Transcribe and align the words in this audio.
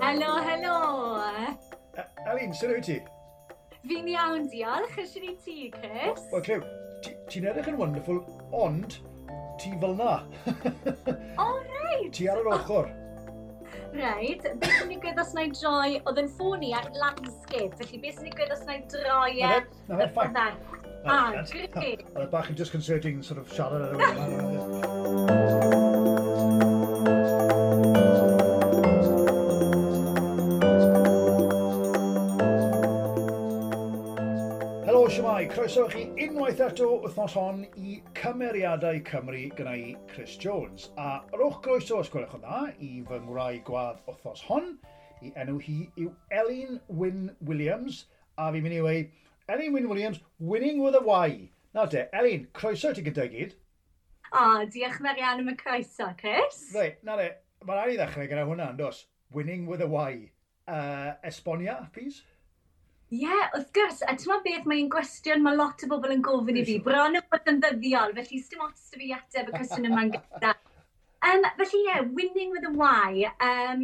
Helo, 0.00 0.36
helo! 0.42 0.76
Alin, 2.26 2.54
sy'n 2.54 2.70
rwyt 2.72 2.86
ti? 2.86 2.98
Fi'n 3.86 4.08
iawn, 4.12 4.46
diolch. 4.52 4.96
Ysyn 5.02 5.26
i 5.30 5.34
ti, 5.44 5.58
Chris? 5.74 6.22
Wel, 6.30 6.44
Clew, 6.46 6.62
ti'n 7.30 7.50
edrych 7.50 7.72
yn 7.72 7.78
wonderful, 7.80 8.22
ond 8.54 9.00
ti 9.58 9.74
fel 9.82 9.98
na. 9.98 10.20
o, 11.42 11.50
reit! 11.58 12.12
Ti 12.14 12.30
ar 12.30 12.42
yr 12.44 12.52
ochr. 12.58 12.99
Reit, 13.90 14.44
beth 14.60 14.76
sy'n 14.78 14.92
digwydd 14.92 15.18
os 15.18 15.32
na 15.34 15.46
i 15.46 15.50
droi, 15.54 15.96
oedd 16.06 16.20
yn 16.22 16.28
ffôn 16.36 16.62
i 16.62 16.70
ar 16.78 16.86
landscape, 16.94 17.72
felly 17.80 18.02
beth 18.04 18.20
sy'n 18.20 18.28
digwydd 18.30 18.54
os 18.54 18.62
na 18.68 18.78
i 18.78 18.84
droi 18.92 19.32
e... 19.38 19.54
Na 19.90 19.98
fe, 20.04 20.28
na 20.36 20.50
fe, 20.54 20.80
Ah, 21.08 21.32
great. 21.48 22.02
Oedd 22.12 22.28
bach 22.30 22.50
yn 22.52 22.58
disconcerting 22.58 23.22
sort 23.24 23.40
of 23.40 23.48
siarad 23.56 23.86
ar 23.88 23.94
y 23.96 24.02
wema. 24.04 25.40
Shemai, 35.10 35.48
croeso 35.50 35.88
chi 35.90 36.04
Unwaith 36.50 36.72
eto 36.72 36.86
wythnos 36.98 37.34
hon 37.38 37.58
i 37.78 37.92
cymeriadau 38.18 38.96
Cymru 39.06 39.42
gyda 39.54 39.74
i 39.78 39.92
Chris 40.10 40.32
Jones. 40.42 40.88
A 40.98 41.20
rwch 41.30 41.60
groeso 41.62 42.00
os 42.02 42.08
gwelwch 42.10 42.32
yn 42.34 42.42
dda 42.42 42.62
i 42.82 42.88
fy 43.06 43.18
ngwrau 43.22 43.60
gwadd 43.68 44.00
wythnos 44.08 44.42
hon. 44.48 44.66
I 45.22 45.30
enw 45.44 45.60
hi 45.62 45.76
yw 45.94 46.08
Elin 46.40 46.80
Wyn 46.88 47.28
Williams. 47.46 48.00
A 48.34 48.48
fi'n 48.50 48.66
mynd 48.66 48.78
i 48.80 48.82
wei, 48.82 49.04
Elin 49.46 49.76
Wyn 49.76 49.86
Williams, 49.92 50.18
winning 50.40 50.82
with 50.82 50.98
a 50.98 51.04
Y. 51.06 51.46
Na 51.78 51.86
de, 51.86 52.08
Elin, 52.18 52.48
croeso 52.50 52.90
ti 52.98 53.06
gyda 53.06 53.28
gyd. 53.30 53.54
O, 54.32 54.42
oh, 54.42 54.66
diolch 54.74 54.98
yn 54.98 55.06
fawr 55.06 55.22
iawn 55.22 55.44
am 55.44 55.54
y 55.54 55.56
croeso, 55.62 56.10
Chris. 56.18 56.64
Reit, 56.74 56.98
na 57.06 57.20
de, 57.20 57.30
mae'n 57.62 57.84
rhaid 57.84 57.94
i 57.94 58.02
ddechrau 58.02 58.32
gyda 58.34 58.48
hwnna, 58.50 58.72
dos. 58.82 59.04
Winning 59.38 59.70
with 59.70 59.86
a 59.86 59.90
Y. 59.94 60.32
Uh, 60.66 61.14
Esbonia, 61.30 61.84
please. 61.94 62.24
Ie, 63.10 63.24
yeah, 63.24 63.48
wrth 63.58 63.72
gwrs, 63.74 64.04
a 64.06 64.12
ti'n 64.14 64.42
beth 64.44 64.66
mae'n 64.70 64.88
gwestiwn 64.92 65.40
mae 65.42 65.56
lot 65.58 65.80
o 65.82 65.86
bobl 65.90 66.12
yn 66.14 66.20
gofyn 66.22 66.60
i 66.60 66.62
fi, 66.68 66.76
bron 66.84 67.18
o 67.18 67.22
bod 67.32 67.48
yn 67.50 67.56
ddyddiol, 67.58 68.12
felly 68.14 68.38
sdim 68.38 68.62
ots 68.62 68.84
fi 68.94 69.08
ateb 69.16 69.48
y 69.50 69.54
cwestiwn 69.56 69.88
yma'n 69.88 70.12
gyda. 70.14 70.52
Um, 71.26 71.42
felly 71.58 71.80
ie, 71.80 71.88
yeah, 71.88 72.04
Winning 72.14 72.54
with 72.54 72.68
a 72.68 72.70
Y, 72.70 73.26
um, 73.48 73.82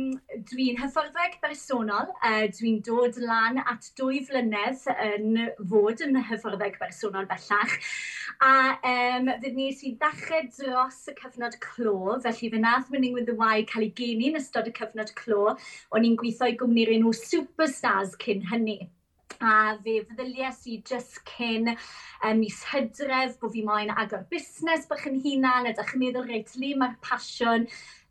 dwi'n 0.52 0.78
hyfforddeg 0.78 1.34
bersonol, 1.42 2.14
uh, 2.22 2.46
dwi'n 2.54 2.78
dod 2.86 3.18
lan 3.18 3.58
at 3.66 3.90
dwy 3.98 4.22
flynedd 4.30 4.86
yn 4.94 5.42
fod 5.74 6.06
yn 6.06 6.22
hyfforddeg 6.30 6.78
bersonol 6.78 7.26
bellach, 7.26 7.74
a 8.46 8.54
um, 8.78 9.34
fydd 9.42 9.58
nes 9.58 9.82
i 9.90 9.96
ddechrau 9.98 10.46
dros 10.54 11.02
y 11.10 11.18
cyfnod 11.18 11.58
clo, 11.66 12.20
felly 12.22 12.54
fe 12.54 12.62
nath 12.62 12.94
Winning 12.94 13.18
with 13.18 13.34
a 13.34 13.34
Y 13.34 13.66
cael 13.72 13.90
ei 13.90 13.94
geni 13.98 14.30
yn 14.30 14.38
ystod 14.38 14.70
y 14.70 14.78
cyfnod 14.78 15.16
clo, 15.18 15.56
o'n 15.90 16.06
i'n 16.06 16.14
gweithio 16.22 16.54
i 16.54 16.60
gwmni'r 16.62 16.94
enw 17.00 17.10
Superstars 17.26 18.14
cyn 18.22 18.46
hynny 18.54 18.84
a 19.40 19.76
fe 19.84 19.98
feddylies 20.08 20.62
i 20.72 20.78
just 20.90 21.20
cyn 21.28 21.72
um, 21.72 22.38
mis 22.40 22.62
hydref 22.70 23.36
bod 23.40 23.52
fi 23.56 23.62
moyn 23.66 23.92
agor 24.04 24.24
busnes 24.30 24.88
bych 24.90 25.06
yn 25.10 25.20
hunan 25.26 25.68
a 25.68 25.74
dych 25.76 25.92
chi'n 25.92 26.02
meddwl 26.04 26.28
reit 26.30 26.56
le 26.62 26.72
mae'r 26.80 26.98
pasiwn 27.04 27.66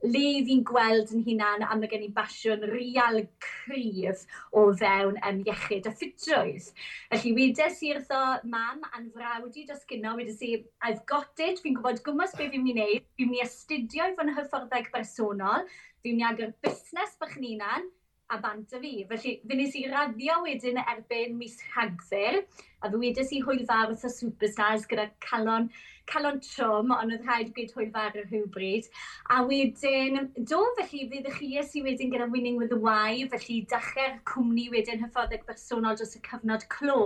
le 0.06 0.24
fi'n 0.48 0.62
gweld 0.70 1.12
yn 1.16 1.24
hunan 1.26 1.64
a 1.66 1.78
mae 1.80 1.90
gen 1.92 2.04
i 2.06 2.12
basiwn 2.18 2.66
real 2.72 3.22
cryf 3.46 4.26
o 4.52 4.66
fewn 4.82 5.18
um, 5.30 5.42
iechyd 5.48 5.90
a 5.90 5.94
ffitrwydd. 5.96 6.70
Felly 7.14 7.34
wedes 7.40 7.82
i 7.88 7.94
wrtho 7.96 8.22
mam 8.52 8.86
a'n 8.92 9.10
frawd 9.16 9.58
i 9.58 9.66
dros 9.66 9.86
gyno, 9.90 10.16
wedes 10.20 10.44
i, 10.46 10.54
I've 10.86 11.04
got 11.10 11.46
it, 11.48 11.64
fi'n 11.64 11.78
gwybod 11.80 12.04
gwmws 12.06 12.36
beth 12.38 12.54
fi'n 12.54 12.66
mynd 12.66 12.76
i 12.76 12.78
wneud, 12.78 13.10
fi'n 13.18 13.32
mynd 13.32 13.42
i 13.42 13.46
astudio 13.48 14.10
i 14.12 14.16
fod 14.18 14.30
yn 14.30 14.38
hyfforddeg 14.38 14.92
bersonol, 14.94 15.70
fi'n 16.04 16.20
mynd 16.20 16.26
i 16.26 16.30
agor 16.30 16.58
busnes 16.66 17.18
bych 17.22 17.38
yn 17.40 17.50
hunan, 17.50 17.90
a 18.30 18.38
bant 18.42 18.74
y 18.74 18.80
fi. 18.82 18.94
Felly, 19.10 19.34
fe 19.46 19.58
nes 19.58 19.76
i 19.78 19.84
raddio 19.92 20.40
wedyn 20.46 20.80
erbyn 20.82 21.36
mis 21.38 21.58
Rhagfyr, 21.76 22.40
a 22.82 22.90
fe 22.90 23.02
wedes 23.02 23.32
i 23.36 23.42
hwylfar 23.46 23.92
wrth 23.92 24.06
y 24.08 24.12
Superstars 24.14 24.88
gyda 24.90 25.08
calon, 25.26 25.70
calon 26.10 26.42
trwm, 26.46 26.94
ond 26.96 27.14
oedd 27.14 27.26
rhaid 27.28 27.54
gwyd 27.56 27.74
hwylfar 27.78 28.18
ar 28.18 28.28
hwbryd. 28.32 28.90
A 29.36 29.44
wedyn, 29.46 30.32
do 30.42 30.62
felly, 30.80 31.06
fe 31.14 31.24
ddechreuais 31.28 31.74
i 31.78 31.86
wedyn 31.86 32.14
gyda 32.14 32.30
Winning 32.34 32.60
with 32.62 32.74
the 32.74 32.82
Y, 32.82 33.26
felly 33.34 33.62
dachrau'r 33.72 34.20
cwmni 34.34 34.70
wedyn 34.74 35.04
hyfforddeg 35.06 35.46
bersonol 35.50 35.98
dros 36.00 36.18
y 36.18 36.24
cyfnod 36.26 36.66
clo. 36.74 37.02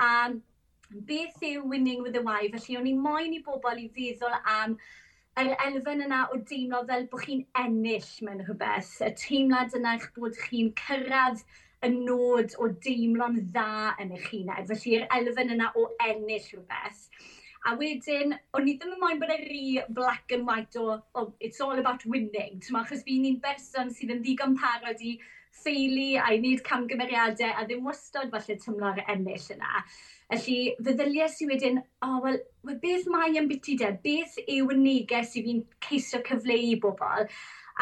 A 0.00 0.12
beth 0.88 1.42
yw 1.44 1.66
Winning 1.68 2.02
with 2.02 2.16
the 2.16 2.24
Y? 2.24 2.52
Felly, 2.56 2.80
o'n 2.80 2.88
i 2.88 2.96
moyn 2.96 3.36
i 3.36 3.42
bobl 3.44 3.84
i 3.84 3.90
feddwl 3.92 4.40
am 4.56 4.80
yr 5.40 5.52
elfen 5.66 6.00
yna 6.06 6.22
o 6.32 6.38
deimlo 6.48 6.78
fel 6.88 7.06
bod 7.12 7.24
chi'n 7.26 7.42
ennill 7.60 8.08
mewn 8.24 8.42
rhywbeth, 8.44 8.92
y 9.04 9.10
teimlad 9.20 9.74
yna 9.76 9.96
eich 9.98 10.06
bod 10.16 10.38
chi'n 10.46 10.70
cyrraedd 10.80 11.42
y 11.84 11.90
nod 11.92 12.54
o 12.62 12.70
deimlo'n 12.86 13.42
dda 13.50 13.96
yn 14.02 14.14
eich 14.16 14.30
huned. 14.32 14.70
Felly'r 14.70 15.04
elfen 15.18 15.52
yna 15.56 15.72
o 15.76 15.90
ennill 16.06 16.46
rhywbeth. 16.54 17.02
A 17.68 17.74
wedyn, 17.76 18.32
o'n 18.56 18.70
i 18.70 18.76
ddim 18.78 18.94
yn 18.94 19.02
moyn 19.02 19.20
bod 19.20 19.34
e 19.34 19.38
rhi 19.42 19.84
black 19.92 20.32
and 20.32 20.48
white 20.48 20.78
o, 20.80 21.00
o 21.18 21.26
it's 21.40 21.60
all 21.60 21.78
about 21.82 22.06
winning. 22.06 22.60
Tyma, 22.64 22.84
achos 22.86 23.04
fi'n 23.04 23.28
un 23.28 23.40
berson 23.42 23.92
sydd 23.92 24.14
yn 24.16 24.22
ddigon 24.24 24.56
parod 24.62 25.02
i 25.04 25.18
ffeili 25.60 26.10
a 26.20 26.30
i 26.34 26.40
wneud 26.40 26.62
camgymeriadau 26.66 27.52
a 27.52 27.64
ddim 27.66 27.86
wastad 27.88 28.32
falle 28.32 28.58
tymlo'r 28.62 29.02
ennill 29.06 29.50
yna. 29.56 29.82
Felly, 30.26 30.58
feddyliau 30.82 31.30
sydd 31.30 31.52
wedyn, 31.52 31.78
o, 32.02 32.08
oh, 32.08 32.16
wel, 32.24 32.40
well, 32.66 32.80
beth 32.82 33.06
mae 33.12 33.36
yn 33.38 33.46
biti 33.50 33.76
de? 33.78 33.92
Beth 34.02 34.40
yw 34.42 34.72
y 34.74 34.78
neges 34.80 35.36
i 35.38 35.44
fi'n 35.46 35.62
ceisio 35.86 36.22
cyfleu 36.26 36.72
i 36.72 36.74
bobl? 36.82 37.28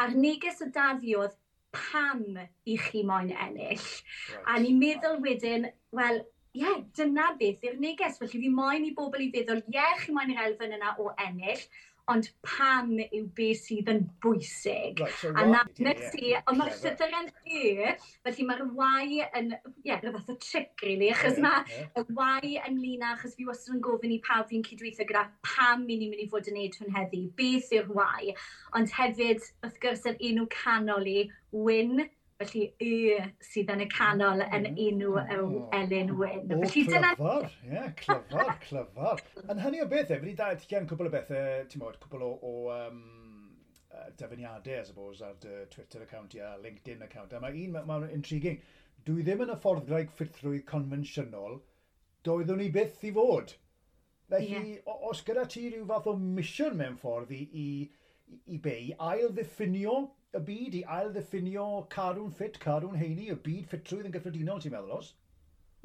A'r 0.01 0.13
neges 0.19 0.61
o 0.61 0.69
da 0.75 0.91
fi 1.01 1.15
oedd 1.17 1.33
pam 1.75 2.37
i 2.39 2.77
chi 2.79 3.01
moyn 3.07 3.33
ennill. 3.33 3.81
Right. 3.81 4.45
A 4.45 4.59
ni'n 4.61 4.79
meddwl 4.79 5.19
wedyn, 5.25 5.67
wel, 5.97 6.21
ie, 6.55 6.61
yeah, 6.61 6.77
dyna 6.97 7.31
beth 7.39 7.65
yw'r 7.65 7.81
neges. 7.81 8.19
Felly 8.21 8.45
fi 8.45 8.53
moyn 8.53 8.85
i 8.87 8.93
bobl 8.95 9.25
i 9.25 9.31
feddwl, 9.33 9.63
ie, 9.65 9.75
yeah, 9.75 9.97
chi 10.03 10.15
moyn 10.15 10.31
yr 10.35 10.45
elfen 10.45 10.77
yna 10.77 10.95
o 11.01 11.09
ennill, 11.25 11.65
ond 12.11 12.27
pan 12.45 12.91
yw 13.05 13.25
beth 13.37 13.61
sydd 13.65 13.89
yn 13.91 14.03
bwysig. 14.23 15.01
Right, 15.01 15.15
so 15.21 15.31
a 15.33 15.45
na 15.49 15.63
nes 15.81 16.17
i, 16.19 16.33
ond 16.37 16.59
mae'r 16.59 16.75
llythyr 16.81 17.15
yn 17.19 17.29
y, 17.45 17.93
felly 18.25 18.47
mae'r 18.49 18.63
wai 18.77 19.21
yn, 19.25 19.53
ie, 19.55 19.89
yeah, 19.89 20.01
rhywbeth 20.03 20.29
o 20.33 20.37
trick, 20.41 20.85
really, 20.85 21.09
achos 21.13 21.39
yeah, 21.39 21.45
mae 21.47 21.79
yeah. 21.79 22.01
y 22.01 22.17
wai 22.19 22.51
yn 22.69 22.81
â, 23.01 23.13
achos 23.13 23.37
fi 23.39 23.47
wastad 23.49 23.77
yn 23.77 23.83
gofyn 23.85 24.13
i 24.13 24.19
pawb 24.25 24.51
fi'n 24.51 24.65
cydweithio 24.67 25.07
gyda 25.09 25.25
pam 25.47 25.87
mi 25.87 25.97
ni'n 26.01 26.13
mynd 26.13 26.25
i 26.25 26.29
fod 26.31 26.51
yn 26.51 26.59
neud 26.59 26.77
hwn 26.81 26.93
heddi, 26.97 27.23
beth 27.39 27.73
yw'r 27.79 27.89
wai, 27.97 28.35
ond 28.77 28.93
hefyd, 28.99 29.49
wrth 29.65 29.81
gwrs, 29.81 30.05
yr 30.11 30.21
enw 30.29 30.45
canol 30.53 31.09
i, 31.09 31.25
win, 31.65 32.05
Felly 32.35 32.65
y 32.83 33.15
sydd 33.47 33.69
yn 33.71 33.85
y 33.85 33.87
canol 33.87 34.41
yn 34.43 34.65
mm. 34.67 34.79
enw 34.85 35.11
yw 35.37 35.59
Elin 35.77 36.09
Wyn. 36.19 36.49
O, 36.51 36.57
Felly, 36.65 36.81
clyfar, 36.89 37.45
ie, 37.63 37.69
yeah, 37.71 37.91
clyfar, 38.01 38.49
clyfar. 38.65 39.21
Yn 39.45 39.61
hynny 39.63 39.79
o 39.83 39.85
beth, 39.91 40.11
wedi 40.17 40.33
dau 40.35 40.57
gen 40.67 40.89
cwbl 40.89 41.07
o 41.07 41.13
bethau, 41.13 41.61
ti'n 41.71 41.83
modd, 41.83 41.95
cwbl 42.03 42.25
o, 42.27 42.31
o 42.43 42.73
um, 42.75 42.99
dyfyniadau, 44.19 44.81
I 44.81 44.83
suppose, 44.83 45.23
ar 45.23 45.37
dy 45.39 45.61
Twitter 45.71 46.03
account 46.03 46.35
a 46.35 46.57
LinkedIn 46.59 47.05
account. 47.07 47.31
A 47.31 47.39
mae 47.39 47.55
un, 47.63 47.77
mae'n 47.77 47.87
ma 47.87 48.11
intriguing. 48.11 48.59
Dwi 49.07 49.23
ddim 49.23 49.45
yn 49.45 49.53
y 49.53 49.57
ffordd 49.63 49.87
graig 49.87 50.11
ffithrwy 50.17 50.59
confensiynol, 50.67 51.61
doeddwn 52.27 52.59
ni 52.59 52.67
byth 52.75 53.03
i 53.07 53.13
fod. 53.15 53.55
Felly, 54.27 54.51
yeah. 54.51 54.99
os 55.07 55.23
gyda 55.23 55.47
ti 55.47 55.69
rhyw 55.69 55.87
fath 55.87 56.11
o 56.11 56.17
misiwn 56.19 56.75
mewn 56.81 56.99
ffordd 56.99 57.31
i, 57.31 57.43
i, 57.63 57.67
i 58.51 58.59
be, 58.59 58.75
i 58.89 58.95
ail 59.13 59.31
ddiffinio 59.31 59.99
y 60.35 60.41
byd 60.49 60.79
i 60.79 60.81
ail-ddiffinio 60.97 61.67
carwn 61.93 62.33
ffit, 62.35 62.59
carwn 62.63 62.97
heini, 62.99 63.29
y 63.33 63.37
byd 63.45 63.69
ffitrwydd 63.71 64.09
yn 64.09 64.15
gyffredinol, 64.15 64.61
ti'n 64.63 64.75
meddwl, 64.75 64.99
os? 64.99 65.13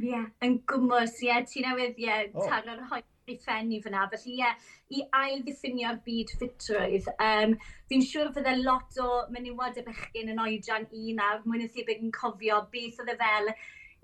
Ie, 0.01 0.11
yeah, 0.11 0.29
yn 0.47 0.61
gwmwys, 0.71 1.19
ie, 1.21 1.29
yeah, 1.29 1.43
ti 1.47 1.65
newydd, 1.65 1.99
ie, 2.01 2.07
yeah, 2.09 2.29
oh. 2.35 2.47
taro'r 2.49 2.87
hoi 2.91 3.03
i 3.31 3.37
ffenni 3.39 3.81
fyna. 3.85 4.07
Felly 4.13 4.33
ie, 4.33 4.39
yeah, 4.41 4.71
i 4.97 5.03
ail-ddiffinio'r 5.21 6.01
byd 6.07 6.33
ffitrwydd. 6.39 7.11
Um, 7.27 7.59
fi'n 7.91 8.07
siŵr 8.07 8.33
fydde 8.37 8.57
lot 8.63 9.03
o 9.05 9.11
menywod 9.35 9.79
y 9.79 9.85
bechgyn 9.87 10.33
yn 10.33 10.41
oedran 10.45 10.89
i 10.97 11.15
nawr, 11.19 11.45
mwyn 11.45 11.67
y 11.67 11.69
thebyg 11.75 12.03
yn 12.07 12.15
cofio 12.17 12.63
beth 12.73 13.05
oedd 13.05 13.13
e 13.15 13.19
fel 13.21 13.53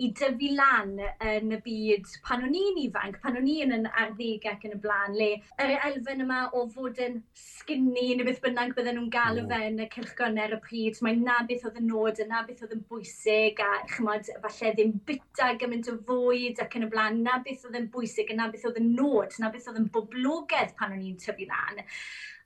i 0.02 0.10
dyfu 0.18 0.50
lan 0.56 0.98
yn 1.00 1.54
y 1.56 1.58
byd 1.64 2.10
pan 2.26 2.44
o'n 2.44 2.56
i'n 2.58 2.80
ifanc, 2.82 3.16
pan 3.22 3.38
o'n 3.40 3.48
i'n 3.48 3.72
yn 3.76 3.86
arddeg 3.88 4.44
ac 4.50 4.66
yn 4.68 4.74
y 4.76 4.80
blaen, 4.82 5.14
le 5.16 5.28
yr 5.62 5.72
elfen 5.88 6.24
yma 6.26 6.42
o 6.52 6.66
fod 6.74 7.00
yn 7.06 7.22
skinny 7.40 8.10
neu 8.18 8.26
beth 8.28 8.42
bynnag 8.44 8.74
bydden 8.76 8.98
nhw'n 8.98 9.10
galw 9.14 9.44
mm. 9.44 9.48
fe 9.52 9.70
yn 9.70 9.80
y 9.86 9.88
cylchgoner 9.94 10.56
y 10.58 10.60
pryd, 10.66 11.00
mae 11.06 11.16
na 11.22 11.38
beth 11.48 11.64
oedd 11.70 11.80
yn 11.80 11.88
nod, 11.92 12.20
na 12.28 12.44
beth 12.48 12.62
oedd 12.66 12.76
yn 12.76 12.84
bwysig 12.90 13.64
a 13.64 13.72
chymod, 13.94 14.30
falle 14.44 14.74
ddim 14.76 14.94
bita 15.08 15.50
gymaint 15.62 15.90
o 15.92 15.96
fwyd 16.10 16.62
ac 16.66 16.78
yn 16.78 16.88
y 16.88 16.92
blaen, 16.92 17.22
na 17.24 17.40
beth 17.46 17.64
oedd 17.68 17.80
yn 17.80 17.90
bwysig, 17.96 18.36
na 18.36 18.50
beth 18.52 18.68
oedd 18.68 18.80
yn 18.82 18.92
nod, 19.00 19.40
na 19.40 19.52
beth 19.54 19.70
oedd 19.72 19.80
yn 19.80 19.90
boblogaidd 19.96 20.76
pan 20.76 20.92
o'n 20.96 21.04
i'n 21.08 21.20
tyfu 21.24 21.48
lan. 21.48 21.86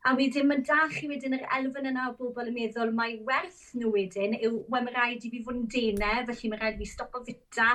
A 0.09 0.15
wedyn 0.17 0.47
mae 0.49 0.63
da 0.65 0.87
chi 0.89 1.09
wedyn 1.11 1.35
yr 1.37 1.43
elfen 1.57 1.89
yna 1.91 2.07
o 2.09 2.13
bobl 2.17 2.47
yn 2.49 2.55
meddwl 2.57 2.93
mae 2.97 3.19
werth 3.27 3.59
nhw 3.77 3.91
wedyn 3.93 4.33
yw, 4.39 4.55
wel 4.73 4.87
mae 4.87 4.95
rhaid 4.95 5.27
i 5.29 5.31
fi 5.35 5.43
fod 5.45 5.59
yn 5.59 5.67
denau, 5.75 6.23
felly 6.31 6.51
mae 6.53 6.61
rhaid 6.63 6.79
i 6.79 6.81
fi 6.81 6.89
stopo 6.89 7.21
fita 7.27 7.67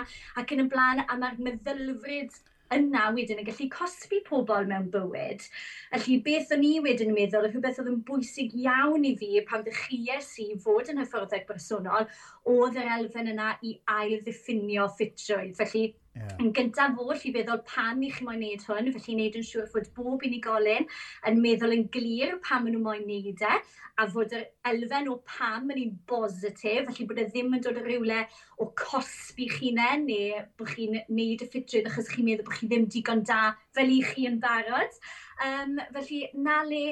ac 0.42 0.54
yn 0.56 0.64
y 0.64 0.66
blaen, 0.72 1.04
a 1.06 1.20
mae'r 1.22 1.38
meddylfryd 1.48 2.40
yna 2.74 3.04
wedyn 3.14 3.44
yn 3.44 3.46
gallu 3.52 3.68
cosbi 3.76 4.24
pobl 4.26 4.66
mewn 4.72 4.90
bywyd. 4.96 5.46
Felly 5.94 6.18
beth 6.26 6.56
o'n 6.58 6.66
i 6.66 6.72
wedyn 6.88 7.14
yn 7.14 7.20
meddwl, 7.20 7.46
rhywbeth 7.46 7.78
oedd 7.84 7.92
yn 7.94 8.02
bwysig 8.10 8.58
iawn 8.64 9.06
i 9.06 9.14
fi 9.22 9.30
pan 9.52 9.62
ddechreues 9.68 10.32
i 10.42 10.48
fod 10.66 10.90
yn 10.96 11.04
hyfforddeg 11.04 11.46
bersonol, 11.52 12.10
oedd 12.54 12.80
yr 12.82 12.90
elfen 13.00 13.32
yna 13.34 13.54
i 13.66 13.76
ail-ddiffinio 13.98 14.90
ffitrwydd. 14.96 15.56
Felly, 15.60 15.86
Yeah. 16.16 16.36
Yn 16.40 16.54
gyntaf 16.56 16.94
fod, 16.96 17.18
i 17.28 17.32
feddwl 17.36 17.58
pan 17.68 18.04
i 18.08 18.10
chi 18.16 18.24
moyn 18.24 18.38
wneud 18.40 18.62
hwn, 18.64 18.86
felly 18.96 19.16
wneud 19.18 19.34
yn 19.36 19.44
siŵr 19.44 19.66
fod 19.74 19.90
bob 19.98 20.22
unigolyn 20.24 20.86
yn 21.28 21.42
meddwl 21.44 21.76
yn 21.76 21.82
glir 21.92 22.38
pam 22.46 22.64
maen 22.64 22.78
nhw 22.78 22.84
moyn 22.86 23.04
wneud 23.04 23.44
e, 23.44 23.58
a 24.00 24.06
fod 24.14 24.36
yr 24.38 24.46
elfen 24.72 25.10
o 25.12 25.18
pam 25.28 25.74
yn 25.76 25.82
un 25.82 25.98
bositif, 26.08 26.88
felly 26.88 27.08
bod 27.10 27.20
e 27.20 27.26
ddim 27.28 27.58
yn 27.58 27.66
dod 27.66 27.82
o 27.82 27.84
rywle 27.84 28.22
o 28.64 28.70
cosbi 28.80 29.50
ch'unain, 29.52 30.08
e, 30.08 30.22
neu 30.30 30.46
bod 30.56 30.72
chi'n 30.72 30.96
wneud 31.02 31.44
y 31.44 31.50
ffitrwydd 31.52 31.92
achos 31.92 32.14
chi'n 32.14 32.30
meddwl 32.30 32.48
bod 32.48 32.62
chi 32.62 32.72
ddim 32.72 32.88
digon 32.96 33.26
da 33.28 33.42
fel 33.76 33.92
i 33.92 34.00
chi 34.08 34.30
yn 34.32 34.40
barod. 34.46 34.96
Um, 35.44 35.82
felly, 35.98 36.22
na 36.48 36.62
le 36.70 36.86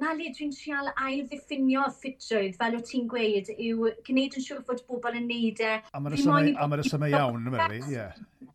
na 0.00 0.12
le 0.16 0.30
dwi'n 0.32 0.52
trial 0.56 0.90
ail-ddiffinio 0.96 1.84
ffitrwydd, 1.98 2.56
fel 2.60 2.76
o 2.78 2.82
ti'n 2.88 3.08
gweud, 3.12 3.50
yw 3.52 3.90
gwneud 4.06 4.38
yn 4.38 4.46
siŵr 4.46 4.62
fod 4.68 4.84
bobl 4.88 5.18
yn 5.18 5.28
neud 5.28 5.60
e. 5.60 5.72
A 5.92 6.00
mae'r 6.00 6.16
ysymau 6.16 7.12
iawn, 7.12 7.42
yn 7.42 7.52
meddwl, 7.52 7.90
ie. 7.92 8.06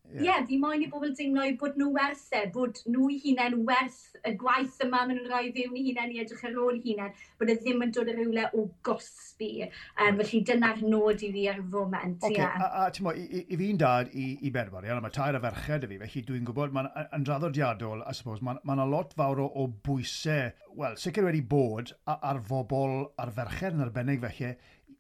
Ie, 0.08 0.24
yeah. 0.24 0.38
yeah, 0.38 0.46
fi 0.48 0.58
moyn 0.62 0.84
i 0.86 0.88
bobl 0.88 1.12
deimlo 1.18 1.44
i 1.44 1.56
bod 1.60 1.76
nhw 1.76 1.90
werth 1.92 2.30
e, 2.32 2.46
bod 2.54 2.78
nhw 2.88 3.10
i 3.12 3.18
hunain 3.26 3.58
werth 3.68 4.16
y 4.24 4.32
gwaith 4.40 4.78
yma 4.86 5.02
maen 5.02 5.18
nhw'n 5.18 5.28
rhoi 5.28 5.50
fewn 5.56 5.76
i 5.76 5.84
hunain 5.90 6.14
i 6.16 6.22
edrych 6.22 6.46
ar 6.48 6.56
ôl 6.64 6.78
i 6.78 6.84
hunain, 6.86 7.18
bod 7.42 7.52
e 7.52 7.58
ddim 7.60 7.84
yn 7.84 7.92
dod 7.98 8.12
o 8.14 8.16
rywle 8.16 8.46
o 8.56 8.64
gosbi. 8.88 9.50
Um, 9.66 10.22
felly 10.22 10.40
dyna'r 10.48 10.80
nod 10.88 11.26
i 11.28 11.32
fi 11.34 11.44
ar 11.52 11.60
y 11.60 11.66
foment. 11.74 12.24
Okay. 12.24 12.40
Yeah. 12.40 12.64
A, 12.64 12.86
a 12.86 12.96
ti'n 12.96 13.08
mo, 13.10 13.14
i, 13.20 13.44
i 13.44 13.60
fi'n 13.60 13.82
dad 13.84 14.14
i, 14.16 14.30
i 14.48 14.54
Berbar, 14.56 14.88
iawn, 14.88 15.04
mae 15.04 15.18
tair 15.20 15.36
a 15.36 15.44
ferched 15.44 15.84
y 15.84 15.92
fi, 15.92 16.00
felly 16.06 16.26
dwi'n 16.32 16.48
gwybod, 16.48 16.74
mae'n 16.78 16.90
yn 17.20 17.28
draddodiadol, 17.28 18.08
I 18.08 18.16
suppose, 18.16 18.46
mae'n 18.48 18.64
ma, 18.64 18.88
lot 18.88 19.12
fawr 19.20 19.44
o, 19.44 19.52
o 19.60 19.68
bwysau, 19.84 20.56
wel, 20.80 20.98
sicr 21.04 21.28
wedi 21.28 21.44
bod 21.44 21.92
ar 22.16 22.40
fobl, 22.48 23.10
ar 23.20 23.36
ferched 23.36 23.76
yn 23.76 23.84
arbennig 23.90 24.24
felly, 24.24 24.56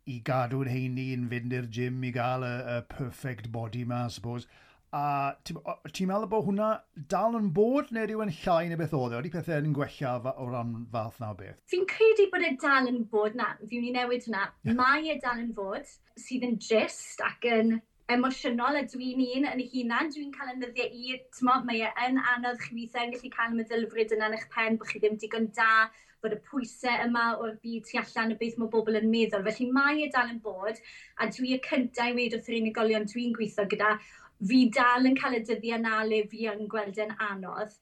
i 0.07 0.21
gadw'n 0.24 0.69
heini 0.71 1.09
yn 1.15 1.27
fynd 1.31 1.56
i'r 1.56 1.68
gym 1.77 2.04
i 2.07 2.13
gael 2.15 2.44
y, 2.48 2.56
y 2.75 2.80
perfect 2.92 3.51
body 3.51 3.83
ma, 3.88 4.06
I 4.07 4.13
suppose 4.13 4.48
A 4.97 5.01
ti'n 5.45 6.09
meddwl 6.09 6.29
bod 6.31 6.45
hwnna 6.47 6.67
dal 7.11 7.35
yn 7.38 7.49
bod 7.57 7.91
neu 7.94 8.07
rhywun 8.07 8.31
llai 8.39 8.69
neu 8.69 8.79
beth 8.79 8.95
oedd 8.97 9.13
e? 9.13 9.17
Oeddi 9.19 9.33
pethau 9.33 9.59
yn 9.61 9.75
gwella 9.75 10.13
o 10.31 10.47
ran 10.49 10.71
fath 10.94 11.19
na 11.21 11.33
o 11.33 11.38
beth? 11.41 11.59
Fi'n 11.73 11.85
credu 11.91 12.29
bod 12.31 12.45
e 12.47 12.53
dal 12.63 12.89
yn 12.91 13.03
bod 13.11 13.38
na. 13.38 13.51
Fi'n 13.69 13.83
ni 13.85 13.94
newid 13.94 14.25
hwnna. 14.29 14.47
Mae 14.79 15.11
e 15.13 15.19
dal 15.23 15.44
yn 15.44 15.53
bod 15.57 15.91
sydd 16.23 16.47
yn 16.47 16.57
drist 16.63 17.21
ac 17.27 17.45
yn 17.51 17.77
emosiynol 18.15 18.79
a 18.79 18.83
dwi'n 18.88 19.21
un 19.25 19.47
yn 19.51 19.61
ei 19.61 19.69
hunan, 19.75 20.09
dwi'n 20.15 20.33
cael 20.35 20.53
yn 20.53 20.61
ddyddiau 20.63 20.91
i, 20.95 21.17
tymo, 21.35 21.57
mae 21.67 21.83
e 21.83 21.94
yn 22.07 22.19
anodd 22.33 22.61
chi 22.63 22.75
weithiau 22.77 23.07
yn 23.09 23.15
gallu 23.15 23.31
cael 23.33 23.55
meddylfryd 23.57 24.13
yna 24.15 24.29
yn 24.31 24.38
eich 24.38 24.45
pen 24.53 24.77
bod 24.79 24.94
chi 24.94 25.01
ddim 25.03 25.17
digon 25.19 25.49
da, 25.57 25.89
bod 26.23 26.33
y 26.33 26.38
pwysau 26.47 27.03
yma 27.03 27.25
o'r 27.44 27.57
byd 27.63 27.89
tu 27.89 27.99
allan 27.99 28.31
y 28.33 28.38
beth 28.39 28.55
mae 28.61 28.71
bobl 28.71 28.97
yn 29.01 29.11
meddwl. 29.11 29.44
Felly 29.49 29.67
mae 29.75 30.05
e 30.05 30.07
dal 30.13 30.31
yn 30.31 30.39
bod, 30.45 30.79
a 31.19 31.27
dwi 31.35 31.57
y 31.57 31.59
cyntaf 31.67 32.13
i 32.13 32.15
wedi 32.15 32.39
wrth 32.39 32.47
yr 32.53 32.61
unigolion 32.61 33.11
dwi'n 33.11 33.35
gweithio 33.35 33.67
gyda, 33.75 33.91
fi 34.50 34.60
dal 34.74 35.10
yn 35.10 35.18
cael 35.18 35.39
y 35.39 35.44
dyddiau 35.45 35.80
na 35.81 36.04
le 36.06 36.24
fi 36.31 36.48
yn 36.51 36.68
gweld 36.72 37.00
yn 37.04 37.16
anodd. 37.30 37.78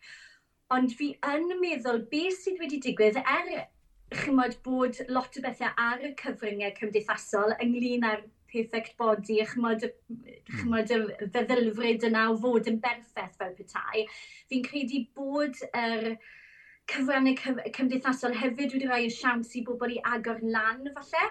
Ond 0.76 0.94
fi 1.00 1.12
yn 1.34 1.50
meddwl 1.62 2.06
beth 2.12 2.40
sydd 2.44 2.62
wedi 2.62 2.80
digwydd 2.84 3.20
er 3.22 3.52
chymod 4.22 4.56
bod 4.64 5.02
lot 5.10 5.38
o 5.38 5.44
bethau 5.44 5.74
ar 5.82 6.02
y 6.06 6.14
cyfryngau 6.22 6.74
cymdeithasol 6.80 7.56
ynglyn 7.64 8.08
â'r 8.08 8.24
perfect 8.56 8.96
body, 8.98 9.42
chymod, 9.52 9.84
chymod 10.54 10.92
y 10.96 11.30
feddylfryd 11.34 12.06
yna 12.08 12.30
o 12.32 12.38
fod 12.40 12.70
yn 12.72 12.80
berffaith 12.84 13.36
fel 13.40 13.54
petai. 13.58 14.06
Fi'n 14.50 14.66
credu 14.68 15.02
bod 15.18 15.60
yr 15.72 16.12
er 16.14 16.18
cyfrannau 16.92 17.36
cymdeithasol 17.76 18.38
hefyd 18.38 18.76
wedi 18.78 18.88
rhoi 18.88 19.08
y 19.08 19.14
siawns 19.14 19.56
i 19.60 19.64
bobl 19.68 19.98
i 19.98 20.00
agor 20.16 20.40
lan 20.56 20.86
falle 20.98 21.26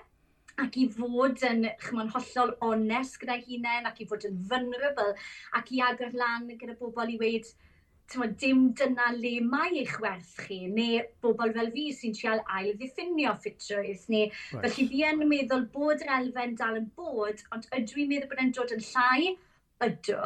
ac 0.62 0.77
i 0.79 0.87
fod 0.97 1.43
yn 1.49 1.67
chymon, 1.83 2.11
hollol 2.15 2.55
onest 2.69 3.19
gyda'i 3.23 3.43
hunain 3.49 3.89
ac 3.91 4.01
i 4.03 4.09
fod 4.11 4.27
yn 4.29 4.41
vulnerable 4.51 5.15
ac 5.61 5.73
i 5.75 5.83
agor 5.89 6.15
lan 6.21 6.51
gyda 6.51 6.77
bobl 6.79 7.15
i 7.15 7.19
weid 7.21 7.49
tyma, 8.11 8.29
dim 8.41 8.67
dyna 8.79 9.11
le 9.17 9.35
mae 9.41 9.73
eich 9.81 9.97
werth 10.05 10.35
chi 10.47 10.61
neu 10.79 11.03
bobl 11.25 11.55
fel 11.56 11.73
fi 11.77 11.89
sy'n 11.99 12.17
trial 12.19 12.43
ail 12.59 12.73
ddiffinio 12.79 13.35
ffitrwydd 13.41 14.06
neu 14.15 14.29
right. 14.29 14.65
felly 14.67 14.89
fi 14.93 15.05
yn 15.11 15.27
meddwl 15.33 15.67
bod 15.75 16.05
yr 16.05 16.15
elfen 16.21 16.56
dal 16.61 16.81
yn 16.81 16.91
bod 16.99 17.45
ond 17.56 17.69
ydw 17.81 18.03
i'n 18.05 18.11
meddwl 18.12 18.33
bod 18.33 18.43
e'n 18.45 18.56
dod 18.59 18.75
yn 18.77 18.85
llai? 18.91 19.37
Ydw 19.85 20.19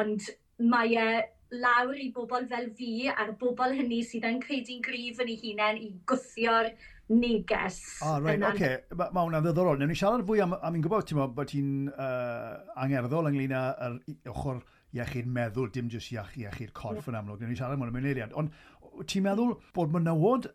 ond 0.00 0.28
mae 0.74 0.98
e 1.00 1.08
lawr 1.54 1.98
i 2.00 2.10
bobl 2.14 2.46
fel 2.50 2.68
fi 2.78 3.08
a'r 3.10 3.32
bobl 3.40 3.74
hynny 3.78 4.02
sydd 4.06 4.26
yn 4.28 4.40
credu'n 4.42 4.82
gryf 4.84 5.20
yn 5.22 5.32
ei 5.32 5.40
hunain 5.42 5.80
i 5.80 5.90
gwthio'r 6.10 6.70
neges. 7.08 7.80
O, 8.02 8.14
oh, 8.14 8.20
right, 8.20 8.42
oce. 8.42 8.54
Okay. 8.54 8.78
Mae 8.96 9.12
ma 9.14 9.24
hwnna'n 9.26 9.44
ddiddorol. 9.44 9.80
Newn 9.80 9.92
ni 9.92 9.98
siarad 9.98 10.24
fwy 10.28 10.44
am, 10.44 10.54
am 10.56 10.78
i'n 10.78 10.84
gwybod, 10.84 11.08
ti'n 11.08 11.20
bod 11.36 11.50
ti'n 11.50 11.74
uh, 11.92 12.62
angerddol 12.84 13.30
ynglyn 13.32 13.56
â'r 13.58 13.98
ochr 14.32 14.62
iechyd 14.94 15.28
meddwl, 15.28 15.72
dim 15.74 15.90
jyst 15.92 16.14
iech, 16.14 16.36
iechyd 16.44 16.72
corff 16.76 17.10
yn 17.10 17.18
amlwg. 17.18 17.42
Newn 17.42 17.52
ni 17.52 17.58
siarad 17.58 17.76
am 17.76 17.84
hwnna'n 17.84 18.08
eiliad. 18.12 18.34
Ond 18.38 18.54
ti'n 19.10 19.26
meddwl 19.26 19.56
bod 19.76 19.94
menywod 19.94 20.50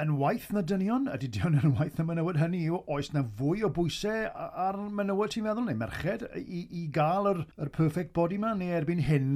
yn 0.00 0.14
waith 0.20 0.50
na 0.54 0.62
dynion? 0.66 1.08
Ydy 1.14 1.30
dynion 1.36 1.58
yn 1.70 1.74
waith 1.78 1.98
na 1.98 2.06
menywod 2.08 2.38
hynny? 2.40 2.62
Oes 2.70 3.12
na 3.14 3.22
fwy 3.38 3.64
o 3.66 3.72
bwysau 3.74 4.28
ar 4.34 4.78
menywod 5.00 5.34
ti'n 5.34 5.46
meddwl, 5.46 5.66
neu 5.68 5.80
merched, 5.80 6.26
i, 6.36 6.64
i 6.82 6.86
gael 6.94 7.30
yr, 7.32 7.42
yr 7.62 7.72
perfect 7.74 8.12
body 8.16 8.38
ma, 8.42 8.52
neu 8.58 8.74
erbyn 8.76 9.04
hyn, 9.06 9.30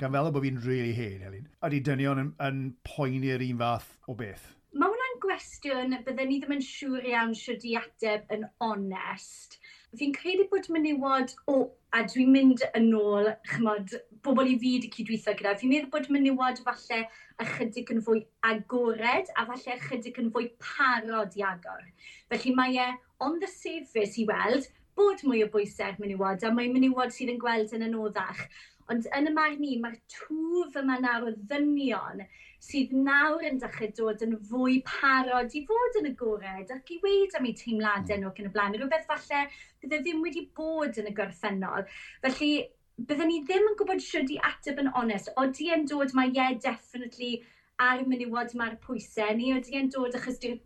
gan 0.00 0.14
fel 0.16 0.32
bod 0.34 0.46
fi'n 0.46 0.62
really 0.66 0.94
hen, 0.96 1.26
Elin. 1.28 1.50
Ydy 1.68 1.82
dynion 1.86 2.24
yn, 2.24 2.32
yn 2.44 2.62
poeni'r 2.88 3.44
un 3.50 3.60
fath 3.62 3.92
o 4.08 4.16
beth? 4.18 4.54
gwestiwn 5.22 5.96
byddwn 6.06 6.30
ni 6.30 6.38
ddim 6.42 6.54
yn 6.58 6.62
siŵr 6.64 7.08
iawn 7.12 7.34
sydd 7.38 7.66
i 7.68 7.74
ateb 7.80 8.30
yn 8.36 8.46
onest. 8.64 9.58
Fi'n 9.98 10.12
credu 10.16 10.44
bod 10.50 10.68
menywod, 10.74 11.32
o, 11.48 11.54
oh, 11.54 11.66
a 11.96 12.02
dwi'n 12.04 12.32
mynd 12.34 12.64
yn 12.76 12.90
ôl, 12.96 13.30
chymod, 13.48 13.94
bobl 14.26 14.50
i 14.50 14.56
fi 14.60 14.72
wedi 14.74 14.90
cydweithio 14.92 15.34
gyda, 15.38 15.54
fi'n 15.60 15.72
meddwl 15.72 15.92
bod 15.94 16.08
menywod 16.12 16.60
falle 16.66 16.98
ychydig 17.44 17.92
yn 17.94 18.02
fwy 18.04 18.24
agored 18.50 19.32
a 19.34 19.46
falle 19.48 19.76
ychydig 19.78 20.20
yn 20.22 20.32
fwy 20.34 20.50
parod 20.64 21.38
i 21.40 21.46
agor. 21.50 21.86
Felly 22.32 22.54
mae 22.58 22.76
e 22.84 22.88
on 23.24 23.38
the 23.40 23.48
surface 23.52 24.20
i 24.20 24.26
weld 24.28 24.68
bod 24.98 25.22
mwy 25.24 25.44
o 25.46 25.48
bwysau 25.54 25.96
menywod 26.02 26.44
a 26.44 26.52
mae 26.54 26.68
menywod 26.74 27.14
sydd 27.14 27.32
yn 27.32 27.40
gweld 27.42 27.72
yn 27.78 27.86
anoddach. 27.88 28.44
Ond 28.92 29.08
yn 29.16 29.28
y 29.28 29.32
marn 29.36 29.58
ni, 29.60 29.74
mae'r 29.82 29.98
twf 30.12 30.76
yma 30.80 30.96
nawr 31.02 31.26
o 31.28 31.32
ddynion 31.50 32.22
sydd 32.64 32.94
nawr 32.96 33.44
yn 33.46 33.60
dechrau 33.62 33.90
dod 33.98 34.22
yn 34.24 34.32
fwy 34.48 34.78
parod 34.86 35.52
i 35.54 35.60
fod 35.68 35.98
yn 36.00 36.08
y 36.10 36.14
gored 36.22 36.72
ac 36.74 36.90
i 36.94 36.98
weid 37.04 37.36
am 37.38 37.46
eu 37.50 37.58
teimladau 37.58 38.18
nhw 38.18 38.32
ac 38.32 38.40
yn 38.42 38.48
y 38.48 38.54
blaen. 38.54 38.78
Rhywbeth 38.78 39.06
falle 39.10 39.44
bydde 39.82 40.00
ddim 40.02 40.24
wedi 40.24 40.46
bod 40.58 40.98
yn 41.02 41.10
y 41.10 41.14
gorffennol. 41.20 41.84
Felly, 42.24 42.50
byddwn 42.98 43.30
ni 43.30 43.42
ddim 43.44 43.68
yn 43.70 43.78
gwybod 43.78 44.02
sydd 44.02 44.32
i 44.34 44.40
ateb 44.50 44.80
yn 44.82 44.90
onest. 45.02 45.30
Odi 45.38 45.68
e'n 45.74 45.86
dod, 45.90 46.16
mae 46.18 46.32
ie, 46.32 46.38
yeah, 46.40 46.56
definitely, 46.64 47.42
ar 47.78 48.02
menywod 48.10 48.56
mae'r 48.58 48.80
pwysau 48.82 49.36
ni. 49.38 49.52
Odi 49.54 49.78
e'n 49.78 49.92
dod 49.94 50.16
achos 50.18 50.40
di'r 50.42 50.58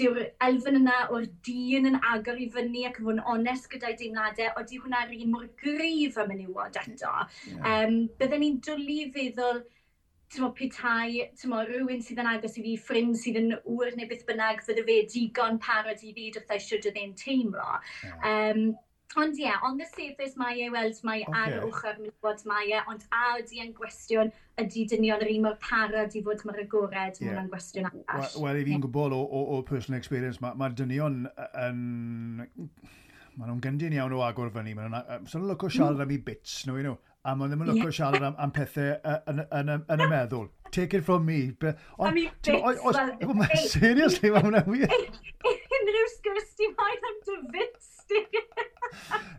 dyw'r 0.00 0.20
elfen 0.46 0.78
yna 0.80 1.00
o'r 1.14 1.26
dyn 1.46 1.90
yn 1.90 1.98
agor 2.12 2.40
i 2.40 2.48
fyny 2.54 2.86
ac 2.88 3.00
yn 3.00 3.08
fod 3.08 3.18
yn 3.18 3.26
onest 3.34 3.68
gyda'i 3.72 3.98
deimladau, 4.00 4.52
oeddi 4.60 4.80
hwnna'r 4.84 5.12
un 5.18 5.34
mor 5.34 5.46
gryf 5.62 6.18
am 6.20 6.32
menywod 6.32 6.80
eto. 6.82 7.12
Yeah. 7.50 7.68
Um, 7.72 8.00
bydden 8.20 8.44
ni'n 8.44 8.58
dwlu 8.66 8.98
feddwl, 9.16 9.62
tymo, 10.30 10.52
petai, 10.56 11.30
tymo, 11.38 11.62
rhywun 11.66 12.04
sydd 12.06 12.20
yn 12.22 12.30
agos 12.32 12.58
i 12.58 12.66
fi, 12.66 12.76
ffrind 12.78 13.18
sydd 13.18 13.40
yn 13.40 13.50
wr 13.58 13.96
neu 13.98 14.08
beth 14.10 14.26
bynnag, 14.28 14.62
fydde 14.66 14.86
fe 14.86 15.00
digon 15.14 15.58
parod 15.62 16.04
i 16.06 16.14
fi 16.16 16.30
wrth 16.30 16.54
eisiau 16.56 16.82
dydyn 16.84 17.16
teimlo. 17.18 17.80
Yeah. 18.06 18.30
Um, 18.30 18.70
Ond 19.18 19.34
ie, 19.34 19.42
yeah, 19.42 19.58
on 19.66 19.76
the 19.76 19.84
surface 19.84 20.36
mae 20.38 20.60
e, 20.62 20.68
weld 20.70 20.98
mae 21.02 21.24
okay. 21.26 21.56
ar 21.56 21.64
ochr 21.66 21.96
mynd 21.98 22.14
bod 22.22 22.44
mae 22.46 22.70
e, 22.70 22.78
ond 22.92 23.02
a 23.10 23.22
ydy 23.40 23.58
yn 23.64 23.72
gwestiwn 23.74 24.30
ydy 24.62 24.84
dynion 24.92 25.24
yr 25.24 25.32
un 25.32 25.46
mor 25.48 25.56
parod 25.64 26.14
i 26.14 26.22
fod 26.22 26.44
mor 26.46 26.60
agored, 26.62 27.18
yeah. 27.18 27.34
mae'n 27.34 27.50
gwestiwn 27.50 27.88
arall. 27.90 28.22
Wel, 28.22 28.36
well, 28.44 28.60
i 28.60 28.62
fi'n 28.62 28.76
yeah. 28.76 28.84
gwybod 28.86 29.16
o, 29.16 29.20
o, 29.24 29.44
o 29.56 29.60
personal 29.66 29.98
experience, 29.98 30.38
mae'r 30.44 30.58
ma 30.60 30.70
dynion 30.78 31.24
yn... 31.66 31.84
Mae 33.38 33.46
nhw'n 33.48 33.60
gyndyn 33.64 33.94
iawn 33.96 34.14
o 34.14 34.22
agor 34.26 34.50
fyny. 34.54 34.76
Mae 34.76 34.90
nhw'n 34.90 35.46
lwco 35.48 35.70
siarad 35.70 35.98
mm. 35.98 36.04
am 36.04 36.14
i 36.14 36.18
bits 36.30 36.60
nhw, 36.68 36.78
you 36.78 36.86
know. 36.86 36.98
A 37.26 37.34
mae 37.36 37.50
ddim 37.50 37.62
yn 37.66 37.70
lwco 37.74 37.90
siarad 37.94 38.24
am, 38.26 38.38
am 38.42 38.54
pethau 38.54 38.94
yn, 39.30 39.42
yn, 39.58 39.74
yn, 39.80 40.02
y 40.06 40.08
meddwl. 40.10 40.48
Take 40.70 40.98
it 40.98 41.04
from 41.06 41.26
me. 41.26 41.50
Be, 41.58 41.74
Am 41.98 42.18
i 42.18 42.28
bits. 42.46 43.72
Seriously, 43.74 44.30
mae 44.34 44.44
hwnna'n 44.46 44.70
wir. 44.70 44.94
Unrhyw 45.80 46.10
sgwrs 46.14 46.54
di 46.60 46.70
moyn 46.78 47.08
am 47.10 47.18
dy 47.26 47.38
bits. 47.56 47.90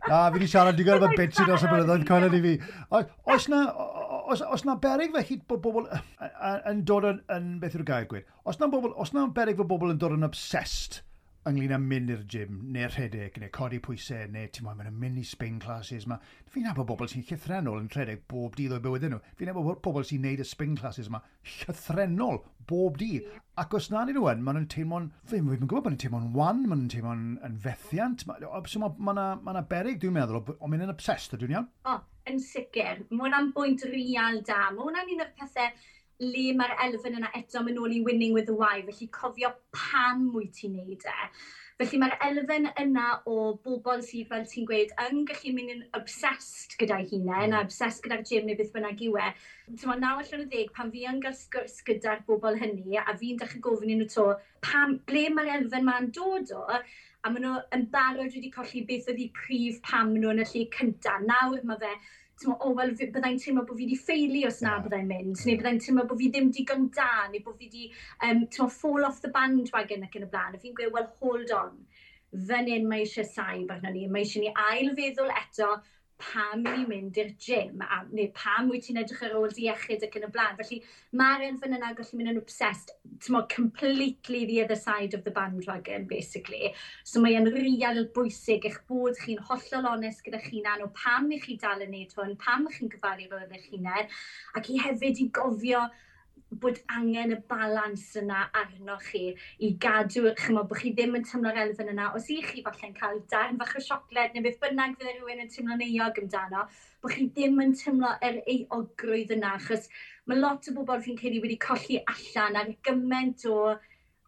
Na, 0.08 0.30
fi 0.30 0.36
wedi 0.36 0.48
siarad 0.50 0.78
digon 0.78 0.98
efo 0.98 1.12
bitchy 1.16 1.46
dros 1.46 1.62
y 1.62 1.70
blynyddoedd 1.70 2.06
coelon 2.08 2.36
i 2.38 2.42
fi. 2.46 2.54
Oes 3.34 3.48
na, 3.52 3.62
os, 4.32 4.42
os 4.42 4.66
na 4.66 4.76
berig 4.82 5.14
fe 5.14 5.22
felly 5.22 5.40
bod 5.48 5.62
bobl 5.64 5.88
yn 6.70 6.82
dod 6.88 7.08
yn, 7.12 7.22
yn 7.36 7.48
beth 7.62 7.78
yw'r 7.78 7.86
gair 7.88 8.10
gwir? 8.10 8.26
Os 8.48 8.60
na, 8.60 8.70
bobl, 8.72 8.94
os 8.98 9.14
na 9.14 9.28
berig 9.34 9.60
fe 9.60 9.68
bobl 9.68 9.94
yn 9.94 10.02
dod 10.02 10.16
yn 10.16 10.26
obsessed 10.26 11.02
ynglyn 11.48 11.74
â 11.74 11.78
mynd 11.82 12.10
i'r 12.14 12.20
gym, 12.30 12.58
neu 12.74 12.86
rhedeg, 12.86 13.38
neu 13.42 13.50
codi 13.54 13.80
pwysau, 13.82 14.28
neu 14.30 14.46
ti'n 14.54 14.66
mwyn, 14.66 14.78
mae'n 14.78 14.98
mynd 15.02 15.18
i 15.18 15.24
spin 15.26 15.56
classes 15.62 16.06
yma. 16.06 16.20
Fi'n 16.54 16.68
nabod 16.68 16.86
bobl 16.86 17.08
sy'n 17.10 17.24
llythrenol 17.26 17.80
yn 17.80 17.88
rhedeg 17.90 18.22
bob 18.30 18.54
dydd 18.58 18.76
o'i 18.76 18.84
bywyd 18.84 19.08
nhw. 19.08 19.18
Fi'n 19.38 19.50
nabod 19.50 19.80
bobl 19.82 20.06
sy'n 20.06 20.22
neud 20.22 20.42
y 20.44 20.46
spin 20.46 20.76
classes 20.78 21.10
yma 21.10 21.18
llythrenol 21.56 22.38
bob 22.70 23.00
dydd. 23.00 23.26
Ac 23.58 23.74
os 23.74 23.90
na 23.90 24.04
ni 24.06 24.14
nhw 24.14 24.28
yn, 24.30 24.44
maen 24.46 24.60
nhw'n 24.60 24.68
teimlo'n, 24.70 25.08
fi'n 25.32 25.48
gwybod, 25.50 25.82
bod 25.82 25.90
nhw'n 25.90 26.02
teimlo'n 26.04 26.30
wan, 26.36 26.62
maen 26.62 26.84
nhw'n 26.84 26.92
teimlo'n 26.94 27.24
yn 27.48 27.58
fethiant. 27.64 28.22
So 28.22 28.84
ma, 28.84 28.92
yna 29.12 29.26
ma, 29.42 29.56
na 29.56 29.64
berig, 29.66 29.98
dwi'n 30.02 30.14
meddwl, 30.14 30.44
ond 30.54 30.70
mae'n 30.70 30.94
obsessed, 30.94 31.34
dwi'n 31.40 31.56
iawn? 31.56 31.66
O, 31.90 31.96
yn 32.30 32.38
sicr. 32.42 33.02
Mae 33.10 33.26
hwnna'n 33.26 33.50
bwynt 33.56 33.82
real 33.90 34.38
da. 34.46 34.68
Mae 34.70 34.86
hwnna'n 34.86 35.12
un 35.16 35.26
o'r 35.26 35.34
pethau 35.40 35.74
le 36.22 36.52
mae'r 36.58 36.76
elfen 36.86 37.18
yna 37.18 37.32
eto 37.38 37.62
mynd 37.64 37.80
ôl 37.82 37.96
i 37.96 38.00
winning 38.06 38.36
with 38.36 38.46
the 38.46 38.54
why, 38.54 38.82
felly 38.86 39.08
cofio 39.16 39.52
pam 39.74 40.30
wyt 40.36 40.54
ti'n 40.60 40.78
neud 40.78 41.06
e. 41.10 41.28
Felly 41.80 41.98
mae'r 41.98 42.14
elfen 42.28 42.68
yna 42.78 43.06
o 43.26 43.36
bobl 43.64 44.02
sydd, 44.06 44.28
fel 44.30 44.44
ti'n 44.46 44.66
gweud, 44.68 44.92
yn 45.06 45.24
gallu 45.28 45.54
mynd 45.56 45.74
yn 45.74 45.84
obsessed 45.98 46.76
gyda'i 46.78 47.08
hunain, 47.10 47.50
hmm. 47.50 47.58
a 47.58 47.62
obsessed 47.66 48.04
gyda'r 48.04 48.22
gym 48.28 48.46
neu 48.46 48.58
beth 48.58 48.72
bynnag 48.76 49.02
yw 49.08 49.18
e. 49.18 49.30
Ti'n 49.66 49.88
meddwl, 49.90 50.02
naw 50.04 50.20
allan 50.22 50.44
o 50.44 50.48
ddeg, 50.52 50.70
pan 50.76 50.92
fi 50.94 51.06
yn 51.10 51.22
gael 51.24 51.38
sgwrs 51.38 51.80
gyda'r 51.88 52.22
bobl 52.28 52.60
hynny, 52.60 53.00
a 53.02 53.16
fi'n 53.18 53.40
dechrau 53.40 53.64
gofyn 53.66 53.94
i 53.94 53.98
nhw 53.98 54.10
to, 54.14 54.28
pam, 54.62 55.00
ble 55.08 55.26
mae'r 55.34 55.56
elfen 55.56 55.88
ma'n 55.88 56.12
dod 56.14 56.54
o, 56.58 56.66
a 57.22 57.30
maen 57.30 57.44
nhw 57.46 57.58
yn 57.74 57.84
barod 57.90 58.34
wedi 58.34 58.50
colli 58.54 58.84
beth 58.86 59.10
oedd 59.10 59.20
eu 59.22 59.30
prif 59.36 59.82
pam 59.86 60.14
nhw 60.14 60.32
yn 60.34 60.42
y 60.42 60.46
lle 60.52 60.66
cyntaf. 60.76 61.22
Nawr 61.26 61.62
mae 61.66 61.82
fe 61.82 61.92
o, 62.48 62.56
oh, 62.58 62.74
wel, 62.78 62.94
byddai'n 62.98 63.40
teimlo 63.42 63.64
bod 63.68 63.78
fi 63.78 63.86
wedi 63.86 63.98
ffeili 64.00 64.44
os 64.48 64.60
na 64.64 64.74
yeah. 64.74 64.84
byddai'n 64.84 65.08
mynd, 65.10 65.34
yeah. 65.36 65.46
neu 65.48 65.60
byddai'n 65.60 65.80
teimlo 65.86 66.06
bod 66.10 66.20
fi 66.20 66.30
ddim 66.32 66.50
digon 66.56 66.88
da, 66.96 67.10
neu 67.32 67.44
bod 67.46 67.58
fi 67.60 67.68
wedi 67.68 67.88
um, 68.28 68.44
fall 68.76 69.08
off 69.08 69.20
the 69.24 69.32
bandwagon 69.34 70.06
ac 70.06 70.18
yn 70.18 70.26
y 70.26 70.30
blaen. 70.32 70.58
A 70.58 70.62
fi'n 70.62 70.76
gweud, 70.78 70.94
wel, 70.96 71.08
hold 71.22 71.54
on, 71.56 71.78
fan 72.48 72.70
hyn 72.70 72.88
mae 72.88 73.06
eisiau 73.06 73.28
saib 73.28 73.72
arno 73.74 73.92
ni, 73.92 74.06
mae 74.08 74.26
eisiau 74.26 74.44
ni 74.44 74.54
ail 74.68 74.94
feddwl 74.98 75.32
eto, 75.42 75.74
pam 76.22 76.62
i 76.70 76.84
mynd 76.88 77.18
i'r 77.18 77.32
gym, 77.46 77.82
a, 77.82 78.02
neu 78.10 78.30
pam 78.36 78.70
wyt 78.70 78.86
ti'n 78.86 79.00
edrych 79.02 79.24
ar 79.26 79.34
ôl 79.38 79.54
iechyd 79.64 80.04
ac 80.06 80.18
yn 80.20 80.26
y 80.28 80.30
blaen. 80.34 80.58
Felly 80.60 80.78
mae'r 81.20 81.46
elfen 81.48 81.76
yna 81.78 81.92
gallu 81.98 82.20
mynd 82.20 82.32
yn 82.34 82.40
obsessed, 82.42 82.94
ti'n 83.22 83.36
modd, 83.36 83.48
completely 83.52 84.44
the 84.50 84.60
other 84.64 84.78
side 84.78 85.16
of 85.18 85.24
the 85.24 85.34
bandwagon, 85.34 86.06
basically. 86.10 86.72
So 87.04 87.22
mae'n 87.24 87.50
real 87.54 88.04
bwysig 88.16 88.68
eich 88.70 88.78
bod 88.88 89.18
chi'n 89.24 89.42
hollol 89.50 89.90
onest 89.94 90.24
gyda 90.26 90.40
chi'n 90.46 90.86
o 90.86 90.88
pam 91.02 91.30
i 91.34 91.40
chi 91.42 91.58
dal 91.60 91.82
yn 91.84 91.92
neud 91.96 92.14
hwn, 92.18 92.38
pam 92.40 92.70
chi'n 92.70 92.92
gyfalu 92.92 93.28
fel 93.32 93.58
eich 93.58 93.68
hunan, 93.74 93.92
er, 94.04 94.24
ac 94.56 94.70
i 94.70 94.80
hefyd 94.86 95.20
i 95.26 95.28
gofio 95.40 95.86
bod 96.60 96.78
angen 96.92 97.32
y 97.32 97.38
balans 97.48 98.04
yna 98.20 98.42
arnoch 98.60 99.04
chi 99.10 99.22
i 99.66 99.70
gadw, 99.84 100.28
chymod, 100.40 100.68
bod 100.70 100.80
chi 100.82 100.92
ddim 100.92 101.16
yn 101.18 101.26
tymlo'r 101.28 101.60
elfen 101.64 101.92
yna. 101.94 102.10
Os 102.18 102.28
i 102.32 102.40
chi 102.44 102.64
falle'n 102.66 102.96
cael 102.98 103.22
darn 103.32 103.60
fach 103.60 103.76
o 103.78 103.84
siocled 103.86 104.36
neu 104.36 104.44
beth 104.46 104.60
bynnag 104.62 104.98
fydde 104.98 105.14
rhywun 105.16 105.44
yn 105.46 105.52
tymlo'n 105.54 105.84
eog 105.88 106.20
amdano, 106.22 106.66
bod 107.02 107.16
chi 107.16 107.28
ddim 107.30 107.62
yn 107.64 107.76
tymlo 107.78 108.12
yr 108.28 108.42
eogrwydd 108.56 109.32
yna, 109.38 109.56
achos 109.60 109.88
mae 110.26 110.38
lot 110.38 110.68
o 110.68 110.76
bobl 110.76 111.00
fi'n 111.04 111.18
credu 111.18 111.40
wedi 111.42 111.58
colli 111.62 112.02
allan 112.14 112.60
ar 112.60 112.74
gymaint 112.86 113.46
o 113.50 113.56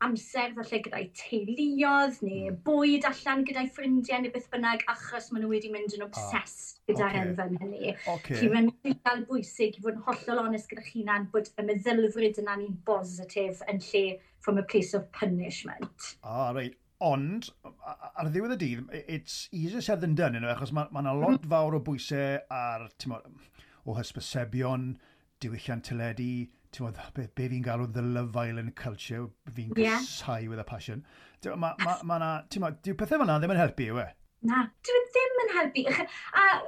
amser 0.02 0.52
falle 0.56 0.80
gyda'i 0.84 1.06
teuluodd 1.18 2.18
neu 2.26 2.50
hmm. 2.50 2.60
bwyd 2.66 3.06
allan 3.08 3.44
gyda'i 3.48 3.70
ffrindiau 3.72 4.22
neu 4.24 4.32
beth 4.34 4.50
bynnag 4.52 4.84
achos 4.92 5.30
maen 5.32 5.44
nhw 5.44 5.52
wedi 5.54 5.70
mynd 5.72 5.96
yn 5.96 6.04
ah, 6.04 6.10
obsessed 6.10 6.80
ah, 6.80 6.84
gyda'r 6.90 7.18
okay. 7.18 7.24
elfen 7.24 7.58
hynny. 7.62 7.94
Okay. 8.16 8.38
Felly 8.38 8.52
mae'n 8.54 8.70
rhaid 8.84 9.26
bwysig 9.30 9.78
i 9.78 9.84
fod 9.84 9.98
yn 9.98 10.06
hollol 10.08 10.42
onest 10.44 10.70
gyda'ch 10.72 10.92
hunan 10.96 11.28
bod 11.34 11.50
y 11.54 11.66
meddylfryd 11.70 12.40
yna 12.42 12.56
ni'n 12.60 12.78
bositif 12.88 13.62
yn 13.70 13.82
lle 13.90 14.06
from 14.44 14.58
a 14.58 14.66
place 14.74 14.94
of 14.94 15.06
punishment. 15.12 16.16
Ah, 16.22 16.50
right. 16.52 16.76
Ond, 17.04 17.48
ar 17.84 18.28
ddiwedd 18.32 18.54
y 18.54 18.58
dydd, 18.60 18.92
it's 19.16 19.48
easier 19.52 19.82
said 19.82 20.00
than 20.00 20.14
done, 20.14 20.36
you 20.36 20.40
know, 20.40 20.52
achos 20.52 20.72
mae 20.72 20.86
yna 20.88 21.12
lot 21.16 21.40
mm-hmm. 21.40 21.50
fawr 21.50 21.76
o 21.76 21.80
bwysau 21.84 22.38
ar, 22.54 22.86
ti'n 23.02 23.16
o 23.18 23.96
hysbysebion, 23.98 24.94
diwylliant 25.42 25.84
teledu, 25.88 26.46
ti'n 26.74 26.90
be, 27.14 27.28
be 27.34 27.48
fi'n 27.52 27.62
galw 27.62 27.86
the 27.92 28.02
Love 28.02 28.36
Island 28.36 28.74
culture, 28.74 29.28
fi'n 29.54 29.72
yeah. 29.76 29.98
casau 29.98 30.48
with 30.48 30.58
a 30.58 30.64
passion. 30.64 31.04
Mae 31.44 31.56
ma, 31.60 31.74
ma, 31.84 31.96
ma 32.02 32.18
na, 32.18 32.30
ti'n 32.50 32.60
ma, 32.64 32.70
dyw 32.84 32.94
pethau 32.98 33.18
fel 33.20 33.28
na 33.28 33.38
ddim 33.38 33.52
yn 33.54 33.60
helpu, 33.60 33.84
yw 33.92 33.98
e? 34.02 34.06
Na, 34.48 34.56
dyw 34.86 34.96
e 34.98 35.00
ddim 35.12 35.42
yn 35.44 35.52
helpu. 35.58 35.82
A 35.92 35.94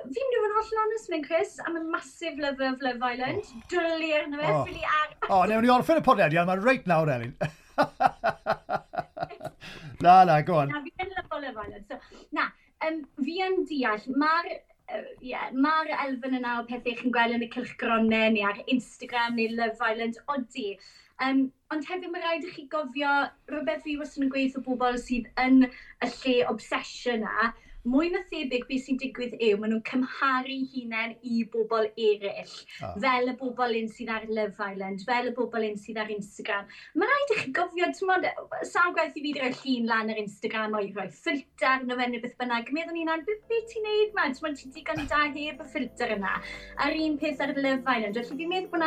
fi'n 0.04 0.28
dwi'n 0.34 0.54
holl 0.58 0.80
honest 0.82 1.10
mewn, 1.12 1.24
Chris, 1.26 1.52
am 1.66 1.78
y 1.80 1.82
massive 1.94 2.36
lover 2.42 2.68
of 2.70 2.78
Love 2.84 3.02
Island. 3.10 3.42
Oh. 3.42 3.46
Dwli 3.72 4.10
arno 4.20 4.36
fe, 4.42 4.48
oh. 4.52 4.62
ffili 4.68 4.84
ar... 4.92 5.08
o, 5.30 5.32
oh, 5.40 5.44
newn 5.50 5.62
ni 5.66 5.70
orffen 5.74 6.02
y 6.02 6.04
podlediad, 6.06 6.46
mae'n 6.50 6.64
reit 6.64 6.84
nawr, 6.90 7.08
Elin. 7.16 7.34
na, 10.04 10.12
na, 10.28 10.34
go 10.46 10.54
on. 10.62 10.68
Na, 10.70 10.78
fi'n 10.86 11.08
lyfo 11.16 11.36
Love 11.42 11.60
Island. 11.66 11.84
So, 11.90 11.96
na, 12.36 12.44
um, 12.86 12.96
fi 13.24 13.34
yn 13.48 13.56
deall, 13.72 14.04
mae'r 14.22 14.48
yeah, 15.20 15.50
mae'r 15.52 15.90
elfen 15.96 16.36
yna 16.38 16.60
o 16.60 16.66
pethau 16.68 16.94
chi'n 16.98 17.14
gweld 17.14 17.36
yn 17.36 17.44
y 17.46 17.50
cylchgronau 17.54 18.30
neu 18.34 18.46
ar 18.48 18.62
Instagram 18.74 19.36
neu 19.38 19.54
Love 19.58 19.90
Island, 19.90 20.18
odi. 20.34 20.76
Um, 21.24 21.46
ond 21.72 21.86
hefyd 21.88 22.10
mae 22.12 22.22
rhaid 22.22 22.44
i 22.44 22.52
chi 22.52 22.66
gofio 22.72 23.12
rhywbeth 23.50 23.84
fi 23.86 23.96
wastad 24.00 24.26
yn 24.26 24.32
gweithio 24.34 24.62
pobl 24.66 24.98
sydd 25.02 25.30
yn 25.42 25.64
y 25.66 26.10
lle 26.10 26.36
obsession 26.52 27.24
na, 27.24 27.50
mwy 27.86 28.10
na 28.12 28.22
thebyg 28.30 28.66
beth 28.68 28.84
sy'n 28.86 28.98
digwydd 29.00 29.36
yw, 29.38 29.58
maen 29.60 29.72
nhw'n 29.74 29.84
cymharu 29.86 30.58
hunain 30.72 31.14
i 31.22 31.42
bobl 31.52 31.88
eraill. 32.06 32.54
Oh. 32.82 32.94
Fel 33.02 33.30
y 33.30 33.34
bobl 33.40 33.76
un 33.78 33.90
sydd 33.92 34.10
ar 34.12 34.26
Love 34.30 34.68
Island, 34.72 35.04
fel 35.08 35.30
y 35.30 35.34
bobl 35.36 35.66
un 35.68 35.78
sydd 35.80 36.00
ar 36.02 36.10
Instagram. 36.14 36.70
Mae'n 36.96 37.12
rhaid 37.12 37.34
i 37.34 37.38
chi 37.40 37.54
gofio, 37.58 37.90
ti'n 37.98 38.10
modd, 38.10 38.28
sa'n 38.72 38.96
gwaith 38.96 39.18
i 39.18 39.24
fi 39.26 39.34
ddre'r 39.36 39.58
llun 39.60 39.90
lan 39.92 40.14
ar 40.14 40.22
Instagram 40.22 40.76
o'i 40.80 40.90
rhoi 40.90 41.08
ffilter 41.20 41.86
yn 41.86 41.94
o 41.94 42.00
beth 42.00 42.36
bynnag. 42.40 42.72
Meddwn 42.74 42.98
ni'n 42.98 43.24
beth 43.28 43.46
be 43.50 43.62
ti'n 43.70 43.86
neud 43.86 44.18
ma? 44.18 44.26
Ti'n 44.32 44.48
modd, 44.48 44.58
ti'n 44.60 44.74
digon 44.76 45.04
i 45.04 45.08
da 45.12 45.22
heb 45.28 45.62
y 45.62 45.70
ffilter 45.74 46.16
yna. 46.16 46.34
A'r 46.82 46.98
un 47.06 47.18
peth 47.22 47.44
ar 47.44 47.54
Love 47.56 47.86
Island. 47.86 48.18
Felly 48.18 48.42
fi'n 48.42 48.52
meddwl 48.52 48.72
bod 48.74 48.86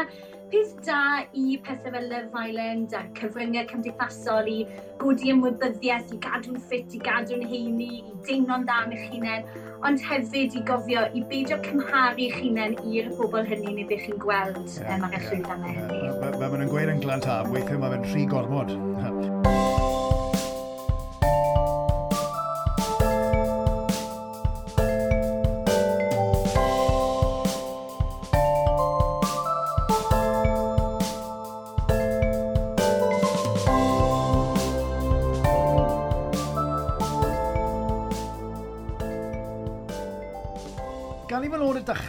peth 0.51 0.73
da 0.85 0.99
i 1.33 1.57
pethau 1.65 1.91
fel 1.93 2.07
Love 2.11 2.43
Island 2.49 2.93
a 2.97 3.03
cyfryngau 3.19 3.67
cymdeithasol 3.69 4.49
i 4.49 4.57
godi 5.01 5.31
ymwybyddiaeth, 5.33 6.13
i 6.15 6.19
gadw'n 6.25 6.59
ffit, 6.65 6.95
i 6.97 7.01
gadw'n 7.05 7.45
heini, 7.51 7.89
i 8.01 8.17
deimlo'n 8.27 8.65
dda 8.67 8.81
am 8.83 8.95
eich 8.97 9.07
hunain, 9.13 9.47
ond 9.87 10.03
hefyd 10.09 10.57
i 10.59 10.65
gofio 10.71 11.05
i 11.13 11.23
beidio 11.31 11.59
cymharu 11.69 12.27
eich 12.27 12.37
hunain 12.41 12.77
i'r 12.83 13.09
bobl 13.19 13.47
hynny 13.53 13.77
neu 13.77 13.87
beth 13.93 14.05
chi'n 14.07 14.21
gweld 14.25 14.61
yeah, 14.65 14.95
um, 14.97 15.07
ar 15.07 15.17
y 15.17 15.23
llwyfannau 15.29 15.73
yeah, 15.73 15.81
hynny. 15.95 16.13
ma, 16.19 16.35
ma 16.43 16.53
nhw'n 16.55 16.75
gweud 16.75 16.93
yn 16.97 17.03
glantaf, 17.05 17.49
weithiau 17.55 17.81
mae 17.83 17.97
fe'n 17.97 18.07
rhy 18.13 18.29
gormod. 18.35 18.77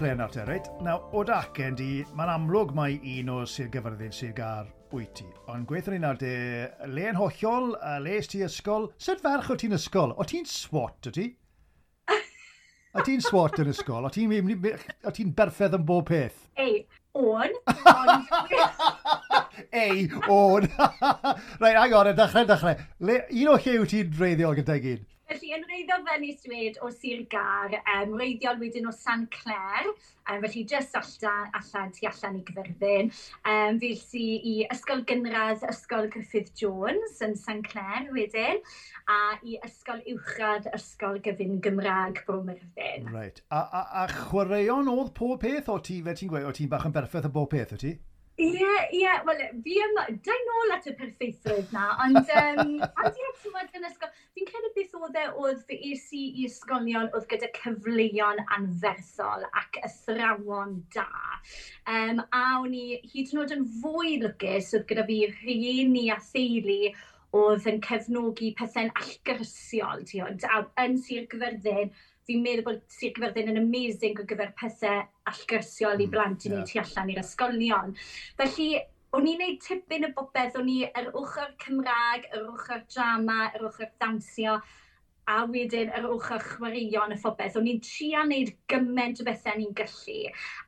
dechrau 0.01 0.17
nawr 0.17 0.31
te, 0.33 0.45
reit? 0.49 0.69
Naw, 0.81 1.01
o 1.13 1.21
dacen 1.29 1.75
di, 1.77 1.89
mae'n 2.17 2.31
amlwg 2.33 2.71
mae 2.73 2.95
un 3.19 3.29
o 3.35 3.41
Sir 3.45 3.67
Gyfyrddin 3.69 4.15
sy'n 4.17 4.31
Gar 4.33 4.71
bwyty. 4.89 5.27
Ond 5.53 5.67
gweithio 5.69 5.93
ni 5.93 5.99
nawr 6.01 6.17
de, 6.17 6.31
le 6.89 7.05
yn 7.11 7.19
hollol, 7.19 7.75
a 7.85 7.99
le 8.01 8.15
ti 8.25 8.41
ysgol, 8.47 8.89
sut 8.97 9.21
ferch 9.21 9.51
o 9.53 9.59
ti'n 9.61 9.77
ysgol? 9.77 10.15
O 10.17 10.25
ti'n 10.25 10.49
swat 10.49 11.11
o 11.11 11.13
ti? 11.13 11.27
O 12.97 13.05
ti'n 13.05 13.21
swat 13.21 13.61
yn 13.61 13.69
ysgol? 13.75 14.09
O 14.09 15.13
ti'n 15.13 15.35
berffedd 15.37 15.77
yn 15.77 15.85
bob 15.87 16.09
peth? 16.09 16.49
Ei, 16.57 16.81
o'n. 17.21 17.53
Ei, 19.85 20.09
o'n. 20.33 20.65
Rhaid, 21.61 21.77
agor, 21.85 22.09
e, 22.09 22.17
dechrau, 22.17 22.49
dechrau. 22.49 22.89
Le, 23.05 23.21
un 23.37 23.53
o 23.53 23.61
lle 23.61 23.77
yw 23.77 23.87
ti'n 23.93 24.17
dreiddiol 24.17 24.57
gyda'i 24.63 24.87
gyd? 24.89 25.05
Felly, 25.31 25.53
yn 25.55 25.63
reiddo 25.69 25.97
fyny 26.03 26.33
swed 26.35 26.79
o 26.83 26.89
Sir 26.91 27.21
Gar, 27.31 27.77
um, 27.93 28.17
reiddiol 28.19 28.57
wedyn 28.59 28.89
o 28.91 28.91
San 28.91 29.29
Clair, 29.31 29.87
um, 30.27 30.41
felly 30.43 30.65
jyst 30.73 30.97
allan, 30.99 31.53
allan 31.55 31.93
tu 31.95 32.09
allan 32.11 32.41
i 32.41 32.43
Gyferddin. 32.49 33.13
Um, 33.47 33.79
Fel 33.79 33.95
si 34.01 34.25
i 34.51 34.57
Ysgol 34.75 35.05
Gynradd 35.07 35.63
Ysgol 35.71 36.11
Griffith 36.11 36.51
Jones 36.59 37.23
yn 37.23 37.39
San 37.39 37.63
Clair 37.63 38.11
wedyn, 38.17 38.59
a 39.07 39.21
i 39.47 39.55
Ysgol 39.69 40.03
Uwchradd 40.17 40.67
Ysgol 40.75 41.23
Gyfyn 41.23 41.61
Gymraeg 41.63 42.25
Bromyrddin. 42.27 43.07
Right. 43.15 43.39
A, 43.55 43.63
a, 43.63 43.87
a 44.03 44.09
chwaraeon 44.11 44.91
oedd 44.91 45.15
pob 45.15 45.39
peth 45.47 45.71
o 45.71 45.79
ti, 45.79 46.03
fe 46.03 46.19
ti'n 46.19 46.35
gweud, 46.35 46.51
o 46.51 46.57
ti'n 46.59 46.75
bach 46.75 46.91
yn 46.91 46.99
berffaith 46.99 47.31
o 47.31 47.37
bob 47.39 47.55
peth 47.55 47.79
o 47.79 47.85
ti? 47.87 48.01
Ie, 48.41 48.69
ie, 48.97 49.09
wel, 49.27 49.41
e, 49.45 49.49
fi 49.65 49.75
yma, 49.85 50.07
dau 50.25 50.45
nôl 50.47 50.71
at 50.73 50.87
y 50.89 50.95
perffeithrwydd 50.97 51.75
na, 51.77 51.91
ond 52.07 52.17
um, 52.17 52.71
a 52.81 53.11
ti'n 53.13 53.27
edrych 53.29 53.77
yn 53.77 53.85
ysgol, 53.91 54.13
fi'n 54.37 54.49
credu 54.49 54.71
beth 54.77 54.95
oedd 54.97 55.19
e 55.21 55.25
oedd 55.43 55.61
fy 55.69 55.79
es 55.91 56.07
i 56.17 56.23
i 56.31 56.47
ysgolion 56.49 57.11
oedd 57.11 57.27
gyda 57.29 57.51
cyfleon 57.59 58.41
anferthol 58.57 59.45
ac 59.51 59.77
athrawon 59.85 60.79
da. 60.97 61.07
Um, 61.85 62.25
a 62.33 62.45
o'n 62.63 62.77
i 62.81 62.87
hyd 63.13 63.35
yn 63.35 63.43
oed 63.43 63.55
yn 63.59 63.67
fwy 63.83 64.17
lwcus 64.25 64.73
oedd 64.79 64.89
gyda 64.89 65.05
fi 65.11 65.21
rhieni 65.35 66.07
a 66.15 66.17
theulu 66.31 66.81
oedd 67.37 67.69
yn 67.71 67.83
cefnogi 67.85 68.55
pethau'n 68.59 68.89
allgyrsiol, 69.03 70.07
ti'n 70.09 70.41
a 70.49 70.65
yn 70.87 70.97
Sir 70.99 71.29
Gyferddin, 71.31 71.93
fi'n 72.29 72.43
meddwl 72.45 72.67
bod 72.67 72.83
Sir 72.93 73.15
Gyfyrddin 73.17 73.53
yn 73.53 73.61
amazing 73.63 74.21
o 74.21 74.27
gyfer 74.29 74.53
pethau 74.59 75.05
allgyrsiol 75.31 75.97
mm, 75.97 76.05
i 76.05 76.11
blant 76.13 76.47
i 76.47 76.53
yeah. 76.53 76.67
tu 76.69 76.83
allan 76.83 77.15
i'r 77.15 77.23
ysgolion. 77.23 77.97
Felly, 78.41 78.69
o'n 79.17 79.27
i'n 79.31 79.41
neud 79.43 79.59
tipyn 79.65 80.07
y 80.07 80.13
bobeth, 80.17 80.59
o'n 80.61 80.69
i 80.71 80.83
yr 80.89 81.11
ochr 81.19 81.57
Cymraeg, 81.65 82.29
yr 82.37 82.47
ochr 82.53 82.85
drama, 82.93 83.41
yr 83.57 83.67
ochr 83.71 83.91
dawnsio, 84.03 84.61
a 85.31 85.41
wedyn 85.47 85.91
yr 85.95 86.07
ochr 86.11 86.43
chwaraeon 86.43 87.15
y 87.15 87.19
phobeth. 87.23 87.57
O'n 87.59 87.69
i'n 87.71 87.81
trio 87.87 88.23
wneud 88.25 88.53
gymaint 88.71 89.21
o 89.23 89.27
bethau 89.27 89.59
ni'n 89.59 89.75
gallu. 89.79 90.21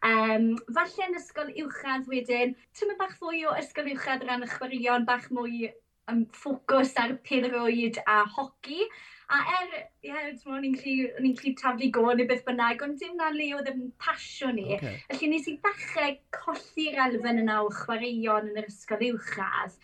Um, 0.09 0.51
falle 0.77 1.07
yn 1.09 1.19
ysgol 1.19 1.55
uwchradd 1.65 2.11
wedyn, 2.11 2.55
tymyn 2.79 2.99
bach 3.01 3.17
fwy 3.21 3.45
o 3.49 3.55
ysgol 3.59 3.91
uwchradd 3.95 4.27
ran 4.29 4.47
y 4.47 4.51
chwaraeon, 4.53 5.09
bach 5.09 5.31
mwy 5.35 5.73
um, 6.11 6.25
ffocws 6.37 6.95
ar 7.03 7.17
pêl-roed 7.27 7.99
a 8.07 8.23
hoci. 8.37 8.87
A 9.33 9.39
er, 9.57 9.71
ie, 10.05 10.11
yeah, 10.11 10.49
o'n 10.53 10.67
i'n 10.69 11.37
clu 11.39 11.53
taflu 11.57 11.89
gôn 11.95 12.19
neu 12.21 12.29
beth 12.29 12.45
bynnag, 12.45 12.83
ond 12.85 12.99
dim 13.01 13.15
na 13.17 13.31
le 13.33 13.49
oedd 13.57 13.71
yn 13.71 13.87
pasio 14.03 14.51
ni. 14.53 14.67
Okay. 14.77 14.99
Felly 15.09 15.31
nes 15.33 15.49
i 15.49 15.57
ddechrau 15.63 16.17
colli'r 16.37 17.01
elfen 17.07 17.41
yna 17.41 17.63
o 17.65 17.71
chwaraeon 17.73 18.51
yn 18.53 18.61
yr 18.61 18.69
ysgol 18.69 19.07
uwchradd, 19.09 19.79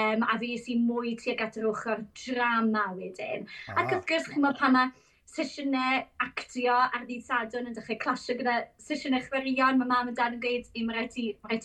um, 0.00 0.24
a 0.24 0.38
fi 0.40 0.54
sy'n 0.66 0.86
mwy 0.88 1.16
tuag 1.20 1.44
at 1.44 1.60
yr 1.60 1.68
ochr 1.74 2.04
drama 2.24 2.86
wedyn. 2.96 3.48
Ah. 3.68 3.82
Ac 3.82 3.98
wrth 3.98 4.08
gwrs, 4.08 4.30
chi'n 4.32 4.46
meddwl 4.46 4.62
pa 4.62 4.72
mae 4.72 4.94
sesiynau 5.34 6.02
actio 6.22 6.74
ar 6.78 7.04
ddydd 7.08 7.24
sadwn 7.26 7.68
yn 7.68 7.74
dechrau 7.76 7.98
clasio 8.02 8.36
gyda 8.38 8.54
sesiynau 8.80 9.24
chwaraeon. 9.24 9.80
Mae 9.80 9.90
mam 9.90 10.12
a 10.12 10.14
dad 10.16 10.36
yn 10.36 10.42
gweud, 10.42 10.68
i 10.78 10.84
mae 10.86 11.00
rhaid 11.00 11.18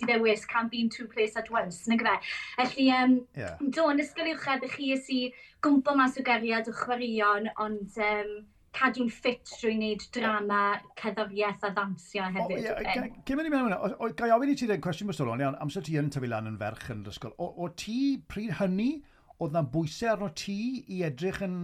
i 0.03 0.10
ddewis, 0.10 0.48
can't 0.50 0.72
be 0.74 0.81
in 0.84 0.89
two 0.89 1.08
places 1.12 1.38
at 1.39 1.51
once, 1.53 1.86
nag 1.91 2.03
fe. 2.05 2.15
Felly, 2.58 2.89
um, 2.98 3.19
yeah. 3.38 3.62
do, 3.62 3.86
yn 3.93 4.01
ysgol 4.03 4.31
uwchradd, 4.34 4.65
chi 4.74 4.91
ys 4.96 5.12
i 5.13 5.22
gwmpo 5.66 5.96
mas 5.98 6.18
o 6.20 6.24
geriad 6.25 6.70
o 6.72 6.74
chwaraeon, 6.75 7.50
ond 7.66 8.00
um, 8.06 8.34
cadw'n 8.75 9.10
ffit 9.12 9.51
drwy 9.58 9.75
wneud 9.75 10.06
drama, 10.16 10.63
cerddoriaeth 11.00 11.66
a 11.68 11.72
ddamsio 11.75 12.25
hefyd. 12.36 12.66
Oh, 12.72 12.82
yeah, 12.86 13.08
Gym 13.28 13.42
yn 13.42 13.50
i 13.50 13.54
mewn 13.54 13.66
hwnna, 13.68 14.10
gai 14.20 14.32
ofyn 14.36 14.54
i 14.54 14.58
ti 14.60 14.70
ddweud 14.70 14.84
cwestiwn 14.86 15.10
bwstolon 15.12 15.44
iawn, 15.44 15.58
amser 15.63 15.86
ti 15.86 15.98
yn 16.00 16.12
tyfu 16.13 16.30
lan 16.30 16.50
yn 16.51 16.60
ferch 16.62 16.92
yn 16.94 17.01
yr 17.04 17.13
ysgol, 17.13 17.34
o, 17.42 17.50
o 17.66 17.72
ti 17.80 17.98
pryd 18.32 18.56
hynny, 18.62 18.92
oedd 19.39 19.56
na 19.56 19.63
bwysau 19.74 20.12
arno 20.13 20.28
ti 20.36 20.58
i 20.92 21.01
edrych 21.08 21.42
yn, 21.46 21.60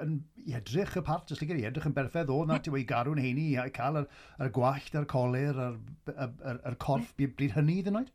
yn 0.00 0.14
i 0.48 0.54
edrych 0.56 0.96
y 0.96 1.02
part, 1.04 1.32
yslig 1.34 1.52
i 1.52 1.66
edrych 1.68 1.88
yn 1.90 1.96
berffedd, 1.96 2.32
oedd 2.32 2.48
na 2.48 2.56
ti 2.64 2.72
wedi 2.72 2.88
garw'n 2.88 3.20
heini 3.20 3.50
i 3.52 3.66
cael 3.76 4.02
yr, 4.02 4.06
yr 4.40 4.52
gwallt, 4.56 4.94
yr 4.96 5.08
colir, 5.12 5.58
yr, 5.66 5.76
yr, 6.14 6.32
yr, 6.52 6.62
yr 6.72 6.78
corff, 6.84 7.12
bryd 7.20 7.52
hynny 7.58 7.82
iddyn 7.82 8.00
nhw? 8.00 8.08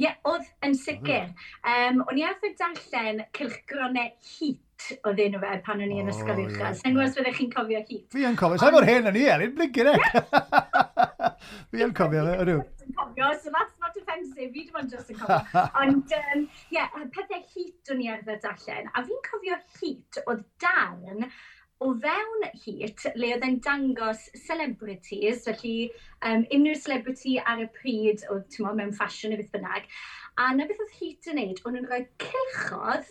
Ie, 0.00 0.06
yeah, 0.06 0.14
oedd 0.24 0.46
yn 0.64 0.74
sicr. 0.80 1.26
Um, 1.28 1.34
mm-hmm. 1.68 2.04
o'n 2.08 2.18
i 2.18 2.22
arfer 2.24 2.54
darllen 2.56 3.18
cylchgronau 3.36 4.06
hit 4.24 4.86
o 5.04 5.12
ddyn 5.12 5.34
nhw 5.34 5.40
fe 5.42 5.58
pan 5.66 5.82
o'n 5.84 5.92
i 5.92 5.98
yn 6.00 6.08
oh, 6.08 6.14
ysgol 6.14 6.40
uwchradd. 6.40 6.78
Sa'n 6.78 6.96
gwrs 6.96 7.18
byddech 7.18 7.36
chi'n 7.36 7.50
cofio 7.52 7.82
hit. 7.84 8.06
Fi 8.14 8.24
yn 8.24 8.38
cofio. 8.40 8.62
Sa'n 8.62 8.72
fod 8.78 8.88
hen 8.88 9.10
yn 9.10 9.18
i, 9.20 9.26
Elin, 9.34 9.52
blinkin 9.58 9.90
ec. 9.92 10.06
Fi 11.70 11.84
yn 11.84 11.92
cofio, 11.98 12.24
fe, 12.24 12.38
ydw. 12.46 12.56
Cofio, 12.96 13.28
so 13.42 13.52
that's 13.52 13.76
not 13.84 14.00
offensive. 14.00 14.48
Fi 14.56 14.64
dim 14.64 14.80
ond 14.80 14.96
just 14.96 15.12
yn 15.12 15.20
cofio. 15.20 15.66
Ond, 15.82 16.16
ie, 16.16 16.24
um, 16.38 16.48
yeah, 16.72 16.96
pethau 17.12 17.44
hit 17.52 17.92
o'n 17.92 18.00
i 18.00 18.08
arfer 18.14 18.40
darllen. 18.46 18.88
A 18.96 19.04
fi'n 19.04 19.24
cofio 19.28 19.60
hit 19.82 20.22
oedd 20.24 20.46
darn 20.64 21.28
o 21.80 21.94
fewn 22.02 22.42
hit 22.62 23.06
le 23.16 23.30
oedd 23.34 23.44
e'n 23.46 23.54
dangos 23.64 24.26
celebrities, 24.36 25.46
felly 25.46 25.76
um, 26.28 26.44
unrhyw 26.52 26.76
celebrity 26.76 27.38
ar 27.40 27.62
y 27.64 27.68
pryd 27.78 28.26
o 28.28 28.36
mo, 28.64 28.74
mewn 28.76 28.92
ffasiwn 28.98 29.32
neu 29.32 29.40
beth 29.40 29.54
bynnag. 29.54 29.88
A 30.36 30.50
na 30.56 30.68
beth 30.68 30.82
oedd 30.84 30.98
hit 30.98 31.30
yn 31.32 31.40
neud, 31.40 31.64
o'n 31.64 31.78
nhw'n 31.78 31.88
rhoi 31.88 32.02
cilchodd 32.20 33.08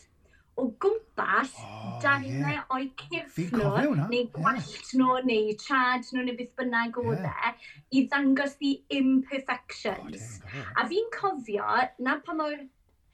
o 0.59 0.67
gwmpas 0.83 1.55
oh, 1.63 1.97
darnau 2.03 2.53
yeah. 2.53 2.63
o'i 2.75 2.89
cyrff 2.99 3.37
nhw, 3.55 3.93
neu 4.11 4.23
gwallt 4.37 4.73
yeah. 4.75 4.95
nhw, 5.01 5.19
neu 5.31 5.53
trad 5.65 6.05
nhw, 6.13 6.27
neu 6.27 6.37
beth 6.37 6.55
bynnag 6.61 7.01
o 7.01 7.09
yeah. 7.09 7.69
i 7.89 8.05
ddangos 8.05 8.57
the 8.61 8.75
imperfections. 9.01 10.43
Oh, 10.45 10.65
a 10.77 10.89
fi'n 10.91 11.09
cofio, 11.15 11.85
na 12.05 12.19
pa 12.21 12.37
mor 12.37 12.59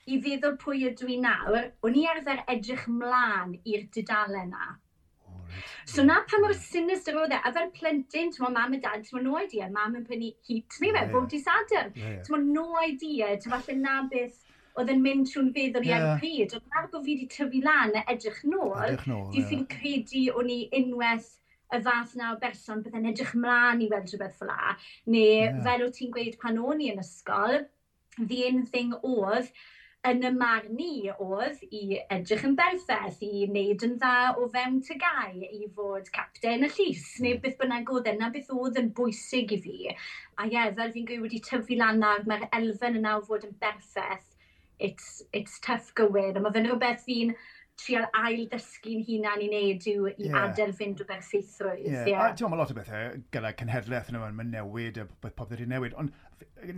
i 0.06 0.20
feddwl 0.22 0.60
pwy 0.62 0.90
ydw 0.90 1.14
i 1.16 1.22
nawr, 1.24 1.70
o'n 1.86 2.02
i 2.02 2.10
arfer 2.12 2.44
edrych 2.52 2.90
mlaen 2.92 3.62
i'r 3.64 3.88
dudalen 3.96 4.52
na 4.52 4.74
So 5.86 6.04
na 6.04 6.22
pa 6.30 6.40
mor 6.42 6.54
sinister 6.58 7.18
oedd 7.22 7.36
e, 7.36 7.40
a 7.40 7.52
fel 7.56 7.70
plentyn, 7.76 8.32
ti'n 8.34 8.56
mam 8.56 8.74
a 8.78 8.82
dad, 8.82 9.06
ti'n 9.06 9.24
no 9.26 9.38
idea, 9.42 9.70
mam 9.72 10.00
yn 10.00 10.08
prynu 10.08 10.32
heat 10.48 10.80
ni 10.82 10.92
fe, 10.96 11.06
bod 11.14 11.30
di 11.32 11.42
sadr. 11.44 11.92
Ti'n 12.26 12.50
no 12.56 12.68
idea, 12.82 13.36
ti'n 13.38 13.56
falle 13.56 13.78
na 13.80 14.02
beth 14.12 14.42
oedd 14.76 14.92
yn 14.92 15.02
mynd 15.04 15.30
trwy'n 15.32 15.54
feddwl 15.56 15.88
yeah. 15.88 16.02
i 16.02 16.12
ar 16.12 16.20
pryd. 16.20 16.56
Oedd 16.58 16.68
nawr 16.74 16.90
bod 16.92 17.06
fi 17.06 17.14
wedi 17.14 17.30
tyfu 17.32 17.62
lan 17.64 17.96
a 17.96 18.04
edrych 18.12 18.42
nôl, 18.50 18.98
di 19.32 19.44
fi'n 19.44 19.64
yeah. 19.64 19.70
credu 19.72 20.24
o'n 20.36 20.52
i 20.52 20.60
unwaith 20.82 21.32
y 21.74 21.80
fath 21.86 22.16
na 22.20 22.34
o 22.34 22.40
berson 22.42 22.84
byddai'n 22.86 23.08
edrych 23.12 23.34
mlaen 23.40 23.82
i 23.82 23.88
weld 23.92 24.12
rhywbeth 24.12 24.36
fel 24.42 24.52
la, 24.52 24.76
neu 25.10 25.24
yeah. 25.30 25.62
fel 25.66 25.86
o 25.88 25.94
ti'n 25.96 26.12
gweud 26.14 26.38
pan 26.42 26.60
o'n 26.62 26.84
i 26.84 26.92
yn 26.94 27.02
ysgol, 27.02 27.64
the 28.20 28.46
in 28.48 28.66
thing 28.66 28.94
oedd, 29.02 29.50
yn 30.06 30.26
y 30.28 30.32
marn 30.36 30.82
i 30.82 31.10
oedd 31.12 31.62
i 31.66 32.00
edrych 32.14 32.46
yn 32.48 32.56
berffaith, 32.60 33.24
i 33.26 33.46
wneud 33.50 33.86
yn 33.88 33.96
dda 34.02 34.36
o 34.38 34.48
fewn 34.54 34.78
tygau, 34.86 35.42
i 35.46 35.70
fod 35.78 36.12
capten 36.16 36.68
y 36.68 36.70
llys, 36.70 37.08
hmm. 37.16 37.26
neu 37.26 37.42
beth 37.44 37.58
bynnag 37.62 37.92
oedd 37.94 38.12
e, 38.12 38.16
yna, 38.18 38.30
beth 38.36 38.54
oedd 38.54 38.80
yn 38.82 38.92
bwysig 38.98 39.56
i 39.58 39.60
fi. 39.66 39.76
A 40.38 40.48
ie, 40.52 40.70
fel 40.78 40.94
fi'n 40.94 41.10
gwy 41.10 41.20
wedi 41.24 41.42
tyfu 41.46 41.80
lan 41.80 42.02
nawr, 42.04 42.26
mae'r 42.30 42.48
elfen 42.60 43.02
yna 43.02 43.18
o 43.20 43.26
fod 43.26 43.48
yn 43.50 43.58
berffaith, 43.62 44.32
it's, 44.78 45.24
it's 45.34 45.60
tough 45.66 45.92
gywir, 45.98 46.36
a 46.36 46.44
mae 46.44 46.54
fe'n 46.54 46.70
rhywbeth 46.70 47.06
fi'n 47.08 47.36
trial 47.82 48.06
ail 48.16 48.46
dysgu'n 48.52 49.04
hunan 49.08 49.42
i 49.44 49.50
wneud 49.50 49.86
yw 49.92 50.08
i 50.08 50.14
yeah. 50.14 50.30
adael 50.30 50.70
aderfyn 50.70 50.96
drwy 50.96 51.10
berffeithrwydd. 51.10 51.90
Yeah. 51.90 52.08
Yeah. 52.08 52.32
Ti'n 52.38 52.52
ma 52.54 52.60
lot 52.60 52.72
o 52.72 52.78
bethau 52.78 53.20
gyda 53.36 53.52
cenhedlaeth 53.60 54.14
yna, 54.14 54.22
mae'n 54.38 54.54
newid 54.54 55.02
a 55.02 55.08
beth 55.10 55.36
popeth 55.36 55.58
wedi 55.58 55.68
newid. 55.74 55.98
Ond 56.00 56.14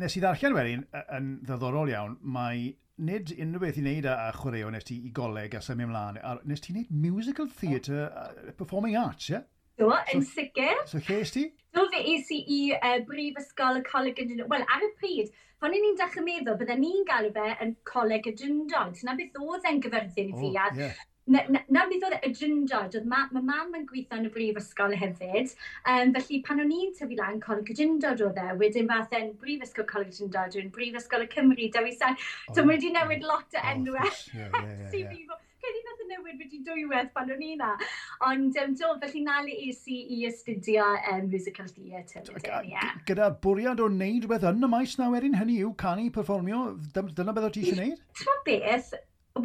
nes 0.02 0.18
i 0.18 0.24
ddarllen 0.24 0.58
wedyn 0.58 0.88
yn 1.20 1.32
ddiddorol 1.46 1.94
iawn, 1.94 2.18
mae 2.38 2.72
nid 2.98 3.32
unrhyw 3.38 3.62
beth 3.62 3.78
i 3.78 3.84
wneud 3.84 4.08
â 4.10 4.32
chwaraeo 4.38 4.72
nes 4.74 4.88
ti 4.88 4.98
i 5.06 5.12
goleg 5.14 5.56
a 5.58 5.62
symud 5.64 5.88
ymlaen, 5.88 6.18
a 6.18 6.38
nes 6.50 6.64
ti 6.64 6.74
wneud 6.74 6.90
musical 7.06 7.50
theatre, 7.60 8.08
uh, 8.10 8.52
performing 8.58 8.98
arts, 8.98 9.30
ie? 9.30 9.38
Yeah? 9.38 9.46
Do, 9.78 9.92
so, 9.92 9.98
yn 10.16 10.24
sicr. 10.26 10.80
So, 10.90 11.02
lle 11.06 11.20
ys 11.22 11.34
ti? 11.36 11.44
Do, 11.78 11.84
fe 11.94 12.02
es 12.16 12.32
i 12.34 12.40
i 12.56 12.62
uh, 12.74 12.96
Brifysgol 13.06 13.78
y 13.78 13.84
Coleg 13.86 14.24
yn 14.24 14.34
Wel, 14.50 14.66
ar 14.66 14.86
y 14.86 14.90
pryd, 14.98 15.30
pan 15.62 15.76
o'n 15.78 15.86
i'n 15.92 16.00
dechrau 16.00 16.26
meddwl, 16.26 16.58
bydden 16.58 16.82
ni'n 16.82 17.06
galw 17.10 17.30
fe 17.36 17.52
yn 17.66 17.76
Coleg 17.86 18.32
y 18.32 18.34
Dyndod. 18.40 18.98
Na 19.06 19.14
beth 19.20 19.38
oedd 19.44 19.70
e'n 19.70 19.84
gyfyrddin 19.86 20.34
i 20.34 20.40
fi. 20.40 20.50
Oh, 20.50 20.82
yeah 20.82 21.06
na, 21.36 21.86
beth 21.92 22.06
oedd 22.08 22.18
y 22.24 22.32
drindod, 22.34 22.98
oedd 22.98 23.10
ma, 23.10 23.24
ma 23.36 23.44
mam 23.44 23.76
yn 23.78 23.88
gweithio 23.90 24.20
yn 24.22 24.30
y 24.30 24.34
brifysgol 24.34 24.96
hefyd, 25.02 25.56
um, 25.94 26.14
felly 26.18 26.42
pan 26.48 26.64
o'n 26.64 26.76
i'n 26.78 26.94
tyfu 26.98 27.20
lan 27.20 27.42
coleg 27.44 27.74
y 27.74 27.78
drindod 27.80 28.24
oedd 28.28 28.40
e, 28.44 28.48
wedyn 28.62 28.92
fath 28.92 29.18
e'n 29.18 29.34
brifysgol 29.42 29.90
coleg 29.90 30.14
y 30.14 30.20
drindod, 30.20 30.60
yw'n 30.60 30.72
brifysgol 30.76 31.26
y 31.28 31.32
Cymru, 31.34 31.72
Dewisan, 31.74 32.16
oh, 32.18 32.54
so 32.54 32.64
mae 32.64 32.78
wedi 32.78 32.94
newid 32.96 33.28
lot 33.28 33.52
o 33.54 33.64
oh, 33.64 33.74
enwau. 33.74 34.14
Yeah, 34.38 34.50
yeah, 34.54 34.64
yeah, 34.64 34.94
yeah. 34.94 35.12
yeah. 35.18 35.44
Cedi 35.68 35.80
nath 35.84 36.02
y 36.04 36.06
newid 36.08 36.38
wedi 36.40 36.60
dwywedd 36.64 37.10
pan 37.16 37.32
o'n 37.34 37.42
i 37.44 37.56
na. 37.60 37.72
Ond 38.28 38.60
um, 38.62 38.76
do, 38.78 38.92
felly 39.02 39.24
na 39.26 39.40
le 39.44 39.56
es 39.68 39.82
i 39.92 39.98
i 40.16 40.20
astudio 40.30 40.86
um, 41.12 41.26
musical 41.32 41.68
theatre. 41.74 42.22
Gyda 43.10 43.32
bwriad 43.44 43.82
o 43.84 43.90
wneud 43.90 44.28
rhywbeth 44.28 44.48
yn 44.52 44.64
y 44.64 44.72
maes 44.72 44.96
na 45.02 45.10
werin 45.14 45.36
hynny 45.40 45.58
yw 45.66 45.74
canu, 45.82 46.08
performio, 46.14 46.62
dyna 46.94 47.36
beth 47.36 47.50
o 47.50 47.52
ti 47.52 47.66
eisiau 47.66 47.82
wneud? 47.82 48.04
Ti'n 48.22 48.44
beth, 48.48 48.94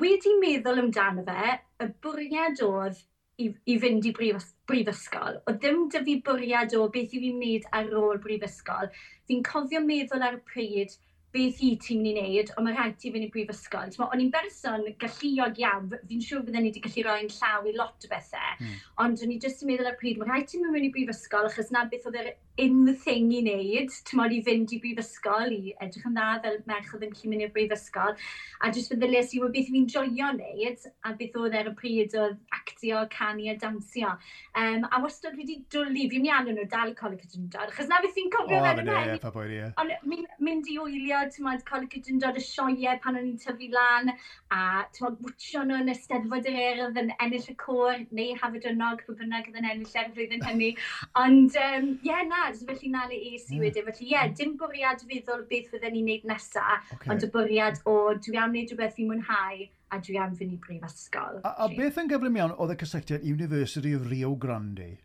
wedi 0.00 0.34
meddwl 0.40 0.82
amdano 0.82 1.24
fe, 1.26 1.56
y 1.82 1.88
bwriad 2.04 2.60
oedd 2.66 2.98
i, 3.42 3.48
i 3.66 3.78
fynd 3.82 4.08
i 4.08 4.12
brif, 4.16 4.50
brifysgol. 4.68 5.40
O 5.46 5.54
ddim 5.56 5.86
dy 5.92 6.02
fi 6.08 6.18
bwriad 6.26 6.74
o 6.78 6.88
beth 6.92 7.14
i 7.16 7.22
fi'n 7.22 7.38
wneud 7.38 7.70
ar 7.78 7.94
ôl 8.02 8.20
brifysgol. 8.22 8.92
Fi'n 9.28 9.42
cofio 9.46 9.80
meddwl 9.84 10.26
ar 10.26 10.38
y 10.38 10.44
pryd 10.52 10.94
beth 11.32 11.62
i 11.64 11.70
ti'n 11.80 12.02
mynd 12.04 12.18
i 12.20 12.22
wneud, 12.26 12.50
ond 12.56 12.66
mae 12.66 12.74
rhaid 12.76 12.98
ti 13.00 13.10
fynd 13.12 13.24
i 13.24 13.30
brifysgol. 13.32 13.94
O'n 14.04 14.20
i'n 14.20 14.32
berson 14.34 14.84
galluog 15.00 15.60
iawn, 15.62 15.88
fi'n 16.10 16.24
siŵr 16.26 16.42
bydden 16.44 16.66
ni 16.66 16.72
wedi 16.72 16.82
gallu 16.84 17.06
rhoi'n 17.06 17.32
llaw 17.38 17.68
i 17.68 17.72
lot 17.76 18.04
o 18.04 18.10
bethau, 18.10 18.58
mm. 18.58 18.74
ond 19.04 19.24
o'n 19.24 19.32
i 19.32 19.38
jyst 19.40 19.64
yn 19.64 19.72
meddwl 19.72 19.88
ar 19.88 19.96
pryd, 20.00 20.20
mae 20.20 20.28
rhaid 20.28 20.50
ti'n 20.50 20.68
mynd 20.68 20.90
i 20.90 20.92
brifysgol, 20.92 21.48
achos 21.48 21.72
na 21.72 21.86
beth 21.88 22.04
oedd 22.10 22.20
yr 22.20 22.28
in 22.58 22.84
the 22.84 22.92
thing 22.92 23.30
i 23.32 23.40
wneud, 23.40 23.92
ti'n 24.04 24.18
modd 24.20 24.34
i 24.36 24.40
fynd 24.44 24.72
i 24.76 24.78
brifysgol, 24.82 25.52
i 25.54 25.72
edrych 25.80 26.04
yn 26.08 26.16
dda 26.18 26.26
fel 26.44 26.58
merch 26.68 26.90
oedd 26.92 27.06
yn 27.06 27.14
cyn 27.16 27.32
mynd 27.32 27.46
i'r 27.46 27.52
brifysgol, 27.54 28.12
a 28.60 28.70
jyst 28.74 28.92
feddylis 28.92 29.32
i 29.32 29.40
wedi 29.40 29.62
beth 29.62 29.70
fi'n 29.72 29.86
joio 29.94 30.28
wneud, 30.34 30.84
a 31.08 31.14
beth 31.16 31.38
oedd 31.40 31.56
er 31.56 31.70
y 31.70 31.74
pryd 31.78 32.16
oedd 32.20 32.36
actio, 32.52 33.00
canu 33.14 33.48
a 33.48 33.56
dansio. 33.62 34.12
Um, 34.58 34.84
a 34.90 35.00
wastad 35.00 35.38
wedi 35.40 35.62
dwlu, 35.72 36.04
fi'n 36.12 36.28
iawn 36.28 36.50
nhw 36.52 36.66
dal 36.72 36.92
i 36.92 36.96
coleg 36.98 37.24
y 37.24 37.30
dyndod, 37.32 37.72
achos 37.72 37.88
na 37.88 38.02
beth 38.04 38.12
fi'n 38.18 38.28
cofio 38.36 38.60
oh, 38.60 38.66
fel 38.68 38.82
yna. 38.84 39.00
Pa 39.22 39.32
bwyd, 39.32 39.56
ie. 39.56 39.70
Ond 39.80 40.28
mynd 40.44 40.68
i 40.68 40.76
wylio, 40.76 41.22
ti'n 41.32 41.48
modd 41.48 41.64
coleg 41.68 41.96
y 41.96 42.02
dyndod 42.04 42.36
y 42.36 42.44
sioiau 42.44 43.00
pan 43.00 43.16
o'n 43.16 43.30
i'n 43.32 43.40
tyfu 43.40 43.70
lan, 43.72 44.12
a 44.52 44.84
ti'n 44.92 45.08
modd 45.08 45.24
wwtio 45.24 45.64
nhw 45.64 45.80
yn 45.86 45.94
esteddfod 45.94 46.52
yr 46.52 46.60
erdd 46.66 47.00
yn 47.00 47.14
ennill 47.16 47.48
y 47.48 47.56
cwr, 47.64 48.04
neu 48.12 48.36
hafod 48.44 48.68
ynog, 48.74 49.04
pwy 49.08 49.18
bynnag 49.22 49.48
yn 49.54 49.62
ennill 49.62 49.98
er 50.02 50.12
flwyddyn 50.12 50.44
hynny. 50.50 50.72
Ond, 51.22 51.56
ie, 51.56 51.68
um, 51.78 51.90
yeah, 52.04 52.22
na, 52.28 52.41
bwriad, 52.42 52.66
felly 52.66 52.90
na 52.90 53.06
le 53.06 53.14
es 53.34 53.50
i 53.50 53.54
hmm. 53.54 53.62
wedyn. 53.62 53.86
Felly 53.86 54.06
ie, 54.06 54.10
yeah, 54.12 54.32
dim 54.38 54.56
bwriad 54.58 55.04
feddwl 55.06 55.44
beth 55.50 55.70
fydden 55.70 55.94
ni'n 55.94 56.08
neud 56.08 56.26
nesaf, 56.28 56.90
okay. 56.94 57.12
ond 57.12 57.22
y 57.22 57.30
bwriad 57.30 57.80
o 57.86 57.96
dwi 58.18 58.38
am 58.40 58.52
wneud 58.52 58.72
rhywbeth 58.72 58.96
fi'n 58.96 59.10
mwynhau 59.10 59.62
a 59.92 60.00
dwi 60.00 60.18
am 60.18 60.36
fynd 60.36 60.56
i 60.56 60.58
brifysgol. 60.66 61.40
A, 61.44 61.54
a 61.64 61.70
beth 61.76 62.00
yn 62.02 62.10
gyflym 62.10 62.38
iawn 62.40 62.54
oedd 62.56 62.74
y 62.74 62.78
cysylltiad 62.82 63.26
University 63.28 63.94
of 63.96 64.08
Rio 64.10 64.34
Grande? 64.34 64.96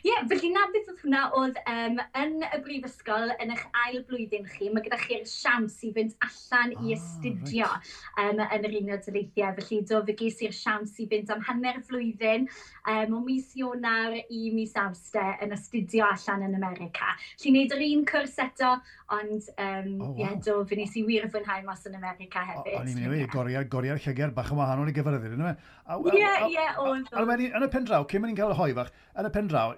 Ie, 0.00 0.10
yeah, 0.10 0.26
felly 0.30 0.50
na 0.54 0.66
beth 0.72 0.90
oedd 0.90 1.02
hwnna 1.04 1.22
oedd 1.38 1.58
um, 1.70 2.00
yn 2.20 2.36
y 2.46 2.60
brifysgol 2.64 3.34
yn 3.36 3.54
eich 3.54 3.64
ail 3.84 4.00
blwyddyn 4.08 4.48
chi, 4.50 4.70
mae 4.72 4.84
gyda 4.86 4.98
chi'r 5.04 5.26
siams 5.28 5.78
i 5.86 5.92
fynd 5.96 6.16
allan 6.26 6.74
ah, 6.76 6.84
i 6.86 6.94
astudio 6.96 7.68
right. 7.68 7.92
um, 8.24 8.42
yn 8.46 8.68
yr 8.68 8.76
Unol 8.80 9.02
Daleithiau. 9.06 9.56
Felly 9.60 9.80
do 9.90 10.02
fe 10.08 10.16
ges 10.22 10.40
i'r 10.46 10.56
siams 10.56 10.96
i 11.02 11.08
fynd 11.10 11.32
am 11.34 11.44
hanner 11.48 11.80
flwyddyn 11.88 12.48
um, 12.48 13.18
o 13.18 13.22
mis 13.26 13.52
Ionar 13.58 14.16
i 14.22 14.42
mis 14.54 14.74
Awster 14.80 15.44
yn 15.44 15.54
astudio 15.56 16.08
allan 16.08 16.46
yn 16.48 16.56
America. 16.58 17.12
Felly 17.36 17.54
wneud 17.54 17.76
yr 17.76 17.86
un 17.90 18.06
cwrs 18.08 18.38
eto, 18.46 18.72
ond 19.10 19.50
um, 19.56 19.92
oh, 20.00 20.10
wow. 20.10 20.16
yeah, 20.18 20.36
do 20.46 20.60
fe 20.70 20.80
nes 20.80 20.96
i 20.96 21.04
wir 21.06 21.28
fwynhau 21.32 21.64
mas 21.66 21.84
yn 21.88 21.98
America 21.98 22.44
hefyd. 22.46 22.76
O'n 22.80 22.90
i'n 22.90 23.00
mynd 23.04 23.18
ei 23.18 23.28
goriau'r 23.30 23.68
goriau'r 23.70 24.02
llygar 24.04 24.34
bach 24.36 24.52
yn 24.54 24.60
wahanol 24.60 24.90
i 24.90 24.96
gyferyddir. 24.96 25.36
Ie, 25.40 26.30
ie, 26.54 26.66
oedd. 26.80 27.08
Yn 27.10 27.66
y 27.66 27.70
pen 27.72 27.86
draw, 27.88 28.04
cyn 28.10 28.22
mynd 28.22 28.32
i'n 28.32 28.38
cael 28.38 28.54
y 28.54 28.58
hoi 28.58 28.70
fach, 28.76 28.92
yn 29.18 29.26
y 29.26 29.32
pen 29.34 29.48
draw, 29.50 29.59
law, 29.60 29.76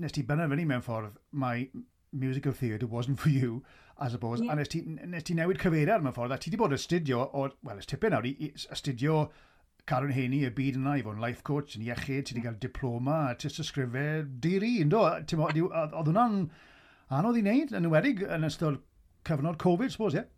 nes 0.00 0.16
ti 0.16 0.24
bynna 0.26 0.48
fyny 0.50 0.66
mewn 0.68 0.84
ffordd, 0.86 1.20
mae 1.44 1.68
musical 2.12 2.52
theatre 2.52 2.88
wasn't 2.88 3.20
for 3.20 3.30
you, 3.30 3.62
I 3.98 4.08
suppose, 4.08 4.40
yeah. 4.40 4.52
a 4.52 4.56
nes 4.56 4.68
ti, 4.72 4.80
nes 4.86 5.22
ti 5.28 5.36
newid 5.36 5.60
cyfeiriad 5.60 6.02
mewn 6.02 6.16
ffordd, 6.16 6.34
a 6.34 6.40
ti 6.40 6.50
wedi 6.50 6.60
bod 6.62 6.74
astudio, 6.76 7.26
o, 7.36 7.46
wel, 7.68 7.84
ystipyn 7.84 8.16
nawr, 8.16 8.26
i 8.26 8.50
astudio 8.72 9.28
Karen 9.90 10.12
Haney 10.14 10.44
y 10.46 10.50
byd 10.54 10.78
yna 10.78 10.96
i 10.98 11.04
fod 11.04 11.18
yn 11.18 11.24
life 11.24 11.44
coach 11.46 11.76
yn 11.76 11.86
iechyd, 11.86 12.26
ti 12.26 12.34
wedi 12.34 12.44
cael 12.46 12.58
diploma, 12.62 13.20
ti 13.36 13.48
wedi 13.48 13.64
ysgrifau 13.64 14.26
diri, 14.44 14.74
ynddo? 14.84 15.04
Oedd 15.06 15.96
hwnna'n 16.00 16.36
anodd 17.18 17.40
i 17.40 17.44
wneud, 17.44 17.74
yn 17.76 17.88
ywedig 17.90 18.22
yn 18.26 18.46
ystod 18.48 18.80
cyfnod 19.28 19.58
Covid, 19.62 19.92
suppose, 19.92 20.16
ie? 20.16 20.24
Yeah? 20.24 20.36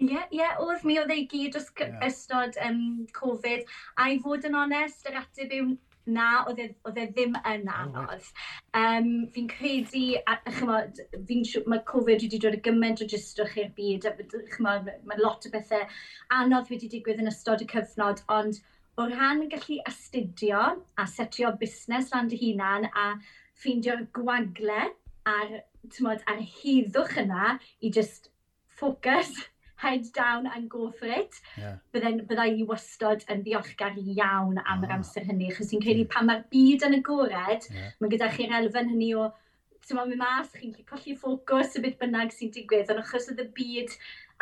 Ie, 0.00 0.08
yeah, 0.08 0.26
ie, 0.32 0.38
yeah, 0.40 0.60
oedd 0.64 0.84
mi 0.88 0.96
oedd 0.96 1.12
ei 1.12 1.26
gyd 1.28 1.58
os 1.60 1.66
yeah. 1.76 1.98
ystod 2.06 2.56
um, 2.64 2.82
Covid. 3.16 3.66
A 4.00 4.08
i 4.14 4.18
fod 4.24 4.46
yn 4.48 4.56
onest, 4.56 5.04
yr 5.10 5.18
ateb 5.20 5.52
yw 5.58 5.74
na, 6.14 6.28
oedd 6.50 6.62
e, 6.64 6.66
oedd 6.88 6.98
e 7.02 7.06
ddim 7.10 7.36
yn 7.52 7.68
anodd. 7.74 8.28
Um, 8.80 9.10
fi'n 9.34 9.48
credu, 9.52 10.04
a 10.30 10.36
chymod, 10.46 11.00
fi'n 11.28 11.44
mae 11.70 11.84
Covid 11.90 12.24
wedi 12.24 12.40
dod 12.42 12.58
y 12.58 12.62
gymaint 12.66 13.04
o 13.04 13.08
gystwch 13.12 13.56
i'r 13.62 13.70
byd, 13.76 14.08
a 14.10 14.42
chymod, 14.54 14.90
mae 15.08 15.22
lot 15.22 15.46
o 15.46 15.52
bethau 15.54 15.86
anodd 16.40 16.70
wedi 16.72 16.90
digwydd 16.92 17.22
yn 17.22 17.32
ystod 17.32 17.64
y 17.64 17.68
cyfnod, 17.70 18.24
ond 18.38 18.60
o 19.00 19.06
rhan 19.08 19.46
gallu 19.52 19.78
astudio 19.88 20.64
a 20.98 21.06
setio 21.08 21.52
busnes 21.60 22.10
lan 22.14 22.28
dy 22.32 22.40
hunan 22.40 22.88
a 22.90 23.06
ffeindio'r 23.62 24.06
gwagle 24.16 24.82
ar, 25.30 25.54
tmod, 25.96 26.26
ar 26.30 26.42
heddwch 26.58 27.16
yna 27.24 27.56
i 27.80 27.92
just 27.96 28.30
ffocws 28.80 29.32
head 29.80 30.06
down 30.16 30.46
and 30.46 30.68
go 30.70 30.90
for 30.98 31.08
it, 31.08 31.38
yeah. 31.58 31.76
bydden, 31.94 32.22
bydda 32.28 32.46
i 32.52 32.64
wastod 32.68 33.24
yn 33.32 33.44
ddiolchgar 33.46 33.96
iawn 34.00 34.60
am 34.60 34.84
yr 34.84 34.92
oh. 34.92 34.96
amser 34.98 35.24
hynny. 35.28 35.50
Chos 35.56 35.72
ti'n 35.72 35.84
credu 35.84 36.06
pan 36.12 36.28
mae'r 36.28 36.46
byd 36.52 36.86
yn 36.88 36.98
agored, 37.00 37.68
yeah. 37.72 37.92
mae 38.00 38.12
gyda 38.12 38.30
chi'r 38.36 38.56
elfen 38.60 38.92
hynny 38.92 39.12
o 39.16 39.30
ti'n 39.86 40.00
mynd 40.00 40.20
mas, 40.20 40.52
chi'n 40.54 40.74
gallu 40.76 40.86
colli 40.92 41.16
ffocws 41.18 41.76
y 41.78 41.84
beth 41.84 41.98
bynnag 42.02 42.34
sy'n 42.36 42.52
digwydd, 42.54 42.92
ond 42.92 43.02
achos 43.02 43.30
oedd 43.32 43.42
y 43.42 43.48
byd 43.56 43.96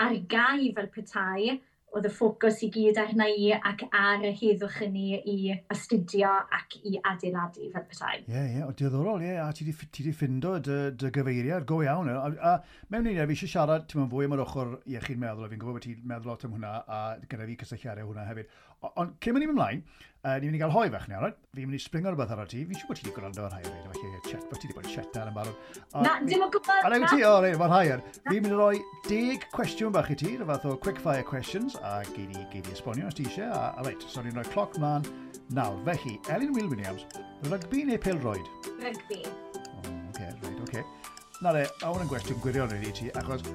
ar 0.04 0.16
gau 0.34 0.66
fel 0.76 0.90
petai, 0.94 1.58
oedd 1.96 2.04
y 2.04 2.10
ffocws 2.12 2.60
i 2.66 2.68
gyd 2.72 2.98
arna 3.00 3.26
i 3.32 3.48
ac 3.56 3.84
ar 3.96 4.24
y 4.26 4.32
heddwch 4.36 4.82
yn 4.84 4.92
ni 4.92 5.18
i 5.18 5.54
astudio 5.72 6.30
ac 6.58 6.76
i 6.82 6.98
adeiladu 7.10 7.70
fel 7.72 7.86
petai. 7.88 8.18
Ie, 8.20 8.34
yeah, 8.34 8.44
ie, 8.44 8.56
yeah, 8.58 8.68
o 8.68 8.74
diddorol, 8.76 9.22
ie, 9.24 9.30
yeah. 9.32 9.48
a 9.48 9.56
ti 9.56 9.64
wedi 9.64 10.12
ffindo 10.12 10.56
dy, 10.64 10.78
dy 11.00 11.12
gyfeiriad 11.16 11.66
go 11.68 11.80
iawn. 11.84 12.10
A, 12.12 12.28
a 12.50 12.54
mewn 12.92 13.08
un 13.08 13.20
fi 13.22 13.36
eisiau 13.38 13.52
siarad, 13.54 13.88
ti'n 13.88 14.02
mynd 14.02 14.12
fwy 14.12 14.28
am 14.28 14.36
yr 14.36 14.44
ochr 14.44 14.74
iechyd 14.84 15.22
meddwl, 15.22 15.48
a 15.48 15.52
fi'n 15.52 15.62
gwybod 15.62 15.78
bod 15.78 15.86
ti'n 15.86 16.04
meddwl 16.12 16.32
lot 16.32 16.44
am 16.44 16.56
hwnna, 16.58 16.74
a 16.84 17.00
gyda 17.24 17.48
fi 17.48 17.58
cysylltiadau 17.64 18.10
hwnna 18.10 18.28
hefyd. 18.28 18.52
Ond 18.92 19.16
cyn 19.24 19.34
mynd 19.34 19.48
i 19.48 19.50
ymlaen, 19.50 19.82
Uh, 20.28 20.34
ni'n 20.42 20.50
mynd 20.50 20.58
i 20.58 20.60
gael 20.60 20.72
hoi 20.74 20.88
fach 20.92 21.06
ni, 21.08 21.14
alright? 21.16 21.36
Fi'n 21.56 21.68
mynd 21.70 21.78
i 21.78 21.80
springo 21.80 22.10
rhywbeth 22.12 22.32
ar 22.34 22.48
ti. 22.50 22.60
Fi'n 22.68 22.76
siŵr 22.76 22.88
bod 22.90 22.98
ti 22.98 23.04
wedi 23.06 23.14
gwrando 23.16 23.44
ar 23.46 23.54
hai'r 23.54 23.68
felly 23.94 24.18
chat, 24.26 24.42
bod 24.50 24.60
ti 24.60 24.68
wedi 24.68 24.76
bod 24.76 24.88
yn 24.88 24.92
chat 24.92 25.16
ar 25.22 25.30
yn 25.30 25.36
barod. 25.36 25.70
Na, 26.04 26.16
dim 26.26 26.44
o 26.44 26.48
gwybod. 26.52 26.84
A 26.84 26.90
newid 26.92 27.14
ti, 27.14 27.22
o 27.24 27.30
rei, 27.44 27.54
mae'n 27.62 27.72
hai'r. 27.72 28.02
Fi'n 28.26 28.44
mynd 28.44 28.50
i 28.50 28.58
roi 28.58 28.82
deg 29.06 29.46
cwestiwn 29.54 29.94
bach 29.94 30.10
i 30.12 30.18
ti, 30.18 30.34
rhyw 30.34 30.50
fath 30.50 30.68
o 30.68 30.74
quick 30.84 31.00
fire 31.04 31.24
questions, 31.30 31.78
a 31.80 31.94
gei 32.10 32.26
di, 32.28 32.44
gei 32.52 32.60
di 32.66 32.76
esbonio 32.76 33.08
os 33.08 33.16
ti 33.16 33.24
eisiau. 33.30 33.54
A, 33.56 33.72
a 33.78 33.86
reit, 33.86 34.04
so 34.04 34.24
ni'n 34.26 34.36
rhoi 34.36 34.44
cloc 34.52 34.76
mlaen 34.82 35.06
nawr. 35.56 35.80
Felly, 35.88 36.18
Elin 36.34 36.52
Will 36.58 36.68
Williams, 36.74 37.08
rygbi 37.48 37.86
neu 37.88 38.02
pelroed? 38.02 38.52
Rygbi. 38.82 39.22
O, 39.24 39.78
oh, 39.80 39.98
okay, 40.10 40.34
right, 40.42 40.64
okay. 40.66 40.84
Na 41.40 41.56
re, 41.56 41.64
a 41.70 41.88
hwn 41.94 42.04
yn 42.04 42.12
gwestiwn 42.12 42.42
gwirion 42.44 42.76
i 42.82 42.92
ti, 42.92 43.08
achos 43.16 43.46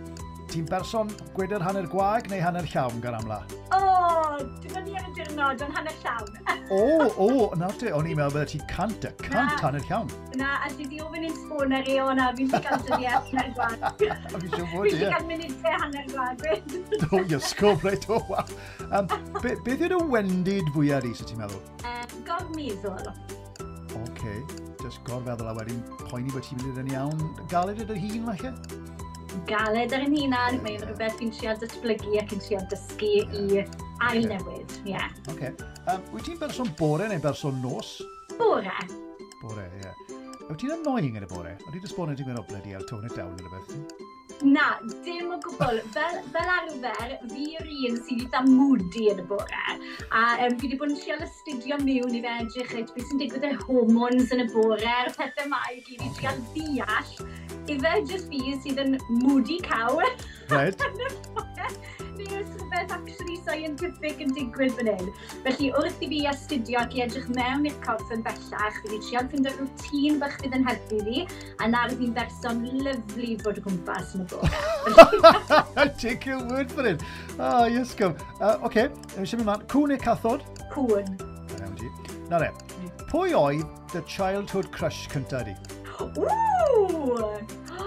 Ti'n 0.54 0.68
berson 0.70 1.10
gwydr 1.34 1.64
hanner 1.66 1.88
gwag 1.90 2.28
neu 2.30 2.38
hanner 2.38 2.68
llawn 2.70 3.00
gan 3.02 3.16
amla? 3.18 3.40
O, 3.74 3.78
oh, 3.80 4.36
dim 4.62 4.76
ond 4.78 4.90
i 4.92 4.98
ar 5.00 5.08
y 5.10 5.14
dirnod 5.18 5.64
yn 5.66 5.72
hanner 5.74 5.96
llawn. 6.04 6.36
o, 6.76 6.82
o, 7.08 7.26
oh, 7.26 7.56
na 7.58 7.72
ti, 7.74 7.90
o'n 7.90 8.06
i'n 8.06 8.20
meddwl 8.20 8.36
bydde 8.36 8.52
ti 8.52 8.60
cant, 8.70 9.08
y 9.10 9.10
cant 9.24 9.50
na, 9.50 9.56
hanner 9.64 9.88
llawn. 9.90 10.12
Na, 10.38 10.52
a 10.62 10.70
ti 10.78 10.86
di 10.92 11.02
ofyn 11.02 11.26
i'n 11.26 11.34
sbon 11.40 11.74
ar 11.74 11.90
ei 11.90 11.98
o 12.04 12.14
na, 12.14 12.30
fi'n 12.38 12.54
ti 12.54 12.62
gael 12.68 12.86
dyddi 12.86 13.10
hanner 13.16 13.50
gwag. 13.58 13.88
Fi'n 14.04 14.54
siŵr 14.54 14.70
bod. 14.76 14.86
Fi'n 14.92 15.02
ti 15.02 15.10
gael 15.16 15.28
munud 15.32 15.58
te 15.66 15.76
hanner 15.80 16.14
gwag. 16.14 16.48
O, 17.18 17.24
iasgob, 17.24 17.90
reit, 17.90 18.06
o, 18.14 18.22
waw. 18.30 18.56
Um, 18.92 19.10
be, 19.40 19.58
beth 19.66 19.88
yw'r 19.90 19.98
wendid 20.14 20.70
fwyaf 20.78 21.02
di, 21.08 21.18
sy'n 21.18 21.34
ti'n 21.34 21.42
meddwl? 21.42 21.66
Um, 21.82 22.18
gormeddwl. 22.30 23.10
Oce, 23.10 24.06
okay. 24.06 24.40
just 24.86 25.02
gorfeddwl 25.10 25.50
a 25.50 25.58
wedyn 25.58 25.82
poeni 26.12 26.30
bod 26.30 26.46
ti'n 26.46 26.62
mynd 26.62 26.84
i'n 26.86 26.94
iawn. 26.94 27.30
Galed 27.50 27.82
ydy'r 27.88 28.06
hun, 28.06 28.36
falle? 28.36 28.92
galed 29.50 29.94
ar 29.96 30.06
ein 30.06 30.18
hunan, 30.18 30.60
mae'n 30.66 30.82
rhywbeth 30.86 31.20
fi'n 31.20 31.34
trio 31.36 31.56
datblygu 31.62 32.18
ac 32.22 32.34
yn 32.36 32.44
trio 32.44 32.64
dysgu 32.72 33.14
i 33.24 33.64
ail 34.10 34.28
newid, 34.30 34.80
ie. 34.84 34.96
Yeah. 34.96 35.10
Okay. 35.34 35.54
Um, 35.88 36.04
wyt 36.14 36.28
ti'n 36.28 36.40
berson 36.42 36.72
bore 36.80 37.08
neu 37.12 37.24
berson 37.24 37.62
nos? 37.64 37.96
Bore. 38.38 38.78
Bore, 39.42 39.70
ie. 39.80 39.86
Yeah. 39.86 40.20
Wyt 40.50 40.60
ti'n 40.60 40.74
annoying 40.76 41.20
yn 41.20 41.28
y 41.28 41.30
bore? 41.32 41.54
O'n 41.68 41.78
i'n 41.78 41.86
esbonio 41.88 42.18
ti'n 42.18 42.28
gwneud 42.28 42.44
o 42.44 42.48
bledi 42.50 42.76
ar 42.76 42.84
tone 42.90 43.08
it 43.08 43.16
down 43.16 43.38
yn 43.40 43.48
y 43.48 43.54
beth? 43.54 44.12
Na, 44.44 44.66
dim 45.06 45.30
o 45.32 45.38
gwbl. 45.44 45.80
Fel, 45.94 46.18
fel 46.34 46.50
arfer, 46.52 47.14
fi 47.32 47.46
yw'r 47.54 47.70
un 47.90 48.00
sydd 48.04 48.26
eitha 48.26 48.42
moody 48.48 49.06
yn 49.14 49.22
y 49.24 49.28
bore. 49.30 49.62
A 50.12 50.24
um, 50.44 50.58
fi 50.60 50.68
wedi 50.68 50.80
bod 50.82 50.92
yn 50.92 51.00
trial 51.00 51.24
astudio 51.24 51.80
mewn 51.84 52.18
i 52.18 52.24
fe 52.26 52.34
edrych 52.44 52.76
at 52.82 52.92
beth 52.96 53.08
sy'n 53.08 53.22
digwydd 53.22 53.48
y 53.48 53.54
hormones 53.64 54.36
yn 54.36 54.44
y 54.44 54.50
bore, 54.52 54.84
a'r 54.84 55.14
pethau 55.16 55.48
mae 55.54 55.78
i 55.78 55.84
gyd 55.88 56.04
i 56.04 56.12
trial 56.20 56.44
ddeall 56.58 57.16
I 57.64 57.76
Ife 57.78 57.92
jyst 58.10 58.28
fi 58.28 58.56
sydd 58.60 58.80
yn 58.82 58.98
moody 59.24 59.60
cow. 59.64 60.02
Right. 60.52 60.76
Neu 62.14 62.26
oes 62.38 62.50
rhywbeth 62.60 62.92
actually 62.94 63.38
scientific 63.46 64.20
yn 64.22 64.34
digwydd 64.36 64.74
fan 64.78 64.90
hyn. 64.92 65.12
Felly 65.46 65.70
wrth 65.80 66.02
i 66.04 66.10
fi 66.12 66.20
astudio 66.30 66.82
ac 66.82 66.98
i 66.98 67.04
edrych 67.06 67.30
mewn 67.38 67.64
i'r 67.70 67.78
corff 67.86 68.12
yn 68.14 68.22
bellach, 68.26 68.80
fi 68.82 68.92
wedi 68.92 69.00
trial 69.08 69.30
ffind 69.32 69.48
y 69.50 69.54
rwtîn 69.56 70.20
bach 70.22 70.36
fydd 70.42 70.58
yn 70.60 70.68
helpu 70.68 71.00
fi, 71.08 71.24
a 71.64 71.70
nawr 71.72 71.96
fi'n 72.02 72.14
berson 72.18 72.60
lyflu 72.86 73.30
fod 73.46 73.62
o 73.62 73.66
gwmpas 73.70 74.14
yn 74.20 74.26
y 74.26 74.30
bore. 74.34 75.94
Take 76.04 76.30
your 76.30 76.44
word 76.52 76.72
for 76.72 76.86
it. 76.90 77.02
Ah, 77.40 77.64
oh, 77.64 77.66
yes, 77.66 77.96
go. 77.96 78.12
Uh, 78.42 78.60
OK, 78.60 78.68
okay. 78.68 78.90
eisiau 79.16 79.40
mynd 79.40 79.50
man. 79.54 79.64
Cwn 79.72 79.96
neu 79.96 80.04
cathod? 80.04 80.44
Cwn. 80.76 81.16
Na, 81.62 81.72
Na 82.30 82.44
re. 82.44 82.52
Pwy 83.08 83.34
oedd 83.38 83.64
the 83.96 84.04
childhood 84.10 84.70
crush 84.76 85.08
cyntaf 85.10 85.48
di? 85.48 85.83
Ww! 86.00 87.48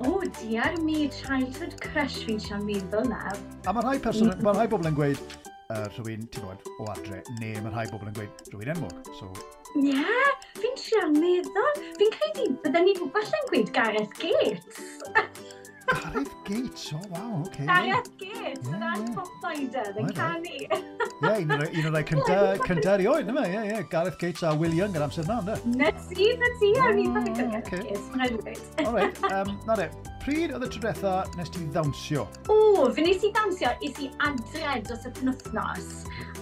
O, 0.00 0.06
oh, 0.06 0.22
dear 0.40 0.76
me, 0.86 1.08
childhood 1.08 1.72
crush 1.82 2.20
fi'n 2.22 2.36
siarad 2.38 2.62
meddwl 2.68 3.08
nawr. 3.10 3.40
A 3.66 3.72
mae 3.74 3.82
rhai, 3.82 3.96
person, 4.04 4.28
mm. 4.30 4.44
mae 4.46 4.54
rhai 4.54 4.66
bobl 4.70 4.86
yn 4.86 4.94
gweud, 4.94 5.34
uh, 5.74 5.88
rhywun, 5.96 6.28
ti'n 6.30 6.46
bod, 6.46 6.62
o 6.78 6.86
adre, 6.92 7.18
neu 7.40 7.64
mae 7.64 7.74
rhai 7.74 7.88
bobl 7.90 8.06
yn 8.06 8.14
gweud, 8.14 8.44
rhywun 8.52 8.70
enwog. 8.76 9.10
So... 9.18 9.26
Ie, 9.74 9.90
yeah, 9.90 10.30
fi'n 10.62 10.78
siarad 10.78 11.18
meddwl. 11.18 11.82
Fi'n 11.98 12.14
credu 12.14 12.46
bydden 12.62 12.86
ni 12.86 12.94
falle'n 13.02 13.50
gweud 13.50 13.74
Gareth 13.74 14.14
Gates. 14.22 14.86
Gareth 15.88 16.34
Gates, 16.44 16.92
o 16.92 16.96
oh, 16.96 17.08
waw, 17.10 17.40
oce. 17.40 17.48
Okay. 17.48 17.66
Gareth 17.66 18.10
Gates, 18.18 18.68
yn 18.68 18.82
yeah, 18.82 19.06
top 19.14 19.30
finder, 19.42 19.88
yn 20.02 20.10
canu. 20.16 20.58
Ie, 21.28 21.32
un 21.44 21.54
o'r 21.56 21.94
rai 21.94 22.04
cyntaf 22.08 22.66
oed, 23.12 23.32
yma, 23.32 23.46
ie, 23.48 23.64
ie. 23.72 23.80
Gareth 23.92 24.18
Gates 24.20 24.44
a 24.44 24.52
Will 24.58 24.76
Young 24.76 24.96
yn 24.96 25.06
amser 25.06 25.28
na, 25.28 25.40
ynddo? 25.42 25.56
Na 25.78 25.90
ti, 26.10 26.30
na 26.40 26.52
ti, 26.60 26.74
a 26.76 26.92
fi 26.92 27.08
ddim 27.08 27.18
yn 27.22 27.40
Gareth 27.40 27.72
Gates, 27.72 28.06
mae'n 28.14 28.36
rhywbeth. 28.36 28.64
Alright, 28.84 29.24
um, 29.32 29.54
na 29.68 29.78
de, 29.80 29.88
pryd 30.28 30.52
oedd 30.52 30.66
y 30.66 30.68
tro 30.68 30.82
diwetha 30.82 31.12
nes 31.38 31.50
ti 31.54 31.62
ddawnsio? 31.72 32.26
O, 32.52 32.56
fe 32.92 33.04
nes 33.04 33.22
i 33.24 33.30
ddawnsio, 33.32 33.70
is 33.86 33.96
i 34.04 34.10
adre 34.26 34.74
dros 34.84 35.06
y 35.08 35.12
penwthnos. 35.16 35.86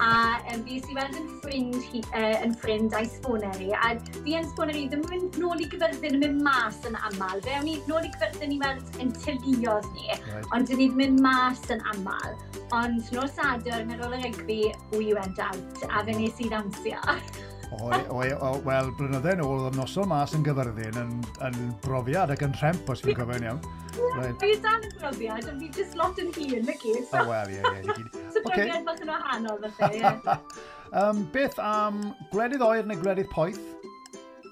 A 0.02 0.10
um, 0.52 0.64
fi 0.66 0.80
i 0.80 0.96
weld 0.96 1.14
yn 1.20 1.28
ffrind, 1.44 1.78
hi, 1.92 2.02
uh, 2.10 2.42
yn 2.42 2.56
ffrind 2.58 2.96
a'i 2.98 3.06
sboner. 3.12 3.62
A 3.78 3.92
fi 4.16 4.36
yn 4.40 4.48
sboner 4.50 4.74
ddim 4.74 5.04
yn 5.04 5.08
mynd 5.12 5.38
nôl 5.42 5.62
i 5.62 5.70
gyfyrddin 5.70 6.18
yn 6.18 6.24
mynd 6.24 6.42
mas 6.48 6.82
yn 6.88 6.98
aml. 6.98 7.42
Fe 7.46 7.54
awn 7.60 7.70
i 7.70 7.78
nôl 7.86 8.08
i 8.08 8.10
gyfyrddin 8.10 8.56
i 8.56 8.60
weld 8.64 9.02
yn 9.04 9.14
tyliodd 9.22 9.90
ni. 9.94 10.08
Right. 10.10 10.50
Ond 10.56 10.70
dyn 10.72 10.82
ni 10.82 10.90
ddim 10.90 11.04
yn 11.06 11.18
mynd 11.20 11.26
mas 11.28 11.62
yn 11.70 11.84
aml. 11.94 12.38
Ond 12.74 13.12
nos 13.14 13.38
adr, 13.46 13.84
ar 13.86 14.08
ôl 14.08 14.18
y 14.18 14.24
rygbi, 14.26 14.62
we 14.96 15.12
went 15.14 15.38
out. 15.38 15.84
A 15.92 16.02
fe 16.02 16.18
nes 16.18 16.42
i 16.42 16.50
ddawnsio. 16.50 16.98
Wel, 17.74 18.90
blynydde 18.96 19.32
yn 19.34 19.42
ôl, 19.42 19.64
oedd 19.66 19.76
noson 19.78 20.06
mas 20.10 20.34
yn 20.36 20.44
gyfyrddin 20.46 20.98
yn, 21.00 21.12
yn 21.48 21.56
brofiad 21.82 22.30
ac 22.34 22.44
yn 22.46 22.54
rhemp, 22.60 22.92
os 22.92 23.02
fi'n 23.02 23.16
cofio'n 23.18 23.46
iawn. 23.48 23.60
Right. 23.96 24.36
Fi 24.42 24.52
dan 24.62 24.86
yn 24.86 24.94
brofiad, 25.00 25.48
ond 25.50 25.64
fi 25.64 25.70
just 25.74 25.96
lot 25.98 26.20
yn 26.22 26.30
hun, 26.36 26.70
y 26.70 26.76
gyd. 26.82 27.10
O, 27.10 27.24
wel, 27.30 27.52
ie, 27.56 27.62
ie. 27.82 28.06
So 28.34 28.42
brofiad 28.44 28.86
bach 28.86 29.02
yn 29.02 29.10
wahanol, 29.10 29.68
felly, 29.80 30.02
ie. 30.02 30.38
um, 31.02 31.24
beth 31.34 31.58
am 31.62 32.00
gwledydd 32.30 32.64
oer 32.66 32.86
neu 32.86 33.00
gwledydd 33.02 33.30
poeth? 33.34 33.62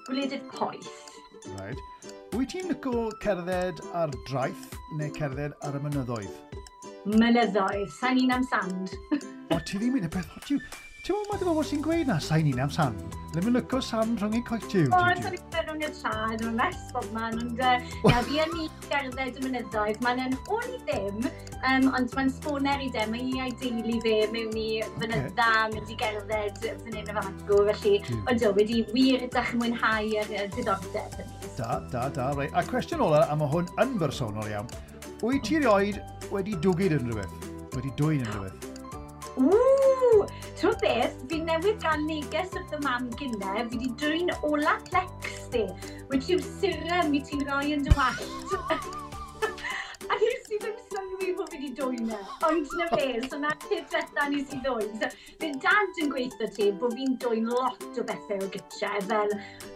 Gwledydd 0.09 0.49
poeth. 0.51 0.91
Right. 1.55 1.79
Wyt 2.35 2.51
ti'n 2.51 2.67
licio 2.73 3.05
cerdded 3.23 3.79
ar 3.95 4.11
draeth 4.27 4.75
neu 4.99 5.11
cerdded 5.15 5.55
ar 5.63 5.77
y 5.77 5.83
mynyddoedd? 5.85 6.63
Mynyddoedd, 7.05 7.87
sa'n 7.95 8.19
un 8.25 8.35
am 8.39 8.43
sand. 8.49 8.97
o, 9.53 9.61
ti 9.61 9.79
ddim 9.79 10.01
yn 10.01 10.09
y 10.09 10.11
beth, 10.11 10.35
o, 10.35 10.43
ti... 10.43 10.59
Ti'n 11.05 11.13
meddwl, 11.13 11.27
mae 11.29 11.37
dy 11.37 11.45
bobl 11.45 11.65
sy'n 11.69 11.81
gweud 11.85 12.07
na, 12.09 12.15
sa'n 12.17 12.47
un 12.49 12.59
am 12.63 12.71
Sam. 12.73 12.95
Le 13.35 13.41
mi'n 13.45 13.53
lyco 13.53 13.77
Sam 13.85 14.15
rhwng 14.17 14.39
ei 14.39 14.41
coetiw. 14.47 14.87
O, 14.89 15.01
yn 15.13 15.19
sori 15.21 15.37
bod 15.53 15.67
yn 15.75 15.83
y 15.85 15.89
trad, 15.93 16.41
yn 16.41 16.55
mes 16.57 16.79
bob 16.95 17.05
man, 17.13 17.35
ond 17.43 17.61
uh, 17.61 17.91
na 18.07 18.23
fi 18.25 18.39
yn 18.41 18.55
i 18.63 18.65
gerdded 18.87 19.37
y 19.37 19.43
mynyddoedd. 19.43 19.99
Mae'n 20.01 20.23
yn 20.23 20.33
o'n 20.55 20.65
i 20.65 20.79
ddim, 20.87 21.27
um, 21.59 21.85
ond 21.99 22.15
mae'n 22.17 22.31
sboner 22.39 22.81
i 22.81 22.89
dem, 22.95 23.13
mae'n 23.13 23.29
i 23.35 23.43
a'i 23.43 23.53
deulu 23.61 23.99
fe 24.01 24.15
mewn 24.33 24.57
i 24.57 24.65
fynydda, 24.95 25.51
okay. 25.51 25.75
mynd 25.75 25.93
i 25.93 25.99
gerdded 26.01 26.57
fan 26.63 26.97
hyn 26.97 27.13
y 27.13 27.17
fagw, 27.19 27.61
felly, 27.69 27.93
mm. 28.01 28.25
ond 28.33 28.47
o, 28.49 28.51
wedi 28.57 28.81
wir 28.89 29.27
ydych 29.29 29.53
yn 29.53 29.61
mwynhau 29.61 30.11
yr 30.23 30.51
diddordeb 30.57 31.21
hynny. 31.21 31.39
Da, 31.59 31.79
da, 31.93 32.07
da, 32.17 32.31
rei. 32.33 32.49
A 32.57 32.65
cwestiwn 32.65 33.05
ola, 33.11 33.27
a 33.29 33.37
mae 33.37 33.53
hwn 33.53 33.69
yn 33.85 33.93
bersonol 34.01 34.49
iawn. 34.55 34.73
Wyt 35.21 35.45
ti 35.51 35.61
rioed 35.61 36.01
wedi 36.33 36.57
dwgyd 36.65 36.97
yn 36.97 37.13
rhywbeth? 37.13 37.49
Wedi 37.77 37.93
dwy'n 38.01 38.25
yn 38.25 38.33
rhywbeth? 38.39 38.71
Ww! 39.37 39.74
Trwy 40.65 40.77
beth, 40.81 41.17
fi 41.29 41.37
newydd 41.45 41.75
gael 41.83 42.05
neges 42.07 42.55
wrth 42.57 42.73
y 42.73 42.79
mam 42.81 43.05
gynne, 43.19 43.51
fi 43.69 43.77
wedi 43.77 43.91
dwy'n 44.01 44.33
ola 44.49 44.73
clex 44.89 45.45
di, 45.53 45.61
which 46.09 46.33
yw 46.33 46.41
serum 46.47 47.13
i 47.13 47.21
ti'n 47.29 47.45
rhoi 47.45 47.75
yn 47.77 47.85
dy 47.85 47.93
wallt. 48.01 48.95
dwyn 51.77 52.11
e. 52.11 52.19
Ond 52.47 52.73
na 52.79 52.87
fe, 52.93 53.07
so 53.29 53.39
na 53.39 53.51
peth 53.65 53.93
bethau 53.93 54.31
nes 54.31 54.53
i 54.53 54.59
ddwyn. 54.63 54.91
So, 55.01 55.09
fe 55.41 55.51
dad 55.63 56.01
yn 56.03 56.11
gweithio 56.13 56.49
ti 56.55 56.69
bod 56.81 56.95
fi'n 56.97 57.15
dwyn 57.23 57.49
lot 57.51 57.85
o 57.85 58.05
bethau 58.09 58.43
o 58.45 58.49
gytre, 58.53 58.91
fel, 59.09 59.35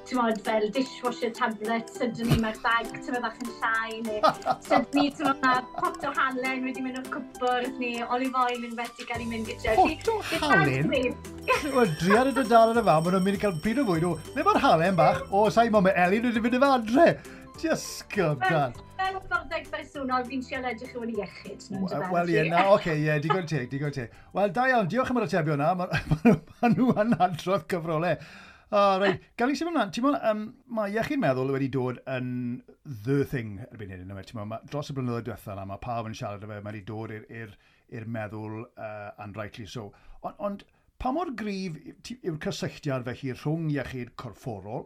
ti'n 0.10 0.20
modd, 0.20 0.42
fel 0.48 0.68
dishwasher 0.76 1.34
tablet, 1.40 1.94
sydyn 1.96 2.32
ni 2.32 2.40
mae'r 2.44 2.60
bag, 2.66 2.92
tymod, 3.06 3.22
bach 3.26 3.40
yn 3.44 3.54
llai, 3.60 4.02
neu 4.08 4.34
sydyn 4.68 4.88
ni, 4.98 5.08
tymod, 5.20 5.42
mae 5.46 5.64
pot 5.78 6.10
o 6.10 6.14
halen 6.18 6.68
wedi 6.68 6.86
mynd 6.86 7.02
o'r 7.04 7.10
cwbwrdd, 7.16 7.80
neu 7.82 8.10
olive 8.18 8.44
oil 8.46 8.68
yn 8.70 8.76
wedi 8.80 9.10
cael 9.10 9.26
ei 9.26 9.32
mynd 9.32 9.54
gytre. 9.54 9.78
Pot 9.80 10.14
o 10.14 10.20
halen? 10.46 10.94
Wel, 11.70 11.96
driad 12.02 12.30
y 12.30 12.36
dydal 12.42 12.76
yn 12.76 12.82
y 12.82 12.86
fan, 12.86 13.06
maen 13.06 13.18
nhw'n 13.18 13.26
mynd 13.30 13.40
i 13.40 13.44
cael 13.46 13.58
bryd 13.64 13.82
o 13.82 13.88
fwyd 13.90 14.10
o, 14.10 14.14
le 14.36 14.46
mae'r 14.46 14.62
halen 14.66 15.00
bach? 15.00 15.24
O, 15.32 15.48
sa'i 15.54 15.74
mo, 15.74 15.84
mae 15.86 15.98
Elin 16.08 16.30
wedi 16.30 16.46
mynd 16.46 16.60
i 16.60 16.64
fadre. 16.66 17.10
Just 17.60 18.08
go, 18.16 18.36
dan 18.46 18.78
fel 19.00 19.18
o 19.18 19.22
ffordeg 19.24 19.70
bersonol, 19.72 20.26
fi'n 20.28 20.44
siarad 20.46 20.76
edrych 20.76 20.94
i 20.96 21.02
wedi 21.04 21.18
iechyd. 21.24 21.66
E? 21.72 22.02
Wel, 22.14 22.34
ie, 22.34 22.44
na, 22.52 22.66
oce, 22.74 22.96
ie, 23.00 23.16
digon 23.24 23.48
teg, 23.50 23.66
digon 23.72 23.96
teg. 23.96 24.14
Wel, 24.36 24.54
da 24.56 24.68
iawn, 24.72 24.90
diolch 24.92 25.12
am 25.14 25.22
yr 25.22 25.28
atebio 25.28 25.56
yna, 25.56 25.72
mae 25.80 26.72
nhw 26.76 26.92
yn 27.04 27.16
adrodd 27.18 27.68
cyfrolau. 27.72 28.16
O, 28.70 28.82
reit, 29.02 29.24
gael 29.40 29.54
i 29.54 29.56
sef 29.58 29.70
ymlaen, 29.72 29.94
ti'n 29.96 30.06
mwyn, 30.06 30.20
um, 30.30 30.44
mae 30.78 30.94
iechyd 30.94 31.22
meddwl 31.24 31.56
wedi 31.56 31.72
dod 31.74 32.02
yn 32.18 32.28
the 33.08 33.24
thing 33.32 33.64
erbyn 33.72 33.96
hyn, 33.96 34.04
yma, 34.06 34.26
ti'n 34.28 34.38
mwyn, 34.42 34.68
dros 34.70 34.92
y 34.92 34.98
blynyddoedd 34.98 35.26
diwethaf 35.30 35.56
yna, 35.56 35.66
mae 35.72 35.82
pawb 35.82 36.12
yn 36.12 36.18
siarad 36.20 36.46
o 36.46 36.52
fe, 36.52 36.60
mae 36.60 36.76
wedi 36.76 36.84
dod 36.86 37.16
i'r 37.16 38.06
meddwl 38.18 38.62
uh, 38.68 39.10
anrightly 39.26 39.66
so. 39.70 39.88
Ond, 40.22 40.38
on, 40.46 40.60
pa 41.02 41.16
mor 41.16 41.32
gryf 41.40 41.80
yw'r 42.20 42.40
cysylltiad 42.44 43.08
felly 43.08 43.34
rhwng 43.40 43.72
iechyd 43.74 44.14
corfforol, 44.20 44.86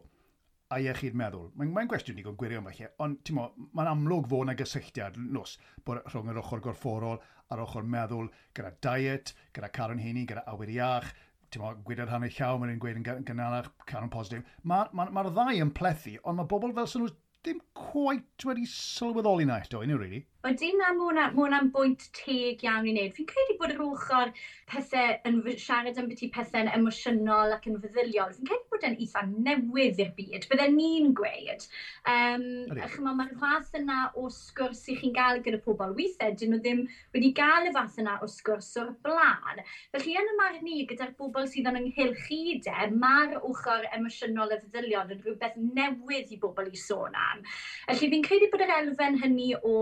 a 0.74 0.80
iechyd 0.82 1.18
meddwl. 1.20 1.52
Mae'n 1.60 1.74
mae 1.76 1.90
gwestiwn 1.90 2.18
digon 2.18 2.38
gwirion 2.40 2.66
falle, 2.68 2.90
ond 3.06 3.20
ti'n 3.28 3.38
mo, 3.38 3.50
mae'n 3.78 3.92
amlwg 3.92 4.30
fod 4.32 4.48
yna 4.48 4.56
gysylltiad 4.60 5.20
nos 5.22 5.58
bod 5.86 6.02
rhwng 6.08 6.32
yr 6.34 6.42
ochr 6.42 6.64
gorfforol 6.66 7.20
a'r 7.54 7.64
ochr 7.66 7.86
meddwl 7.96 8.32
gyda 8.58 8.74
diet, 8.86 9.34
gyda 9.56 9.70
caron 9.78 10.02
heini, 10.02 10.26
gyda 10.30 10.46
awyr 10.54 10.74
iach, 10.74 11.12
ti'n 11.54 11.64
mo, 11.64 11.74
gwydad 11.88 12.10
rhan 12.10 12.26
llaw, 12.28 12.60
mae'n 12.60 12.82
gweud 12.82 13.00
yn 13.02 13.26
gynnalach, 13.28 13.70
caron 13.90 14.12
positif. 14.14 14.48
Mae'r 14.64 14.90
ma, 14.98 15.10
ma, 15.12 15.22
ma 15.22 15.30
ddau 15.30 15.62
yn 15.62 15.74
plethu, 15.78 16.18
ond 16.24 16.40
mae 16.40 16.50
bobl 16.50 16.74
fel 16.78 16.90
sy'n 16.90 17.06
nhw 17.06 17.14
ddim 17.44 17.60
quite 17.78 18.48
wedi 18.48 18.66
sylweddoli 18.70 19.46
na 19.50 19.60
eto, 19.62 19.84
unrhyw 19.84 20.00
really. 20.02 20.24
Ydy 20.44 20.74
na, 20.76 20.90
mae 20.92 21.30
hwnna'n 21.32 21.70
bwynt 21.72 22.02
teg 22.18 22.64
iawn 22.66 22.84
i 22.84 22.92
wneud. 22.92 23.14
Fi'n 23.16 23.28
credu 23.30 23.54
bod 23.62 23.72
yr 23.72 23.84
ochr 23.86 24.32
pethau 24.68 25.14
yn 25.30 25.38
siarad 25.56 26.00
am 26.02 26.10
beth 26.10 26.24
i 26.26 26.28
pethau'n 26.34 26.68
emosiynol 26.68 27.54
ac 27.56 27.70
yn 27.72 27.78
feddyliol. 27.80 28.34
Fi'n 28.36 28.50
credu 28.50 28.74
bod 28.74 28.82
e'n 28.84 28.98
eitha 28.98 29.22
newydd 29.30 30.02
i'r 30.04 30.10
byd. 30.18 30.48
Byddai 30.50 30.66
ni'n 30.74 31.14
gweud. 31.16 31.64
Um, 32.12 32.44
a 32.76 32.90
chymod, 32.92 33.16
mae'r 33.22 33.32
fath 33.40 33.78
yna 33.80 34.00
o 34.20 34.26
sgwrs 34.36 34.82
i 34.92 34.98
chi'n 34.98 35.14
gael 35.16 35.40
gyda 35.46 35.62
pobl. 35.64 35.94
Weithiau, 35.96 36.36
dyn 36.42 36.52
nhw 36.52 36.60
ddim 36.66 36.82
wedi 37.16 37.30
gael 37.38 37.70
y 37.70 37.72
fath 37.78 38.02
yna 38.04 38.18
o 38.20 38.28
sgwrs 38.34 38.74
o'r 38.82 38.90
blaen. 39.08 39.62
Felly, 39.96 40.18
yn 40.20 40.32
y 40.34 40.36
marn 40.42 40.60
ni, 40.66 40.82
gyda'r 40.90 41.14
bobl 41.22 41.48
sydd 41.54 41.70
yn 41.72 41.80
ynghylch 41.86 42.28
i 42.36 42.58
de, 42.68 42.90
mae'r 42.98 43.38
ochr 43.40 43.88
emosiynol 43.96 44.52
a 44.52 44.60
feddyliol 44.66 45.16
yn 45.16 45.24
rhywbeth 45.24 45.56
newydd 45.80 46.36
i 46.36 46.42
bobl 46.44 46.68
i 46.68 46.84
sôn 46.84 47.16
am. 47.30 47.48
Felly, 47.88 48.12
fi'n 48.18 48.28
credu 48.28 48.52
bod 48.52 48.66
yr 48.68 48.76
elfen 48.82 49.22
hynny 49.24 49.54
o 49.64 49.78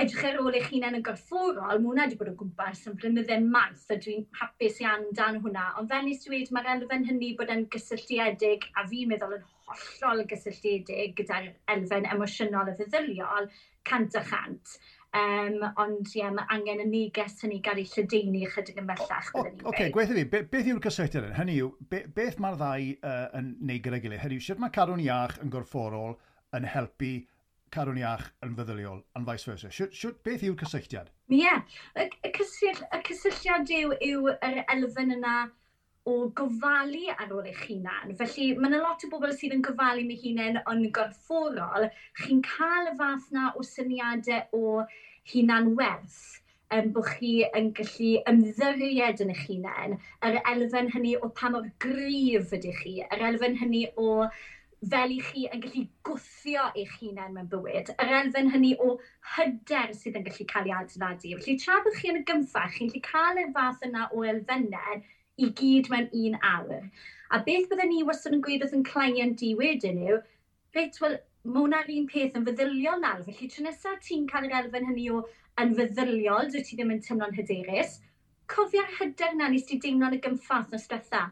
edrych 0.00 0.24
ar 0.28 0.40
ôl 0.42 0.56
eich 0.58 0.66
hunain 0.68 0.98
yn 0.98 1.04
gorfforol, 1.04 1.60
mae 1.80 1.80
hwnna 1.80 2.04
wedi 2.04 2.18
bod 2.20 2.30
o 2.32 2.34
gwmpas 2.40 2.82
yn 2.90 2.96
blynydde 3.00 3.38
maith, 3.44 3.86
a 3.92 3.96
dwi'n 3.96 4.26
hapus 4.40 4.80
iawn 4.82 5.06
dan 5.16 5.38
hwnna. 5.44 5.70
Ond 5.80 5.88
fel 5.92 6.04
nes 6.04 6.24
dweud, 6.24 6.50
mae'r 6.52 6.72
elfen 6.74 7.06
hynny 7.08 7.30
bod 7.38 7.52
yn 7.54 7.64
gysylltiedig, 7.72 8.66
a 8.76 8.84
fi'n 8.90 9.08
meddwl 9.12 9.38
yn 9.38 9.46
hollol 9.70 10.26
gysylltiedig 10.28 11.16
gyda'r 11.16 11.48
elfen 11.74 12.08
emosiynol 12.12 12.72
a 12.72 12.76
feddyliol, 12.76 13.48
cant 13.88 14.18
a 14.20 14.22
chant. 14.28 14.76
Um, 15.16 15.62
ond 15.80 16.10
ie, 16.10 16.18
yeah, 16.18 16.32
mae 16.34 16.44
angen 16.52 16.82
y 16.82 16.86
neges 16.90 17.38
hynny 17.40 17.62
gael 17.64 17.80
ei 17.80 17.86
lledeini 17.88 18.42
ychydig 18.44 18.82
ymellach. 18.82 19.30
Oce, 19.38 19.54
okay, 19.70 19.88
gweithio 19.94 20.18
fi, 20.18 20.26
be, 20.34 20.42
beth 20.50 20.68
yw'r 20.68 20.82
cysylltiad 20.84 21.30
yn? 21.30 21.36
Hynny 21.38 21.54
yw, 21.62 21.70
be, 21.88 22.02
beth 22.18 22.36
mae'r 22.42 22.58
ddau 22.60 22.90
uh, 22.98 23.22
yn 23.38 23.54
neud 23.64 23.86
gyda'i 23.86 24.02
gilydd? 24.04 24.20
Hynny 24.26 24.36
yw, 24.36 24.44
sut 24.44 24.60
mae 24.60 24.74
cadw'n 24.76 25.00
Iach 25.06 25.38
yn 25.40 25.54
gorfforol 25.54 26.18
yn 26.58 26.68
helpu 26.68 27.14
carwn 27.76 28.00
iach 28.00 28.24
yn 28.46 28.56
feddyliol, 28.58 29.02
yn 29.18 29.28
vice 29.28 29.50
versa. 29.50 29.70
Siw, 29.78 29.90
siw, 30.00 30.14
beth 30.26 30.44
yw'r 30.46 30.58
cysylltiad? 30.62 31.12
Ie, 31.28 31.42
yeah. 31.42 31.62
y, 31.94 32.08
y, 32.24 32.32
cysyll, 32.38 32.82
y 32.88 33.00
cysylltiad 33.10 33.72
yw, 33.78 33.94
yw 34.08 34.32
yr 34.34 34.62
elfen 34.64 35.14
yna 35.18 35.36
o 36.06 36.14
gofalu 36.38 37.10
ar 37.16 37.34
ôl 37.34 37.50
eich 37.50 37.64
hunan. 37.66 38.14
Felly, 38.20 38.52
mae 38.56 38.70
yna 38.70 38.80
lot 38.84 39.04
o 39.04 39.10
bobl 39.12 39.34
sydd 39.34 39.56
yn 39.56 39.64
gofalu 39.66 40.06
mi 40.06 40.16
hunain 40.22 40.60
yn 40.62 40.86
gorfforol. 40.94 41.90
Chi'n 42.22 42.42
cael 42.46 42.92
y 42.92 42.96
fath 43.00 43.28
na 43.34 43.50
o 43.58 43.66
syniadau 43.66 44.60
o 44.60 44.82
hunan 45.32 45.72
werth 45.78 46.20
um, 46.74 46.92
bod 46.94 47.08
chi 47.16 47.32
yn 47.58 47.72
gallu 47.76 48.12
ymddiried 48.30 49.22
yn 49.24 49.32
eich 49.34 49.44
hunain, 49.48 49.96
yr 50.26 50.38
elfen 50.52 50.90
hynny 50.94 51.14
o 51.18 51.30
pa 51.40 51.50
mor 51.52 51.66
gryf 51.82 52.54
ydych 52.56 52.82
chi, 52.82 52.94
yr 53.06 53.26
elfen 53.30 53.58
hynny 53.60 53.86
o 54.02 54.26
fel 54.92 55.12
i 55.14 55.18
chi 55.28 55.44
yn 55.54 55.62
gallu 55.64 55.82
gwthio 56.08 56.64
eich 56.82 56.94
hunain 57.00 57.34
mewn 57.34 57.50
bywyd, 57.52 57.92
yr 58.02 58.14
elfen 58.20 58.50
hynny 58.54 58.72
o 58.86 58.92
hyder 59.34 59.92
sydd 59.98 60.18
yn 60.20 60.26
gallu 60.28 60.46
cael 60.52 60.70
ei 60.70 60.74
adeiladu. 60.78 61.32
Felly 61.40 61.56
tra 61.62 61.78
bod 61.84 61.98
chi 61.98 62.10
yn 62.12 62.20
y 62.20 62.24
gymffach, 62.30 62.74
chi'n 62.76 62.90
gallu 62.92 63.04
cael 63.08 63.42
y 63.42 63.46
fath 63.56 63.86
yna 63.88 64.08
o 64.12 64.24
elfennau 64.32 65.00
i 65.36 65.50
gyd 65.60 65.90
mewn 65.92 66.10
un 66.22 66.38
awr. 66.50 66.90
A 67.34 67.40
beth 67.46 67.70
byddwn 67.70 67.92
ni 67.92 68.02
wastad 68.08 68.36
yn 68.36 68.44
gweud 68.46 68.62
wrth 68.66 68.76
yn 68.78 68.86
client 68.86 69.42
i 69.42 69.54
wedyn 69.58 70.02
yw, 70.06 70.20
reit, 70.76 71.00
wel, 71.02 71.18
mae 71.46 71.62
hwnna'r 71.62 71.92
un 71.96 72.06
peth 72.12 72.38
yn 72.38 72.46
feddyliol 72.46 73.02
nawr. 73.02 73.24
Felly 73.26 73.50
tro 73.52 73.66
nesaf 73.66 74.02
ti'n 74.06 74.28
cael 74.30 74.48
yr 74.48 74.58
elfen 74.60 74.86
hynny 74.90 75.08
o 75.14 75.22
yn 75.62 75.74
feddyliol, 75.78 76.50
dwi 76.52 76.62
ti 76.62 76.78
ddim 76.78 76.94
yn 76.94 77.02
tymlo'n 77.04 77.34
hyderus, 77.36 77.98
cofio'r 78.52 78.92
hyder 78.98 79.34
na 79.38 79.48
nes 79.52 79.66
ti 79.68 79.78
deimlo 79.82 80.10
yn 80.10 80.18
y 80.18 80.20
gymffath 80.24 80.72
nos 80.74 80.86
diwetha? 80.90 81.22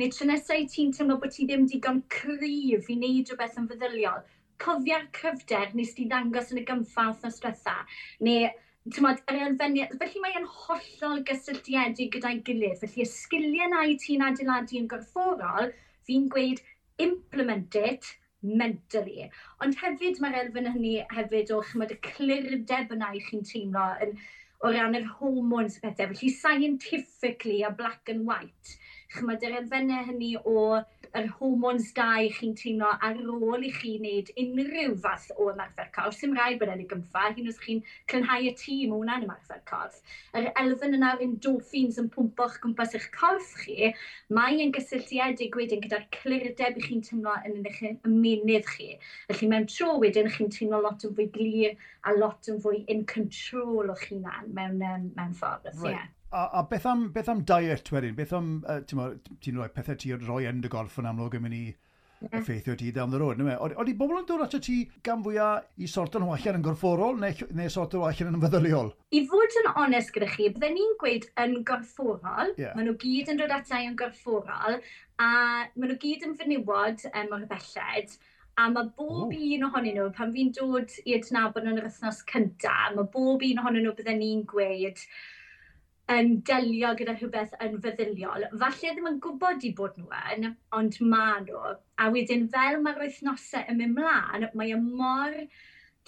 Neu 0.00 0.12
tro 0.14 0.26
nesau 0.30 0.66
ti'n 0.74 0.92
teimlo 0.96 1.18
bod 1.22 1.34
ti 1.36 1.46
ddim 1.48 1.68
digon 1.70 2.02
cryf 2.16 2.90
i 2.90 2.96
wneud 2.98 3.30
rhywbeth 3.30 3.60
yn 3.62 3.70
feddyliol? 3.70 4.24
Cofio'r 4.64 5.06
cyfder 5.18 5.72
nes 5.78 5.94
ti 5.96 6.08
ddangos 6.10 6.52
yn 6.54 6.62
y 6.62 6.66
gymffath 6.70 7.24
nos 7.26 7.40
diwetha? 7.42 7.76
Neu 8.26 8.50
tymod, 8.92 9.22
yr 9.30 9.40
elfeniad, 9.46 9.94
felly 10.00 10.20
mae'n 10.24 10.50
hollol 10.58 11.22
gysylltiedig 11.30 12.12
gyda'i 12.16 12.42
gilydd. 12.48 12.82
Felly 12.82 13.06
y 13.06 13.08
sgiliau 13.08 13.70
na 13.72 13.86
i 13.88 13.96
ti'n 14.02 14.26
adeiladu 14.26 14.76
yn 14.82 14.90
gorfforol, 14.90 15.72
fi'n 16.04 16.28
gweud 16.34 16.60
implement 17.00 17.78
it 17.80 18.10
mentally. 18.44 19.30
Ond 19.64 19.78
hefyd 19.80 20.20
mae'r 20.20 20.42
elfen 20.42 20.68
hynny 20.74 20.98
hefyd 21.16 21.52
o 21.56 21.62
chymod 21.64 21.94
y 21.94 22.00
clirdeb 22.04 22.92
yna 22.92 23.14
i 23.16 23.22
chi'n 23.24 23.46
teimlo 23.48 23.86
yn, 24.04 24.18
o 24.62 24.70
ran 24.72 24.94
yr 24.98 25.06
hormones 25.18 25.78
a 25.78 25.86
pethau. 25.86 26.12
Felly, 26.14 26.30
scientifically 26.32 27.62
a 27.62 27.70
black 27.70 28.08
and 28.08 28.26
white, 28.26 28.76
chymryd 29.14 29.46
yr 29.48 29.58
elfennau 29.60 30.04
hynny 30.10 30.34
o 30.44 30.58
yr 31.14 31.28
hormones 31.38 31.92
da 31.94 32.06
i 32.26 32.30
chi'n 32.34 32.54
teimlo 32.58 32.88
ar 33.06 33.18
ôl 33.30 33.64
i 33.66 33.70
chi 33.74 33.92
wneud 34.00 34.30
unrhyw 34.42 34.96
fath 35.04 35.28
o 35.36 35.46
ymarfer 35.52 35.90
corff. 35.94 36.16
Sy'n 36.18 36.34
rhaid 36.34 36.58
bod 36.58 36.72
e'n 36.72 36.82
ei 36.82 36.88
gymffa, 36.90 37.28
hyn 37.36 37.50
os 37.52 37.60
chi'n 37.62 37.82
clynhau 38.10 38.48
y 38.48 38.52
tîm 38.58 38.94
o 38.94 38.98
hwnna'n 38.98 39.26
ymarfer 39.28 39.60
corff. 39.70 40.00
Yr 40.34 40.50
elfen 40.64 40.98
yna 40.98 41.12
o'r 41.14 41.22
endorphins 41.26 42.00
yn 42.02 42.10
pwmpo'ch 42.14 42.58
gwmpas 42.64 42.96
eich 42.98 43.06
corff 43.14 43.52
chi, 43.62 43.92
mae 44.34 44.58
yn 44.64 44.74
gysylltiedig 44.74 45.54
wedyn 45.60 45.84
gyda'r 45.84 46.08
clirdeb 46.18 46.80
i 46.80 46.86
chi'n 46.88 47.06
teimlo 47.06 47.36
yn 47.46 47.62
eich 47.70 47.80
ymenydd 47.92 48.66
chi. 48.72 48.90
Felly 49.30 49.52
mewn 49.52 49.70
tro 49.70 49.94
wedyn, 50.02 50.32
chi'n 50.34 50.50
teimlo 50.56 50.82
lot 50.82 51.06
yn 51.06 51.14
fwy 51.14 51.30
glir 51.38 51.78
a 52.04 52.18
lot 52.18 52.50
yn 52.50 52.58
fwy 52.64 52.82
in 52.90 53.06
control 53.06 53.94
o'ch 53.94 54.08
hunan 54.10 54.50
mewn, 54.56 54.82
um, 54.82 55.08
mewn 55.14 55.38
ffordd. 55.38 55.70
Right. 55.78 55.94
Yeah 55.94 56.10
a, 56.34 56.44
a 56.60 56.66
beth, 56.70 56.86
am, 56.90 57.08
beth 57.14 57.30
am 57.30 57.44
diet 57.46 57.90
wedyn? 57.94 58.16
Beth 58.18 58.34
am, 58.36 58.50
uh, 58.66 58.80
ti'n 58.84 59.58
rhoi 59.58 59.70
pethau 59.72 59.98
ti'n 60.00 60.26
rhoi 60.26 60.44
yn 60.50 60.62
dy 60.64 60.70
golf 60.72 60.98
yn 61.00 61.08
amlwg 61.10 61.38
yn 61.38 61.44
mynd 61.44 61.58
i 61.58 61.64
mm-hmm. 62.24 62.40
effeithio 62.40 62.76
ti 62.78 62.90
down 62.90 63.10
the 63.10 63.20
road. 63.20 63.40
Oeddi 63.40 63.94
bobl 63.98 64.18
yn 64.20 64.26
dod 64.28 64.44
ato 64.46 64.60
ti 64.62 64.80
gan 65.06 65.22
fwyaf 65.24 65.70
i 65.78 65.88
sorto'n 65.90 66.24
nhw 66.24 66.34
allan 66.36 66.60
yn 66.60 66.66
gorfforol 66.66 67.18
neu, 67.22 67.48
neu 67.54 67.72
sorto'n 67.72 68.02
nhw 68.02 68.10
allan 68.10 68.38
yn 68.38 68.44
feddyliol? 68.44 68.92
I 69.14 69.24
fod 69.30 69.58
yn 69.62 69.72
onest 69.86 70.14
gyda 70.16 70.30
chi, 70.34 70.50
bydden 70.56 70.78
ni'n 70.78 70.94
gweud 71.00 71.26
yn 71.44 71.56
gorfforol. 71.70 72.54
Yeah. 72.60 72.76
Maen 72.76 72.90
nhw 72.90 72.98
gyd 73.02 73.32
yn 73.32 73.42
dod 73.42 73.54
atai 73.54 73.84
yn 73.88 73.98
gorfforol 74.00 74.78
a 75.22 75.32
maen 75.74 75.90
nhw 75.90 75.98
gyd 76.02 76.26
yn 76.28 76.38
fynywod 76.40 77.06
um, 77.12 77.36
o'r 77.38 77.50
belled. 77.50 78.16
A 78.54 78.68
mae 78.70 78.86
bob 78.94 79.32
oh. 79.32 79.34
un 79.34 79.64
ohonyn 79.66 79.96
nhw, 79.98 80.10
pan 80.14 80.30
fi'n 80.34 80.52
dod 80.54 80.92
i 81.02 81.16
adnabod 81.16 81.64
yn 81.66 81.80
yr 81.80 81.88
wythnos 81.88 82.20
cyntaf, 82.30 82.92
mae 82.94 83.08
bob 83.10 83.42
un 83.42 83.62
ohonyn 83.64 83.82
nhw 83.82 83.96
bydden 83.98 84.20
ni'n 84.22 84.44
gweud 84.50 85.00
yn 86.12 86.34
delio 86.48 86.90
gyda 86.98 87.14
rhywbeth 87.16 87.54
yn 87.64 87.76
feddyliol. 87.84 88.48
Falle 88.62 88.90
ddim 88.96 89.08
yn 89.10 89.20
gwybod 89.24 89.64
i 89.64 89.70
bod 89.78 89.94
nhw 90.00 90.18
yn, 90.34 90.50
ond 90.78 90.98
maen 91.12 91.46
nhw. 91.48 91.76
A 91.96 92.10
wedyn 92.12 92.48
fel 92.52 92.80
mae'r 92.84 93.00
wythnosau 93.04 93.64
yn 93.72 93.80
mynd 93.80 93.96
mlaen, 93.98 94.48
mae 94.58 94.74
y 94.74 94.80
mor 94.82 95.38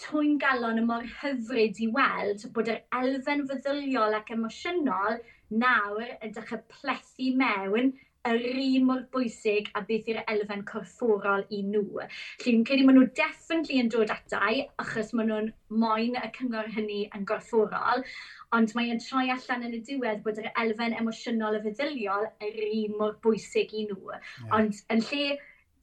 twy'n 0.02 0.37
galon 0.42 0.82
y 0.82 0.85
mor 0.85 1.06
hyfryd 1.22 1.80
i 1.80 1.88
weld 1.96 2.44
bod 2.56 2.68
yr 2.72 2.82
elfen 2.98 3.46
feddyliol 3.48 4.18
ac 4.18 4.35
emosiynol 4.35 5.22
nawr 5.62 6.04
yn 6.20 6.35
dechrau 6.37 6.61
plethu 6.74 7.30
mewn 7.40 7.94
yr 8.27 8.47
un 8.62 8.87
mor 8.89 9.03
bwysig 9.15 9.71
a 9.79 9.83
beth 9.89 10.11
yw'r 10.11 10.23
elfen 10.33 10.65
corfforol 10.69 11.45
i 11.55 11.62
nhw. 11.67 11.85
Felly, 11.97 12.45
fi'n 12.45 12.65
credu 12.69 12.87
maen 12.87 13.01
nhw 13.01 13.09
definitely 13.19 13.81
yn 13.83 13.91
dod 13.93 14.12
atau, 14.15 14.62
achos 14.83 15.12
maen 15.17 15.33
nhw'n 15.33 15.51
moyn 15.83 16.19
y 16.21 16.31
cyngor 16.39 16.71
hynny 16.77 17.03
yn 17.17 17.27
gorfforol, 17.29 18.07
ond 18.57 18.77
mae 18.79 18.93
e'n 18.93 19.03
troi 19.03 19.27
allan 19.35 19.67
yn 19.69 19.77
y 19.79 19.83
diwedd 19.91 20.23
bod 20.27 20.41
yr 20.43 20.53
elfen 20.62 20.97
emosiynol 21.01 21.59
a 21.59 21.65
feddyliol 21.67 22.31
yr 22.47 22.62
un 22.69 22.97
mor 23.01 23.19
bwysig 23.25 23.75
i 23.75 23.87
nhw. 23.91 24.01
Yeah. 24.15 24.57
Ond 24.59 24.81
yn 24.95 25.05
lle 25.11 25.37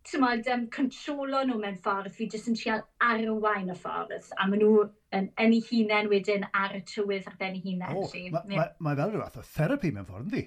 tymod, 0.08 0.48
um, 0.52 0.66
controlo 0.74 1.44
nhw 1.48 1.60
mewn 1.62 1.78
ffordd, 1.84 2.12
fi 2.16 2.28
jyst 2.32 2.50
yn 2.52 2.58
trial 2.60 2.84
arwain 3.04 3.72
y 3.72 3.78
ffordd, 3.80 4.32
a 4.36 4.48
maen 4.50 4.64
nhw 4.64 4.88
yn, 5.16 5.30
yn 5.40 5.56
eu 5.56 5.62
hunain 5.70 6.12
wedyn 6.12 6.44
ar 6.60 6.76
y 6.76 6.82
tywydd 6.90 7.30
ar 7.32 7.38
ben 7.40 7.56
eu 7.60 7.64
hunain. 7.64 8.02
Oh, 8.02 8.10
mae 8.36 8.58
ma, 8.58 8.68
ma 8.84 8.98
fel 9.00 9.14
rhywbeth 9.14 9.40
o 9.40 9.46
therapi 9.54 9.94
mewn 9.96 10.10
ffordd, 10.10 10.28
ynddi? 10.28 10.44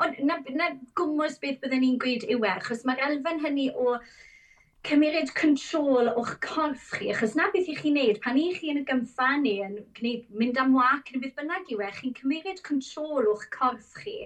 Ond 0.00 0.16
na, 0.24 0.36
na 0.56 0.66
gwmwys 0.98 1.34
beth 1.42 1.58
byddwn 1.62 1.82
ni'n 1.84 1.96
gweud 2.02 2.22
yw 2.34 2.44
e, 2.46 2.50
achos 2.54 2.84
mae'r 2.88 3.02
elfen 3.06 3.42
hynny 3.44 3.66
o 3.84 3.96
cymerid 4.88 5.32
control 5.36 6.08
o'ch 6.14 6.30
corff 6.46 6.86
chi, 6.96 7.10
achos 7.14 7.34
na 7.36 7.50
beth 7.52 7.68
i 7.68 7.74
chi'n 7.80 7.98
neud, 7.98 8.20
pan 8.24 8.38
i 8.40 8.46
chi 8.56 8.70
yn 8.72 8.80
y 8.80 8.84
gymffa 8.88 9.28
neu 9.42 9.66
yn 9.66 9.74
gwneud, 9.98 10.24
mynd 10.42 10.60
am 10.62 10.72
wac 10.78 11.12
neu 11.12 11.20
beth 11.26 11.36
bynnag 11.42 11.68
yw 11.74 11.84
e, 11.84 11.90
chi'n 11.98 12.16
cymerid 12.22 12.64
control 12.70 13.28
o'ch 13.34 13.44
corff 13.58 13.92
chi. 14.00 14.16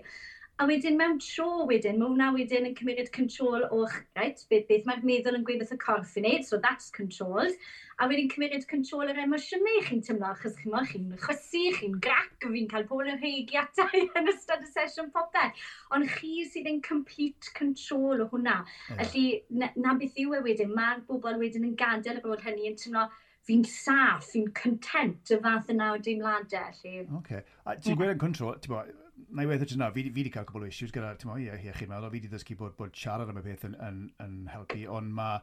A 0.62 0.66
wedyn 0.70 0.94
mewn 0.94 1.16
tro 1.18 1.64
wedyn, 1.66 1.96
mae 1.98 2.06
hwnna 2.12 2.28
wedyn 2.36 2.68
yn 2.68 2.74
cymryd 2.78 3.08
control 3.14 3.64
o'ch, 3.74 3.94
right, 4.14 4.38
beth, 4.52 4.68
beth 4.68 4.84
mae'r 4.86 5.00
meddwl 5.08 5.34
yn 5.34 5.46
gweud 5.48 5.58
beth 5.64 5.72
y 5.74 5.78
corff 5.82 6.12
yn 6.20 6.28
neud, 6.28 6.44
so 6.46 6.60
that's 6.62 6.92
controlled. 6.94 7.56
A 7.98 8.06
wedyn 8.06 8.30
cymryd 8.30 8.62
control 8.70 9.10
yr 9.10 9.18
emosiynau 9.24 9.82
chi'n 9.88 10.04
tymlo, 10.06 10.30
achos 10.30 10.54
chi'n 10.60 10.70
mwyn 10.70 10.86
chi'n 10.92 11.10
chwysu, 11.24 11.64
chi'n 11.80 11.98
grac, 12.06 12.46
fi'n 12.46 12.70
cael 12.70 12.86
pobl 12.86 13.10
yn 13.10 13.18
heigi 13.24 13.58
atai 13.58 14.04
yn 14.20 14.30
ystod 14.30 14.62
y 14.62 14.70
sesiwn 14.70 15.10
popeth. 15.16 15.66
Ond 15.90 16.06
chi 16.14 16.46
sydd 16.46 16.70
yn 16.70 16.78
complete 16.86 17.50
control 17.58 18.22
o 18.22 18.30
hwnna. 18.30 18.60
Mm. 18.62 19.02
Felly, 19.02 19.28
na, 19.58 19.74
na 19.74 19.98
beth 19.98 20.22
yw 20.22 20.38
e 20.38 20.46
wedyn, 20.46 20.74
mae'r 20.78 21.02
bobl 21.10 21.42
wedyn 21.42 21.66
yn 21.66 21.78
gadael 21.82 22.22
y 22.22 22.28
bod 22.28 22.46
hynny 22.46 22.70
yn 22.70 22.78
tymlo, 22.78 23.08
fi'n 23.44 23.66
saff, 23.66 24.30
fi'n 24.30 24.52
content 24.54 25.34
y 25.34 25.42
fath 25.42 25.74
yna 25.74 25.96
o 25.96 26.02
deimladau. 26.02 26.76
Felly... 26.78 27.08
Okay. 27.24 27.42
A 27.66 27.74
ti'n 27.74 27.96
yeah. 27.96 28.04
gweud 28.04 28.14
yn 28.14 28.28
control, 28.28 28.54
ti'n 28.62 28.78
bod, 28.78 29.00
na 29.34 29.44
i 29.44 29.48
weithio 29.50 29.68
ti'n 29.70 29.84
fi, 29.94 30.02
fi 30.06 30.12
wedi 30.16 30.32
cael 30.34 30.46
cwbl 30.48 30.66
o 30.66 30.70
issues 30.70 30.92
gyda, 30.94 31.14
ti'n 31.18 31.30
mo, 31.30 31.36
ie, 31.40 31.52
ie, 31.58 31.74
chi'n 31.76 31.90
meddwl, 31.90 32.10
fi 32.10 32.18
wedi 32.18 32.30
ddysgu 32.32 32.56
bod, 32.58 32.74
bod 32.78 32.96
siarad 32.98 33.30
am 33.30 33.40
y 33.40 33.44
peth 33.44 33.66
yn, 33.68 33.76
yn, 33.86 34.00
yn 34.24 34.34
helpu, 34.52 34.84
ond 34.90 35.14
mae 35.14 35.40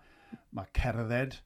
ma 0.55 0.65
cerdded 0.77 1.37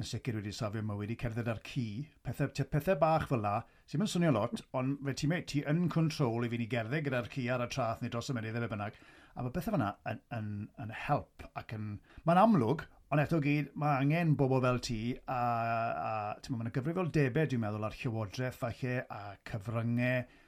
yn 0.00 0.06
sicr 0.08 0.38
wedi 0.38 0.52
safio 0.56 0.82
mae 0.86 1.00
wedi 1.00 1.16
cerdded 1.20 1.48
ar 1.52 1.60
cu, 1.66 1.86
pethau, 2.24 2.52
pethau 2.72 2.98
bach 3.00 3.26
fel 3.30 3.44
la, 3.44 3.56
sy'n 3.90 4.02
mynd 4.02 4.12
swnio 4.12 4.32
lot, 4.36 4.62
ond 4.80 5.00
fe 5.06 5.16
ti'n 5.20 5.32
meddwl, 5.32 5.48
ti 5.52 5.64
yn 5.72 5.88
control 5.92 6.46
i 6.46 6.52
fi 6.52 6.60
ni 6.60 6.68
gerdded 6.74 7.04
gyda'r 7.08 7.32
cu 7.32 7.46
ar 7.54 7.64
y 7.66 7.68
trath 7.74 8.04
neu 8.04 8.12
dros 8.12 8.32
y 8.32 8.36
mynydd 8.36 8.60
efo 8.60 8.70
bynnag, 8.72 9.00
a 9.34 9.44
mae 9.44 9.54
bethau 9.56 9.76
fyna 9.76 9.90
yn, 10.10 10.22
yn, 10.36 10.50
yn, 10.84 10.94
help 11.06 11.44
ac 11.60 11.74
yn... 11.76 11.92
Mae'n 12.28 12.42
amlwg, 12.44 12.84
ond 13.12 13.24
eto 13.24 13.40
gyd, 13.44 13.72
mae 13.80 14.00
angen 14.04 14.36
bobl 14.40 14.62
fel 14.64 14.80
ti 14.84 15.00
a, 15.24 15.40
a 15.40 16.12
ti'n 16.38 16.54
meddwl, 16.54 16.62
mae'n 16.64 16.76
gyfrifoldebau, 16.78 17.50
dwi'n 17.50 17.64
meddwl, 17.64 17.88
ar 17.88 17.98
llywodraeth 18.00 18.60
falle, 18.60 18.96
a 19.10 19.20
cyfryngau, 19.50 20.39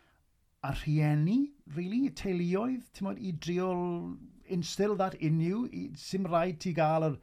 a 0.62 0.72
rhieni, 0.78 1.38
really, 1.76 2.08
teuluoedd, 2.18 2.82
ti'n 2.94 3.08
modd, 3.08 3.20
i 3.20 3.32
driol 3.44 3.84
instill 4.52 4.96
that 5.00 5.14
in 5.14 5.40
you, 5.42 5.64
i, 5.72 5.88
sy'n 5.98 6.28
rhaid 6.30 6.60
ti 6.62 6.74
gael 6.76 7.08
yr, 7.08 7.16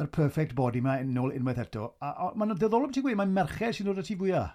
yr 0.00 0.10
perfect 0.14 0.54
body 0.58 0.80
yma 0.82 0.98
yn 1.02 1.18
ôl 1.20 1.34
unwaith 1.36 1.60
eto. 1.66 1.90
A, 2.00 2.12
a 2.12 2.30
mae'n 2.34 2.56
ddiddorol 2.56 2.88
beth 2.88 2.96
ti'n 2.98 3.06
gweud, 3.06 3.18
mae'n 3.20 3.34
merched 3.36 3.78
sy'n 3.78 3.90
dod 3.90 4.00
at 4.00 4.08
ti 4.10 4.16
fwyaf. 4.20 4.54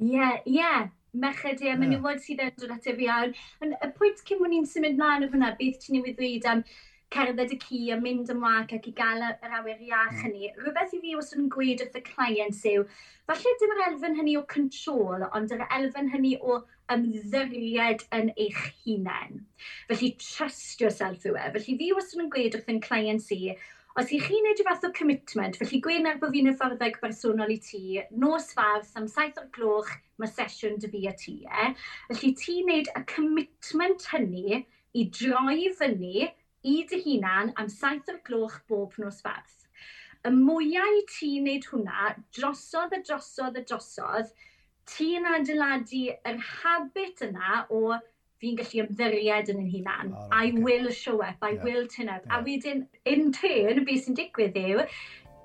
Ie, 0.00 0.14
yeah, 0.16 0.40
ie. 0.44 0.56
Yeah. 0.58 0.88
Merched, 1.22 1.58
ie, 1.62 1.66
yeah. 1.66 1.78
menywod 1.78 2.20
sydd 2.22 2.42
yn 2.44 2.52
dod 2.58 2.74
at 2.76 2.86
e 2.86 2.94
fi 2.98 3.08
iawn. 3.08 3.32
Y 3.66 3.88
pwynt 3.96 4.22
cyn 4.26 4.38
mwyn 4.42 4.54
ni'n 4.56 4.68
symud 4.70 4.98
mlaen 4.98 5.26
o 5.26 5.30
hwnna, 5.32 5.54
beth 5.58 5.80
ti'n 5.82 5.98
newid 5.98 6.18
ddweud 6.18 6.46
am 6.50 6.62
cerdded 7.10 7.54
y 7.54 7.58
cu 7.58 7.78
a 7.90 7.96
mynd 7.98 8.30
ymlaen 8.30 8.68
ac 8.76 8.86
i 8.86 8.92
gael 8.98 9.24
yr 9.26 9.54
awyr 9.58 9.80
iach 9.82 10.12
mm. 10.12 10.20
hynny. 10.24 10.50
Rhywbeth 10.60 10.94
i 10.94 11.00
fi 11.02 11.14
os 11.18 11.32
yn 11.34 11.48
gweud 11.50 11.82
wrth 11.82 11.98
y 11.98 12.02
client 12.06 12.60
yw, 12.70 12.84
falle 13.30 13.54
dim 13.62 13.74
yr 13.74 13.82
elfen 13.88 14.18
hynny 14.20 14.36
o 14.38 14.44
control, 14.54 15.26
ond 15.34 15.54
yr 15.56 15.64
elfen 15.78 16.12
hynny 16.14 16.36
o 16.38 16.60
ymddiried 16.94 18.06
yn 18.16 18.32
eich 18.36 18.62
hunain. 18.84 19.44
Felly 19.90 20.14
trust 20.20 20.80
yourself 20.82 21.26
yw 21.28 21.36
e. 21.38 21.50
Felly 21.56 21.76
fi 21.82 21.90
wastad 21.96 22.24
yn 22.24 22.32
gweud 22.32 22.56
wrth 22.58 22.72
yn 22.72 22.80
client 22.84 23.24
si, 23.24 23.54
os 24.00 24.10
i 24.14 24.18
chi 24.22 24.38
wneud 24.38 24.60
rhyw 24.60 24.68
fath 24.68 24.86
o 24.86 24.90
commitment, 24.96 25.58
felly 25.60 25.80
gweud 25.84 26.08
ar 26.10 26.18
bod 26.22 26.34
fi'n 26.34 26.50
hyfforddeg 26.50 26.98
bersonol 27.02 27.54
i 27.54 27.58
ti, 27.66 28.00
nos 28.24 28.50
fawrth 28.56 28.92
am 29.00 29.08
saith 29.10 29.38
o'r 29.42 29.48
gloch, 29.56 29.90
mae 30.20 30.30
sesiwn 30.30 30.78
dy 30.82 30.90
fi 30.92 31.06
a 31.10 31.14
ti 31.22 31.36
e. 31.46 31.70
Felly 32.10 32.34
ti 32.42 32.58
wneud 32.64 32.92
y 32.94 33.06
commitment 33.14 34.06
hynny 34.12 34.60
i 34.60 35.06
droi 35.16 35.70
fyny 35.78 36.28
i 36.70 36.76
dy 36.90 37.00
hunan 37.06 37.54
am 37.60 37.72
saith 37.72 38.12
o'r 38.12 38.22
gloch 38.26 38.60
bob 38.70 38.94
nos 39.02 39.22
fawrth. 39.26 39.56
Y 40.26 40.30
mwyau 40.36 41.02
ti'n 41.08 41.46
wneud 41.46 41.66
hwnna, 41.70 42.14
drosodd 42.36 42.92
a 42.92 43.00
drosodd 43.00 43.56
a 43.56 43.62
drosodd, 43.64 44.34
ti'n 44.88 45.28
adeiladu 45.28 46.06
yr 46.30 46.40
habit 46.46 47.24
yna 47.26 47.64
o 47.70 47.98
fi'n 48.40 48.56
gallu 48.56 48.84
ymddiried 48.86 49.50
yn 49.52 49.62
ein 49.62 49.72
hunan. 49.74 50.12
Oh, 50.16 50.26
right, 50.30 50.32
I 50.32 50.50
okay. 50.50 50.62
will 50.66 50.90
show 50.90 51.20
up, 51.22 51.36
I 51.42 51.52
yeah. 51.52 51.64
will 51.64 51.86
turn 51.86 52.08
up. 52.08 52.22
Yeah. 52.26 52.38
A 52.38 52.44
wedyn, 52.46 52.86
in 53.04 53.32
turn, 53.36 53.84
beth 53.84 54.06
sy'n 54.06 54.16
digwydd 54.16 54.56
yw, 54.56 54.86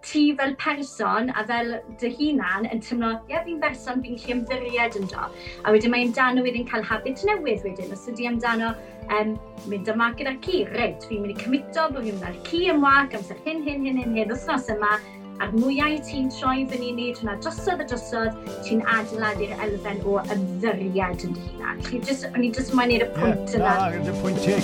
ti 0.06 0.22
fel 0.38 0.54
person 0.62 1.32
a 1.36 1.44
fel 1.50 1.74
dy 2.00 2.12
hunan 2.20 2.68
yn 2.72 2.82
tymlo, 2.88 3.12
ie, 3.18 3.34
yeah, 3.34 3.44
fi'n 3.48 3.60
berson, 3.64 4.04
fi'n 4.06 4.16
gallu 4.22 4.36
ymddiried 4.38 5.00
yn 5.02 5.10
do. 5.12 5.28
A 5.66 5.74
wedyn 5.76 5.92
mae'n 5.92 6.14
amdano 6.14 6.46
wedyn 6.46 6.68
cael 6.70 6.86
habit 6.86 7.26
newydd 7.28 7.66
wedyn. 7.68 7.92
Os 7.96 8.06
ydy 8.12 8.30
amdano 8.32 8.72
um, 9.18 9.36
mynd 9.72 9.92
yma 9.92 10.12
gyda'r 10.20 10.40
ci, 10.46 10.64
reit, 10.78 11.04
fi'n 11.10 11.26
mynd 11.26 11.36
i 11.36 11.40
cymito 11.44 11.90
bod 11.92 12.06
fi'n 12.06 12.14
mynd 12.14 12.30
ar 12.30 12.40
ci 12.48 12.64
ymwag 12.72 13.20
amser 13.20 13.44
hyn, 13.48 13.64
hyn, 13.66 13.84
hyn, 13.90 14.04
hyn, 14.04 14.16
hyn, 14.22 14.32
wythnos 14.32 14.72
yma, 14.78 14.94
a'r 15.44 15.52
mwyau 15.56 15.98
ti'n 16.08 16.30
troi 16.36 16.64
fyny 16.72 16.86
i 16.90 16.94
wneud 16.94 17.20
hwnna 17.22 17.36
drosodd 17.44 17.84
a 17.84 17.88
drosodd, 17.92 18.34
ti'n 18.68 18.84
adeiladu'r 18.96 19.54
elfen 19.68 20.00
o 20.08 20.18
ymddyriad 20.36 21.28
yn 21.28 21.36
dy 21.36 21.42
hunan. 21.50 21.84
Felly, 21.90 22.18
o'n 22.32 22.48
i 22.48 22.54
jyst 22.56 22.74
mae'n 22.78 22.94
neud 22.94 23.06
y 23.08 23.12
pwynt 23.20 23.56
yna. 23.60 23.76
Na, 23.76 23.76
da, 23.92 24.16
y 24.16 24.18
pwynt 24.24 24.40
teg. 24.48 24.64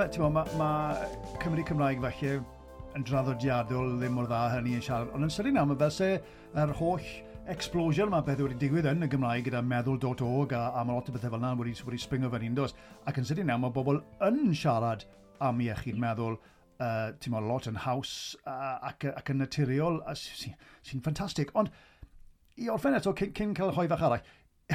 mae 0.00 0.30
ma, 0.32 0.42
ma 0.56 0.70
Cymru 1.42 1.60
Cymraeg 1.68 1.98
falle 2.00 2.38
yn 2.96 3.02
draddodiadol 3.04 3.98
ddim 4.00 4.14
mor 4.16 4.28
dda 4.30 4.38
hynny 4.54 4.78
yn 4.78 4.84
siarad, 4.84 5.10
ond 5.12 5.26
yn 5.26 5.32
sydyn 5.34 5.58
nawr, 5.58 5.68
mae 5.68 5.78
fel 5.82 5.92
se 5.92 6.08
yr 6.62 6.72
holl 6.78 7.10
explosion 7.52 8.08
yma 8.08 8.22
beth 8.24 8.40
wedi 8.40 8.56
digwydd 8.62 8.88
yn 8.88 9.04
y 9.04 9.08
Gymraeg 9.12 9.44
gyda 9.50 9.60
meddwl.org 9.60 10.54
a, 10.56 10.62
a 10.72 10.86
mae 10.88 10.96
lot 10.96 11.10
o 11.10 11.14
bethau 11.14 11.34
fel 11.34 11.42
yna 11.42 11.52
wedi, 11.60 11.76
wedi 11.84 12.00
springo 12.00 12.32
fe'n 12.32 12.48
un 12.48 12.56
dos. 12.56 12.74
Ac 13.04 13.20
yn 13.20 13.28
sydyn 13.28 13.50
nawr 13.52 13.60
mae 13.60 13.76
bobl 13.76 14.00
yn 14.24 14.54
siarad 14.56 15.04
am 15.44 15.60
iechyd 15.66 16.00
meddwl 16.00 16.40
uh, 16.40 17.12
ti'n 17.20 17.36
meddwl 17.36 17.52
lot 17.52 17.68
yn 17.68 17.84
haws 17.84 18.16
uh, 18.46 18.80
ac, 18.88 19.04
ac 19.12 19.34
yn 19.34 19.42
naturiol 19.44 20.00
sy'n 20.14 20.24
sy, 20.24 20.40
sy, 20.40 20.56
sy 20.88 21.04
ffantastig. 21.04 21.52
Ond 21.60 21.68
i 22.56 22.72
orffen 22.72 22.96
eto 22.96 23.12
cyn, 23.20 23.36
cyn 23.36 23.56
cael 23.58 23.76
hoifach 23.76 24.08
arall, 24.08 24.24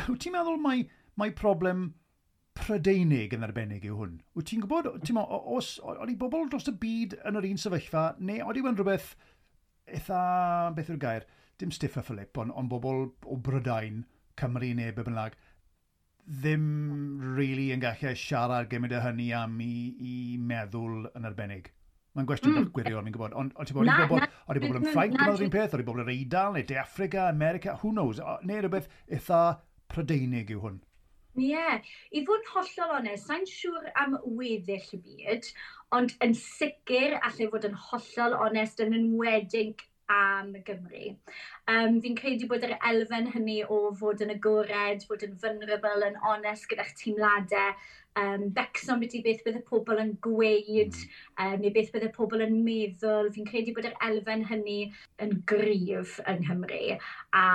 wyt 0.06 0.22
ti'n 0.22 0.38
meddwl 0.38 0.62
mai, 0.62 0.84
mai 1.18 1.32
problem 1.34 1.96
Prydeinig 2.56 3.34
yn 3.36 3.46
arbennig 3.46 3.86
yw 3.86 3.98
hwn. 4.00 4.20
Wyt 4.38 4.50
ti'n 4.50 4.62
gwybod, 4.64 4.92
ti'n 5.04 5.18
meddwl, 5.18 5.42
os, 5.58 5.76
oedd 5.84 6.02
oeddi 6.02 6.18
bobl 6.20 6.48
dros 6.52 6.70
y 6.72 6.76
byd 6.82 7.18
yn 7.28 7.40
yr 7.40 7.50
un 7.50 7.60
sefyllfa, 7.62 8.06
neu 8.20 8.46
oeddi 8.46 8.64
wedi'n 8.64 8.80
rhywbeth 8.80 9.10
eitha, 9.92 10.22
beth 10.78 10.92
yw'r 10.94 11.02
gair, 11.02 11.28
dim 11.60 11.74
stiff 11.76 12.00
a 12.00 12.04
Philip, 12.06 12.38
ond 12.42 12.56
on 12.56 12.72
bobl 12.72 13.10
o 13.28 13.38
Brydain, 13.38 14.04
Cymru 14.40 14.72
neu 14.76 14.96
be 14.96 15.04
bynnag, 15.06 15.36
ddim 16.26 16.66
really 17.38 17.70
yn 17.76 17.84
gallu 17.84 18.16
siarad 18.18 18.70
gymryd 18.72 18.96
y 18.98 19.02
hynny 19.04 19.28
am 19.38 19.60
i, 19.62 19.74
i 20.00 20.14
meddwl 20.42 21.06
yn 21.12 21.28
arbennig. 21.30 21.70
Mae'n 22.16 22.28
gwestiwn 22.30 22.56
mm. 22.56 22.72
gwirion, 22.74 23.06
fi'n 23.06 23.16
gwybod. 23.18 23.34
Ond 23.36 23.56
oeddi 23.60 23.76
bobl, 23.76 24.24
oeddi 24.48 24.62
bobl 24.64 24.80
yn 24.80 24.88
Ffrainc 24.88 25.18
yn 25.20 25.28
oeddi'n 25.28 25.52
peth, 25.52 25.74
oedd 25.74 25.82
oeddi 25.82 25.88
bobl 25.90 26.04
yn 26.06 26.12
Eidal, 26.14 26.56
neu 26.56 26.68
De 26.68 26.80
Africa, 26.80 27.28
America, 27.28 27.76
who 27.82 27.92
knows. 27.92 28.22
Neu 28.48 28.62
rhywbeth 28.64 28.88
eitha 29.12 29.42
Prydeinig 29.92 30.54
yw 30.56 30.64
hwn. 30.64 30.78
Ie, 31.36 31.50
yeah. 31.52 31.80
i 32.16 32.22
fod 32.28 32.44
yn 32.46 32.52
hollol 32.54 32.94
onest, 32.98 33.28
sa'n 33.28 33.44
siŵr 33.50 33.90
am 34.04 34.14
weddill 34.38 34.94
y 34.96 35.00
byd, 35.08 35.50
ond 35.98 36.14
yn 36.24 36.36
sicr 36.40 37.18
allai 37.20 37.50
fod 37.52 37.68
yn 37.70 37.76
hollol 37.90 38.38
onest 38.48 38.80
yn 38.86 38.96
enwedig 38.96 39.84
am 40.10 40.54
Gymru. 40.66 41.16
Um, 41.68 42.00
fi'n 42.02 42.18
credu 42.20 42.48
bod 42.50 42.66
yr 42.68 42.78
elfen 42.92 43.30
hynny 43.34 43.62
o 43.66 43.90
fod 44.00 44.22
yn 44.26 44.34
agored, 44.36 45.06
fod 45.10 45.26
yn 45.26 45.38
vulnerable, 45.42 46.02
yn 46.06 46.18
onest 46.30 46.68
gyda'ch 46.70 46.94
teimladau, 47.00 47.74
um, 48.22 48.44
becson 48.56 49.02
beth 49.02 49.16
i 49.18 49.22
beth 49.26 49.42
bydd 49.46 49.58
y 49.60 49.62
pobl 49.70 50.02
yn 50.02 50.12
gweud, 50.24 51.00
um, 51.42 51.56
neu 51.64 51.72
beth 51.76 51.92
bydd 51.94 52.08
y 52.08 52.12
pobl 52.16 52.44
yn 52.46 52.60
meddwl. 52.68 53.32
Fi'n 53.36 53.50
credu 53.50 53.74
bod 53.76 53.88
yr 53.90 53.98
elfen 54.08 54.46
hynny 54.50 54.78
yn 55.26 55.34
gryf 55.50 56.20
yng 56.30 56.44
Nghymru. 56.46 57.00
A 57.36 57.46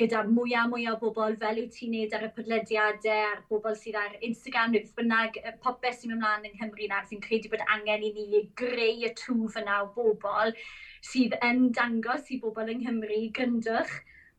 gyda 0.00 0.22
mwy 0.28 0.54
a 0.58 0.66
mwy 0.70 0.86
o 0.92 0.96
bobl 1.00 1.38
fel 1.42 1.62
yw 1.64 1.70
ti'n 1.74 1.96
neud 1.96 2.14
ar 2.16 2.28
y 2.28 2.30
podlediadau, 2.36 3.24
a'r 3.32 3.42
bobl 3.50 3.76
sydd 3.80 3.98
ar 4.00 4.14
Instagram, 4.20 4.76
neu 4.76 4.84
beth 4.84 4.94
bynnag, 5.00 5.40
popeth 5.64 6.00
sy'n 6.04 6.14
ymlaen 6.16 6.46
yng 6.48 6.56
Nghymru 6.60 6.92
na, 6.92 7.02
fi'n 7.10 7.24
credu 7.26 7.52
bod 7.52 7.66
angen 7.66 8.06
i 8.06 8.14
ni 8.14 8.46
greu 8.62 9.04
y 9.10 9.12
twf 9.18 9.58
yna 9.60 9.82
o 9.82 9.90
bobl 9.98 10.54
sydd 11.06 11.36
yn 11.46 11.68
dangos 11.76 12.30
i 12.30 12.40
bobl 12.42 12.72
yng 12.72 12.84
Nghymru 12.84 13.20
gyndwch, 13.36 13.92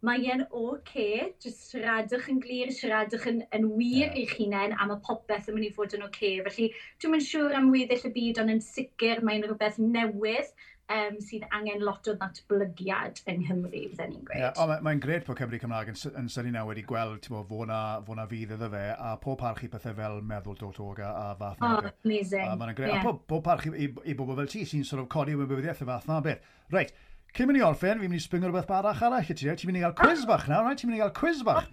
mae 0.07 0.23
e'n 0.33 0.43
oce, 0.47 0.71
okay, 0.71 1.25
jyst 1.43 1.67
siaradwch 1.69 2.29
yn 2.31 2.39
glir, 2.41 2.71
siaradwch 2.73 3.27
yn, 3.29 3.43
yn 3.53 3.67
wir 3.75 4.07
yeah. 4.07 4.15
i'ch 4.23 4.33
hunain 4.39 4.73
am 4.81 4.93
y 4.95 4.97
popeth 5.05 5.49
yn 5.51 5.57
mynd 5.57 5.67
i 5.67 5.73
fod 5.75 5.93
yn 5.97 6.05
oce. 6.07 6.15
Okay. 6.15 6.39
Felly, 6.47 6.69
dwi'n 7.01 7.15
mynd 7.15 7.27
siŵr 7.27 7.57
am 7.59 7.69
weddill 7.73 8.07
y 8.09 8.13
byd, 8.15 8.41
ond 8.41 8.55
yn 8.55 8.63
sicr 8.65 9.21
mae'n 9.27 9.45
rhywbeth 9.45 9.77
newydd 9.81 10.49
um, 10.95 11.19
sydd 11.23 11.45
angen 11.55 11.83
lot 11.85 12.07
o 12.11 12.15
ddatblygiad 12.17 13.21
yng 13.31 13.43
Nghymru, 13.45 13.83
fydden 13.91 14.13
ni'n 14.15 14.25
gweud. 14.27 14.41
Yeah, 14.41 14.57
Mae'n 14.59 14.85
mae 14.87 15.01
gred 15.03 15.27
bod 15.27 15.39
Cymru 15.41 15.59
Cymraeg 15.61 15.93
yn, 15.93 15.99
yn 16.21 16.31
syni 16.31 16.53
nawr 16.55 16.71
wedi 16.71 16.85
gweld 16.87 17.29
bo, 17.31 17.43
fo 17.47 17.67
na, 17.69 17.81
fo 18.05 18.17
na 18.17 18.27
fydd 18.31 18.55
iddo 18.57 18.71
fe, 18.73 18.83
a 18.95 19.13
pob 19.21 19.39
parch 19.41 19.63
i 19.65 19.71
pethau 19.71 19.95
fel 19.97 20.19
meddwl 20.21 20.57
dot 20.59 20.71
meddwl.org 20.71 21.03
a, 21.05 21.11
a 21.11 21.35
fath 21.39 21.61
na. 21.61 21.71
Oh, 21.77 21.93
amazing. 22.05 22.47
A, 22.47 22.57
mae'n 22.59 22.75
gred. 22.77 22.93
Yeah. 22.93 23.01
A 23.01 23.07
pob, 23.07 23.23
pob 23.29 23.45
parch 23.45 23.67
i, 23.69 23.73
i 23.85 23.89
i 24.11 24.17
bobl 24.17 24.37
fel 24.39 24.51
ti 24.51 24.65
sy'n 24.67 24.85
sort 24.87 25.03
of 25.03 25.09
codi 25.11 25.35
ymwybyddiaeth 25.37 25.83
y 25.85 25.89
fath 25.89 26.07
na 26.09 26.19
beth. 26.25 26.45
Reit, 26.73 26.93
Cyn 27.31 27.47
mynd 27.47 27.61
i 27.61 27.63
orffen, 27.63 27.95
fi'n 27.95 28.11
mynd 28.11 28.19
i 28.19 28.23
sbyngo 28.25 28.49
rhywbeth 28.49 28.67
barach 28.67 29.03
arall 29.07 29.23
i 29.23 29.31
ti. 29.31 29.45
Ti'n 29.47 29.69
mynd 29.69 29.79
i 29.79 29.83
gael 29.85 29.93
quiz 29.95 30.25
bach 30.27 30.49
nawr, 30.51 30.65
right? 30.67 30.81
ti'n 30.81 30.89
mynd 30.89 30.97
i 30.97 30.99
gael 30.99 31.13
quiz 31.15 31.45
bach. 31.47 31.69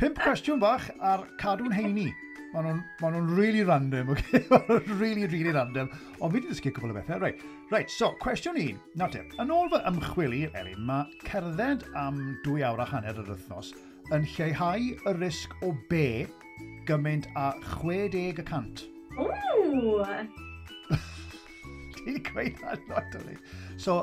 Pimp 0.00 0.18
cwestiwn 0.24 0.58
bach 0.58 0.88
ar 0.98 1.22
cadw'n 1.38 1.76
heini. 1.76 2.08
Maen 2.50 2.66
nhw'n 2.66 2.80
ma 3.02 3.12
nhw 3.12 3.36
really 3.36 3.62
random, 3.68 4.10
okay? 4.16 4.40
Maen 4.50 4.66
nhw'n 4.72 4.98
really, 4.98 5.28
really 5.30 5.54
random. 5.54 5.92
Ond 6.18 6.32
fi 6.32 6.40
wedi 6.40 6.50
dysgu 6.50 6.72
cwbl 6.74 6.96
o 6.96 6.96
bethau, 6.96 7.22
right. 7.22 7.46
Right, 7.70 7.90
so, 7.90 8.14
cwestiwn 8.18 8.56
un. 8.56 8.76
Nawr 8.96 9.10
te, 9.12 9.20
yn 9.42 9.50
ôl 9.52 9.66
fy 9.68 9.78
ymchwili, 9.90 10.38
Elin, 10.56 10.78
mae 10.88 11.04
cerdded 11.28 11.82
am 12.00 12.22
dwy 12.40 12.62
awr 12.64 12.80
a 12.80 12.86
hanner 12.88 13.18
yr 13.20 13.26
wythnos 13.28 13.74
yn 14.16 14.24
lleihau 14.24 14.86
y 14.96 15.12
risg 15.18 15.52
o 15.66 15.74
be 15.90 16.24
gymaint 16.88 17.28
a 17.36 17.50
60%. 17.74 18.86
Ww! 19.18 20.06
Ti'n 21.98 22.22
gweud 22.30 22.64
na 22.64 22.78
lot. 22.88 23.18
So, 23.76 23.98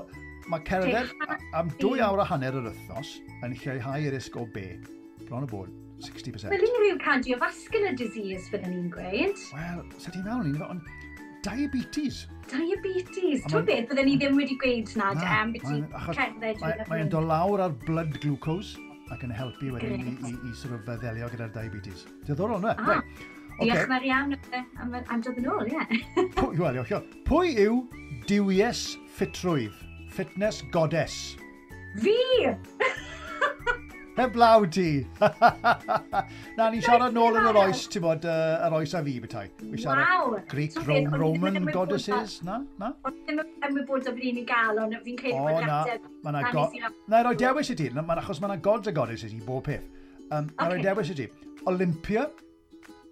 mae 0.46 0.62
cerdded 0.70 1.10
am 1.58 1.74
dwy 1.82 2.06
awr 2.06 2.22
a 2.22 2.30
hanner 2.36 2.60
yr 2.62 2.70
wythnos 2.70 3.16
yn 3.42 3.58
lleihau 3.64 4.06
y 4.06 4.14
risg 4.14 4.38
o 4.38 4.46
be. 4.54 4.76
Bron 5.26 5.50
o 5.50 5.50
bod, 5.50 5.74
60%. 6.06 6.54
Fel 6.54 6.70
un 6.70 6.80
rhyw 6.84 7.02
cardiovascular 7.02 7.98
disease 7.98 8.46
fydden 8.54 8.78
ni'n 8.78 8.94
gweud. 8.94 9.46
Wel, 9.58 9.82
sa 9.98 10.14
ti'n 10.14 10.30
meddwl 10.30 10.54
ni'n 10.54 10.86
diabetes. 11.46 12.28
Diabetes. 12.52 13.46
Ti'n 13.46 13.66
beth 13.68 13.88
byddwn 13.90 14.10
ni 14.10 14.18
ddim 14.20 14.40
wedi 14.40 14.58
gweud 14.62 14.92
na, 15.00 15.12
na 15.18 15.30
am 15.42 15.54
beth 15.56 15.70
i'n 15.72 15.86
cerdded. 16.16 16.66
Mae'n 16.92 17.10
dod 17.14 17.30
lawr 17.30 17.64
ar 17.68 17.78
blood 17.86 18.20
glucose 18.24 18.82
ac 19.14 19.24
yn 19.26 19.34
helpu 19.36 19.72
wedyn 19.76 20.02
i, 20.02 20.14
i, 20.30 20.34
i 20.50 20.54
sort 20.58 20.76
of 20.78 20.86
ddelio 21.02 21.30
gyda'r 21.34 21.54
diabetes. 21.56 22.06
Diddorol, 22.28 22.62
na? 22.64 22.76
Ah, 22.78 23.00
okay. 23.00 23.70
Diolch 23.70 23.90
mae'r 23.92 24.08
iawn 24.10 24.38
am, 24.84 24.96
am 25.00 25.26
dod 25.26 25.40
yn 25.42 25.50
ôl, 25.54 25.70
ie. 25.70 26.02
Wel, 26.62 26.82
iwch, 26.82 26.94
Pwy 27.30 27.56
yw 27.66 27.82
Diwies 28.30 28.86
Ffitrwydd? 29.18 29.82
Fitness 30.16 30.62
Goddess. 30.72 31.36
Fi! 32.02 32.16
Heblaw 34.16 34.64
ti! 34.72 35.06
Na, 36.58 36.70
ni'n 36.72 36.84
siarad 36.84 37.12
nôl 37.16 37.36
yn 37.36 37.50
yr 37.50 37.58
oes, 37.66 37.82
ti'n 37.92 38.04
bod, 38.06 38.24
uh, 38.24 38.62
yr 38.64 38.76
oes 38.78 38.94
a 38.96 39.02
fi 39.04 39.16
bethau. 39.20 39.50
Fi 39.60 39.80
siarad 39.84 40.08
wow. 40.08 40.38
Greek, 40.48 40.78
Rome, 40.88 41.20
Roman 41.20 41.68
goddesses, 41.68 42.38
na? 42.48 42.62
Na? 42.80 42.94
Ond 43.04 43.18
ddim 43.26 43.42
yn 43.44 43.68
ymwybodol 43.68 44.14
o 44.14 44.16
ni'n 44.16 44.40
ei 44.40 44.46
gael, 44.48 44.80
ond 44.86 44.96
fi'n 45.04 45.20
credu 45.20 45.42
bod 45.44 45.60
yn 45.60 45.68
Na, 46.24 46.94
na 47.12 47.24
roi 47.28 47.36
dewis 47.42 47.74
i 47.74 47.76
ti, 47.82 47.90
achos 47.92 48.40
mae 48.40 48.54
yna 48.54 48.62
gods 48.70 48.88
a 48.88 48.96
goddesses 48.96 49.36
i 49.36 49.42
bob 49.44 49.66
peth. 49.68 49.84
Um. 50.30 50.48
Na 50.56 50.70
roi 50.72 50.80
dewis 50.86 51.12
i 51.12 51.18
ti. 51.20 51.28
Olympia, 51.68 52.30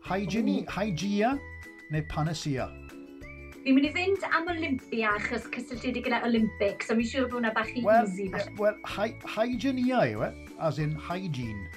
Hygiea, 0.08 1.34
neu 1.92 2.08
Panacea? 2.12 2.70
Fi'n 3.64 3.76
mynd 3.76 3.88
i 3.88 3.92
fynd 3.96 4.24
am 4.28 4.48
Olympia 4.52 5.12
achos 5.18 5.52
cysylltiedig 5.52 6.08
gyda 6.08 6.24
Olympics, 6.28 6.88
so 6.88 6.96
mi'n 6.96 7.08
siŵr 7.12 7.28
bod 7.28 7.38
hwnna 7.42 7.54
bach 7.56 7.76
i 7.76 7.84
well, 7.84 8.08
easy. 8.08 8.32
Wel, 8.60 8.76
Hygienia 9.36 10.08
yw 10.16 10.28
e? 10.28 10.34
as 10.60 10.80
in 10.80 10.94
hygiene, 10.96 11.68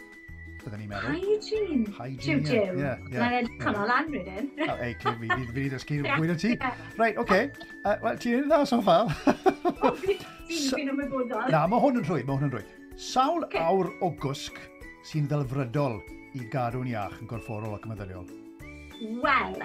byddwn 0.63 0.83
ni'n 0.83 0.91
meddwl. 0.91 1.17
Hygiene? 1.17 1.83
Hygiene, 1.97 2.47
ie. 2.47 2.55
Yeah, 2.57 2.79
yeah, 2.81 3.05
yeah, 3.11 3.21
Mae'n 3.21 3.37
edrych 3.41 3.69
yn 3.71 3.79
ôl 3.83 3.93
anrydyn. 3.97 4.49
Ei, 4.77 4.95
fi, 5.03 5.13
fi 5.21 5.31
wedi 5.37 5.69
dysgu 5.73 6.01
fwy 6.07 6.31
na 6.31 6.39
ti. 6.41 6.55
Right, 6.99 7.17
oce. 7.17 7.23
Okay. 7.23 7.51
Uh, 7.85 7.95
Wel, 8.03 8.19
ti'n 8.23 8.49
dda 8.51 8.63
so 8.69 8.81
far. 8.85 9.13
Fi'n 10.49 10.91
ymwybodol. 10.95 11.47
Na, 11.53 11.67
mae 11.71 11.85
hwn 11.85 12.03
yn 12.03 12.09
rhwy, 12.09 12.27
mae 12.27 12.41
hwn 12.41 12.49
yn 12.51 12.57
rhwy. 12.57 12.67
Sawl 12.97 13.45
okay. 13.47 13.63
awr 13.63 13.93
o 14.03 14.11
gwsg 14.23 14.59
sy'n 15.07 15.29
ddelfrydol 15.31 16.01
i 16.37 16.47
gadw'n 16.53 16.91
iach 16.91 17.21
yn 17.21 17.31
gorfforol 17.31 17.77
ac 17.77 17.87
ymeddyliol? 17.87 18.27
Wel, 19.21 19.59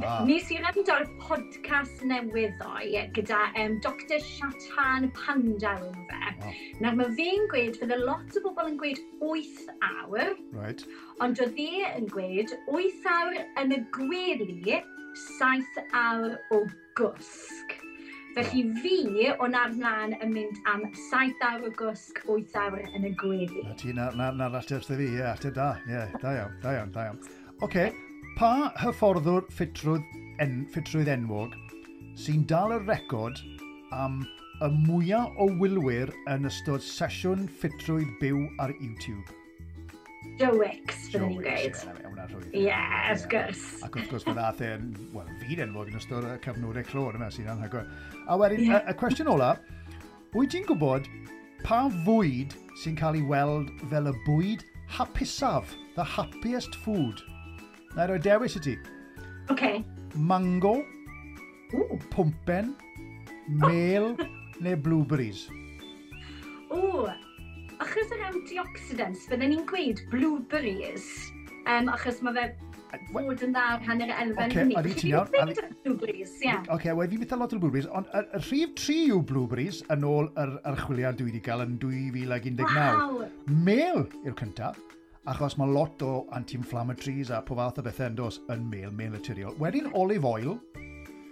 ah. 0.00 0.22
nes 0.24 0.48
i 0.48 0.58
rhaid 0.62 0.88
o'r 0.94 1.04
podcast 1.20 2.00
newydd 2.08 2.56
ddoe 2.62 3.02
gyda 3.16 3.42
um, 3.60 3.76
Dr 3.84 4.22
Shatan 4.24 5.10
Pandaw 5.16 5.84
yn 5.90 6.06
fe. 6.08 6.27
Oh. 6.44 6.54
Nawr 6.82 6.96
mae 6.98 7.10
fe'n 7.18 7.48
gweud, 7.50 7.78
fydde 7.80 7.98
lot 8.02 8.36
o 8.38 8.42
bobl 8.44 8.70
yn 8.70 8.78
gweud 8.80 9.00
8 9.24 9.72
awr, 9.88 10.36
right. 10.54 10.84
ond 11.24 11.40
oedd 11.42 11.56
fe 11.56 11.82
yn 11.96 12.06
gweud 12.12 12.54
8 12.70 13.08
awr 13.14 13.38
yn 13.62 13.74
y 13.74 13.80
gwely, 13.96 14.78
7 15.18 15.84
awr 15.98 16.38
o 16.54 16.62
gwsg. 17.00 17.76
Felly 18.36 18.62
fi 18.84 19.28
o'n 19.42 19.56
ar 19.58 19.72
mlaen 19.74 20.14
yn 20.22 20.34
mynd 20.34 20.60
am 20.70 20.84
7 21.10 21.46
awr 21.48 21.66
o 21.66 21.72
gwsg, 21.80 22.22
8 22.36 22.58
awr 22.62 22.86
yn 22.94 23.08
y 23.08 23.14
gwely. 23.18 23.64
Na 23.66 23.78
ti 23.80 23.94
na'r 23.96 24.18
na, 24.18 24.30
na, 24.30 24.50
na 24.54 24.62
ateb 24.62 24.86
fi, 24.86 25.00
ie, 25.08 25.24
ateb 25.26 25.56
da. 25.58 25.72
Ie, 25.90 26.04
da 26.22 26.36
iawn, 26.38 26.58
da 26.62 26.76
iawn, 26.78 26.94
da 26.94 27.08
iawn. 27.08 27.22
Oce, 27.58 27.64
okay. 27.66 27.90
pa 28.38 28.52
hyfforddwr 28.78 29.48
ffitrwydd, 29.50 30.06
en, 30.44 30.60
ffitrwydd 30.70 31.10
enwog 31.16 31.56
sy'n 32.18 32.44
dal 32.50 32.74
y 32.74 32.78
record 32.84 33.38
am 33.94 34.20
y 34.58 34.68
mwyaf 34.74 35.36
o 35.38 35.44
wylwyr 35.60 36.10
yn 36.32 36.48
ystod 36.48 36.82
sesiwn 36.82 37.44
ffitrwydd 37.60 38.08
byw 38.18 38.40
ar 38.64 38.72
YouTube? 38.80 39.34
Joe 40.38 40.56
Wicks, 40.58 41.04
fydden 41.12 41.30
ni'n 41.30 41.44
gweud. 41.44 41.76
Ie, 42.50 42.64
yeah, 42.64 43.10
wrth 43.12 43.28
gwrs. 43.30 43.60
Ac 43.86 43.94
wrth 43.94 44.08
gwrs, 44.10 44.24
mae'n 44.26 44.40
ath 44.42 44.62
e'n, 44.66 44.88
wel, 45.14 45.28
fi'n 45.44 45.62
enwog 45.62 45.92
yn 45.92 45.98
ystod 46.00 46.26
y 46.26 46.32
cyfnodau 46.42 46.86
clod 46.90 47.18
yma 47.18 47.28
sy'n 47.34 47.50
anhygoel. 47.54 47.86
A 48.26 48.38
wedyn, 48.38 48.64
yeah. 48.66 48.82
y, 48.82 48.94
y 48.94 48.98
cwestiwn 48.98 49.30
ola, 49.30 49.52
wyt 50.34 50.50
ti'n 50.54 50.66
gwybod 50.66 51.06
pa 51.62 51.84
fwyd 52.04 52.56
sy'n 52.82 52.98
cael 52.98 53.18
ei 53.20 53.26
weld 53.30 53.70
fel 53.92 54.10
y 54.10 54.14
bwyd 54.26 54.66
hapusaf, 54.96 55.70
the 55.94 56.06
happiest 56.16 56.74
food? 56.82 57.22
Na 57.94 58.08
i 58.08 58.10
roi 58.10 58.18
dewis 58.22 58.58
i 58.58 58.64
ti. 58.66 58.74
OK. 59.54 59.70
Mango, 60.18 60.80
Ooh. 61.78 62.02
pwmpen, 62.10 62.74
oh. 62.74 63.62
mel, 63.62 64.12
oh. 64.18 64.34
neu 64.64 64.78
blueberries? 64.84 65.46
O, 66.74 67.08
achos 67.80 68.14
yr 68.14 68.24
antioxidants, 68.28 69.26
fydden 69.30 69.54
ni'n 69.54 69.66
gweud 69.68 70.02
blueberries, 70.12 71.06
um, 71.64 71.92
achos 71.94 72.22
mae 72.24 72.36
fe 72.36 72.48
fod 73.12 73.42
yn 73.44 73.52
dda 73.52 73.64
ar 73.74 73.82
hanner 73.84 74.12
elfen 74.14 74.52
okay, 74.52 74.62
hynny. 74.62 74.76
Oce, 74.80 74.94
ti'n 75.00 75.10
iawn. 75.12 75.32
Chi'n 75.32 75.48
mynd 75.50 75.80
blueberries, 75.84 76.34
ie. 76.40 76.52
Oce, 76.52 76.70
okay, 76.76 76.94
wel, 76.96 77.10
fi'n 77.12 77.22
bythal 77.24 77.42
lot 77.42 77.54
o 77.54 77.60
blueberries, 77.62 77.88
ond 77.98 78.08
y 78.16 78.22
y 78.24 78.42
rhif 78.46 78.74
tri 78.80 78.98
yw 79.12 79.22
blueberries 79.28 79.80
yn 79.94 80.06
ôl 80.08 80.30
yr 80.40 80.54
archwiliad 80.72 81.18
dwi 81.20 81.28
wedi 81.30 81.42
cael 81.44 81.64
yn 81.66 81.76
2019. 81.82 82.64
Wow! 82.64 83.26
Mel 83.66 84.06
yw'r 84.22 84.36
cyntaf, 84.40 84.80
achos 85.28 85.58
mae 85.60 85.72
lot 85.72 86.04
o 86.06 86.12
anti-inflammatories 86.36 87.32
a 87.34 87.42
pob 87.44 87.60
fath 87.60 87.82
o 87.82 87.86
bethau 87.86 88.08
yn 88.08 88.18
dos 88.18 88.40
yn 88.54 88.64
mel, 88.72 88.92
mel 88.96 89.12
naturiol. 89.16 89.56
Wedyn 89.60 89.90
olive 89.92 90.28
oil, 90.28 90.56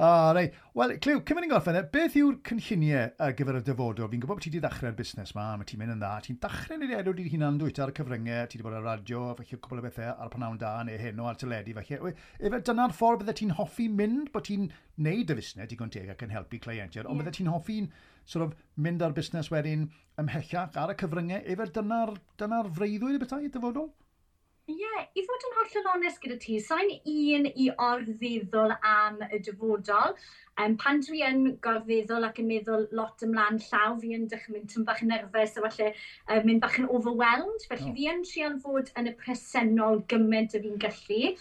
Ah, 0.00 0.30
rei. 0.32 0.52
Wel, 0.78 0.92
Clyw, 1.02 1.24
cymryd 1.26 1.42
mynd 1.42 1.44
i'n 1.48 1.50
gorffen, 1.50 1.74
e. 1.74 1.80
beth 1.90 2.14
yw'r 2.20 2.36
cynlluniau 2.46 3.08
ar 3.24 3.32
gyfer 3.34 3.56
y 3.58 3.62
dyfodol? 3.66 4.06
Fi'n 4.12 4.20
gwybod 4.22 4.38
bod 4.38 4.44
ti 4.44 4.52
wedi 4.52 4.60
ddechrau'r 4.62 4.94
busnes 4.94 5.32
ma, 5.34 5.46
mae 5.58 5.66
ti'n 5.66 5.80
mynd 5.80 5.94
yn 5.96 6.04
dda, 6.04 6.10
ti'n 6.22 6.38
dachrau'n 6.44 6.84
ei 6.86 6.94
edrych 7.00 7.18
i'n 7.24 7.32
hunan 7.32 7.58
dwyt 7.58 7.80
ar 7.82 7.90
y 7.90 7.96
cyfryngau, 7.96 8.44
ti 8.46 8.60
wedi 8.60 8.66
bod 8.68 8.76
ar 8.78 8.86
radio, 8.86 9.24
felly 9.40 9.58
cwbl 9.58 9.82
o 9.82 9.86
bethau 9.88 10.12
ar 10.12 10.30
y 10.30 10.34
panawn 10.36 10.62
da, 10.62 10.70
neu 10.86 11.02
hyn 11.02 11.18
o 11.18 11.26
ar 11.26 11.42
teledu, 11.42 11.74
felly. 11.80 12.14
Efe 12.38 12.62
dyna'r 12.70 12.94
ffordd 12.94 13.24
byddai 13.24 13.38
ti'n 13.42 13.56
hoffi 13.58 13.90
mynd, 13.98 14.30
bod 14.36 14.46
ti'n 14.46 14.70
neud 15.02 15.34
y 15.34 15.38
busnes 15.40 15.72
digon 15.74 15.90
teg 15.90 16.14
ac 16.14 16.22
yn 16.28 16.36
helpu 16.36 16.62
cleientiaid, 16.62 17.02
ond 17.02 17.18
yeah. 17.18 17.24
byddai 17.24 17.38
ti'n 17.40 17.54
hoffi'n 17.56 17.90
sort 18.22 18.46
of, 18.46 18.54
mynd 18.78 19.02
ar 19.02 19.18
busnes 19.18 19.50
wedyn 19.50 19.88
ymhellach 20.22 20.78
ar 20.78 20.94
y 20.94 21.00
cyfryngau, 21.02 21.42
efe 21.42 21.72
dyna'r, 21.74 22.14
dynar 22.38 22.70
freuddwyd 22.78 23.18
y 23.18 23.24
bethau 23.24 23.50
dyfodol? 23.50 23.90
Ie, 24.68 24.74
yeah, 24.76 25.04
i 25.16 25.22
fod 25.24 25.44
yn 25.48 25.54
hollol 25.56 25.86
onest 25.94 26.18
gyda 26.20 26.34
ti, 26.42 26.58
sa'n 26.60 26.90
un 27.08 27.46
i 27.48 27.70
orfeddwl 27.80 28.74
am 28.84 29.14
y 29.24 29.38
dyfodol. 29.46 30.12
Um, 30.60 30.74
pan 30.82 31.00
dwi 31.06 31.22
yn 31.24 31.46
gorfeddwl 31.64 32.26
ac 32.28 32.40
yn 32.42 32.50
meddwl 32.50 32.84
lot 32.98 33.24
ymlaen 33.24 33.56
llaw, 33.64 33.94
fi 34.02 34.12
yn 34.18 34.26
dechrau 34.28 34.58
mynd 34.58 34.74
yn 34.76 34.84
bach 34.90 35.00
yn 35.06 35.08
nerfus 35.14 35.56
a 35.56 35.62
falle 35.64 35.86
uh, 35.94 36.42
mynd 36.44 36.60
bach 36.66 36.76
yn 36.82 36.90
overwhelmed. 36.98 37.64
Felly 37.70 37.88
oh. 37.88 37.94
fi 37.96 38.10
yn 38.12 38.20
trial 38.28 38.58
fod 38.66 38.92
yn 39.00 39.08
y 39.08 39.14
presennol 39.22 40.02
gymaint 40.12 40.58
y 40.58 40.60
fi'n 40.66 40.76
gallu. 40.84 41.32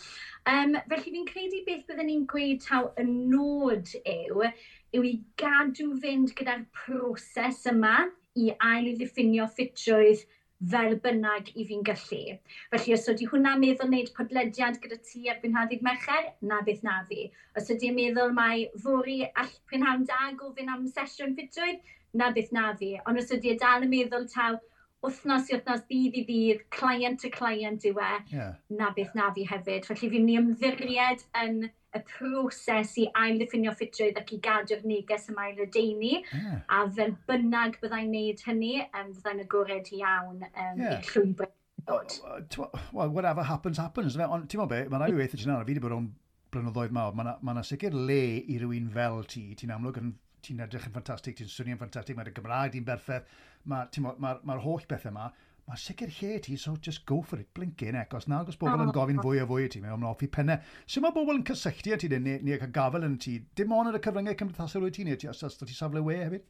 Um, 0.53 0.79
felly 0.87 1.15
fi'n 1.17 1.27
credu 1.33 1.61
beth 1.67 1.83
byddwn 1.91 2.07
ni'n 2.13 2.23
gweud 2.31 2.63
taw 2.63 2.87
y 2.95 3.07
nod 3.09 3.91
yw, 4.05 4.47
yw 4.95 5.11
i 5.11 5.13
gadw 5.43 5.89
fynd 6.05 6.31
gyda'r 6.39 6.63
proses 6.85 7.65
yma 7.73 7.97
i 8.39 8.53
ail 8.71 8.87
i 8.87 8.95
ddiffinio 8.95 9.51
ffitrwydd 9.51 10.23
fel 10.71 10.95
bynnag 11.03 11.51
i 11.53 11.65
fi'n 11.69 11.83
gallu. 11.85 12.37
Felly, 12.71 12.93
os 12.95 13.05
ydy 13.11 13.27
hwnna'n 13.29 13.61
meddwl 13.61 13.89
wneud 13.89 14.13
podlediad 14.17 14.79
gyda 14.81 14.97
ti 15.09 15.27
ar 15.29 15.37
Bynhaddydd 15.43 15.83
Mercher, 15.85 16.31
na 16.41 16.61
beth 16.65 16.81
na 16.87 16.97
fi. 17.09 17.27
Os 17.59 17.69
ydy'n 17.73 17.97
meddwl 17.97 18.33
mai 18.33 18.65
fori 18.83 19.19
all 19.27 19.53
prynhawn 19.69 20.07
da 20.09 20.31
gofyn 20.39 20.73
am 20.73 20.87
sesiwn 20.89 21.37
ffitrwydd, 21.37 21.83
na 22.17 22.31
beth 22.33 22.51
na 22.57 22.71
fi. 22.79 22.95
Ond 23.05 23.21
os 23.21 23.31
ydy 23.37 23.53
e 23.53 23.59
dal 23.61 23.85
yn 23.85 23.93
meddwl 23.93 24.25
taw, 24.33 24.57
wythnos 25.05 25.51
i 25.51 25.57
wythnos, 25.57 25.83
ddydd 25.85 26.17
i 26.17 26.23
ddydd, 26.25 26.63
client 26.73 27.21
to 27.21 27.29
client 27.33 27.85
yw 27.85 28.01
e, 28.01 28.13
yeah. 28.33 28.55
na 28.79 28.89
beth 28.97 29.13
na 29.19 29.29
fi 29.35 29.45
hefyd. 29.45 29.85
Felly, 29.85 30.09
fi'n 30.13 30.25
mynd 30.25 30.33
i 30.33 30.39
ymddiried 30.41 31.27
yn 31.43 31.67
y 31.95 32.01
proses 32.09 32.93
i 32.99 33.05
ail-ddiffinio 33.15 33.71
ffitrwydd 33.77 34.19
ac 34.21 34.33
i 34.35 34.39
gadw'r 34.43 34.83
neges 34.87 35.29
yma 35.31 35.47
i'r 35.53 35.69
deini. 35.73 36.17
Yeah. 36.33 36.59
A 36.67 36.83
fel 36.97 37.15
bynnag 37.29 37.79
byddai'n 37.83 38.11
neud 38.11 38.43
hynny, 38.47 38.73
um, 38.89 39.13
byddai'n 39.15 39.43
agored 39.45 39.91
iawn 39.95 40.43
um, 40.49 40.83
yeah. 40.83 40.99
i 40.99 41.01
llwybr. 41.13 41.51
Well, 41.87 43.09
whatever 43.15 43.43
happens, 43.47 43.79
happens. 43.79 44.17
Ond 44.19 44.49
ti'n 44.51 44.59
meddwl 44.59 44.71
be, 44.73 44.81
mae'n 44.91 45.05
rhaid 45.05 45.15
i 45.15 45.21
weithio 45.21 45.39
ti'n 45.39 45.53
anodd, 45.53 45.67
fi 45.69 45.75
wedi 45.75 45.83
bod 45.85 45.95
o'n 45.95 46.09
blynyddoedd 46.51 46.95
mawr, 46.95 47.15
mae 47.15 47.27
yna 47.27 47.35
ma, 47.47 47.63
sicr 47.65 47.95
le 47.95 48.23
i 48.43 48.57
rywun 48.59 48.89
fel 48.91 49.21
ti, 49.31 49.49
ti'n 49.59 49.71
amlwg 49.75 50.01
yn 50.01 50.15
ti'n 50.47 50.63
edrych 50.63 50.87
yn 50.87 50.95
ffantastig, 50.95 51.37
ti'n 51.37 51.51
swnio'n 51.51 51.79
ffantastig, 51.79 52.17
mae'r 52.17 52.33
Gymraeg 52.35 52.73
di'n 52.75 52.87
berffaith, 52.87 53.31
mae'r 53.67 54.01
ma, 54.03 54.13
ma, 54.23 54.33
ma 54.47 54.57
holl 54.63 54.85
bethau 54.89 55.11
yma, 55.11 55.29
mae'n 55.67 55.79
sicr 55.81 56.11
lle 56.19 56.37
ti, 56.43 56.55
so 56.55 56.75
just 56.79 57.05
go 57.05 57.21
for 57.21 57.39
it, 57.39 57.49
blinkin 57.53 57.97
ec. 57.99 58.13
Os 58.15 58.29
nag 58.31 58.47
os 58.47 58.59
bobl 58.59 58.79
yn 58.85 58.91
oh, 58.91 58.95
gofyn 58.95 59.19
fwy 59.23 59.41
a 59.43 59.47
fwy 59.49 59.65
i 59.65 59.71
ti, 59.71 59.81
mae'n 59.83 60.05
offi 60.07 60.29
off 60.29 60.35
penne. 60.37 60.61
Sut 60.85 61.03
mae 61.03 61.15
bobl 61.15 61.35
yn 61.35 61.47
cysylltu 61.47 61.91
â 61.91 61.97
ti, 61.99 62.11
neu, 62.13 62.37
neu 62.47 62.59
cael 62.61 62.75
gafel 62.77 63.07
yn 63.07 63.17
ti? 63.19 63.39
Dim 63.59 63.73
ond 63.75 63.91
ar 63.91 63.99
y 63.99 64.03
cyfryngau 64.05 64.37
cymdeithasol 64.39 64.87
wyt 64.87 64.95
ti, 64.95 65.07
neu 65.07 65.19
ti, 65.19 65.27
os 65.27 65.43
ti 65.43 65.75
safle 65.75 66.03
we 66.05 66.21
hefyd? 66.21 66.45